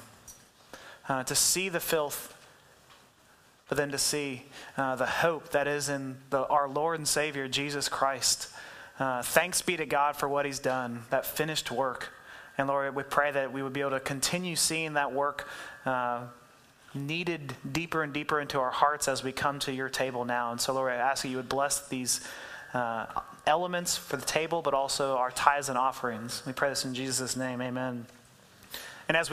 uh, 1.07 1.23
to 1.23 1.35
see 1.35 1.69
the 1.69 1.79
filth, 1.79 2.35
but 3.69 3.77
then 3.77 3.91
to 3.91 3.97
see 3.99 4.45
uh, 4.77 4.95
the 4.95 5.05
hope 5.05 5.49
that 5.49 5.67
is 5.67 5.89
in 5.89 6.17
the, 6.31 6.47
our 6.47 6.67
Lord 6.67 6.97
and 6.97 7.07
Savior, 7.07 7.47
Jesus 7.47 7.87
Christ. 7.87 8.49
Uh, 8.99 9.21
thanks 9.21 9.61
be 9.61 9.77
to 9.77 9.85
God 9.85 10.15
for 10.15 10.27
what 10.27 10.45
he's 10.45 10.59
done, 10.59 11.03
that 11.11 11.23
finished 11.23 11.69
work. 11.69 12.09
And 12.57 12.67
Lord, 12.67 12.95
we 12.95 13.03
pray 13.03 13.29
that 13.29 13.53
we 13.53 13.61
would 13.61 13.73
be 13.73 13.81
able 13.81 13.91
to 13.91 13.99
continue 13.99 14.55
seeing 14.55 14.93
that 14.93 15.13
work 15.13 15.47
uh, 15.85 16.21
needed 16.97 17.55
deeper 17.71 18.03
and 18.03 18.13
deeper 18.13 18.39
into 18.39 18.59
our 18.59 18.71
hearts 18.71 19.07
as 19.07 19.23
we 19.23 19.31
come 19.31 19.59
to 19.59 19.71
your 19.71 19.89
table 19.89 20.25
now. 20.25 20.51
And 20.51 20.59
so, 20.59 20.73
Lord, 20.73 20.91
I 20.91 20.95
ask 20.95 21.23
that 21.23 21.29
you 21.29 21.37
would 21.37 21.49
bless 21.49 21.87
these 21.87 22.21
uh, 22.73 23.05
elements 23.45 23.97
for 23.97 24.17
the 24.17 24.25
table, 24.25 24.61
but 24.61 24.73
also 24.73 25.17
our 25.17 25.31
tithes 25.31 25.69
and 25.69 25.77
offerings. 25.77 26.43
We 26.45 26.53
pray 26.53 26.69
this 26.69 26.85
in 26.85 26.93
Jesus' 26.93 27.35
name. 27.35 27.61
Amen. 27.61 28.05
And 29.07 29.15
as 29.15 29.21
we 29.21 29.25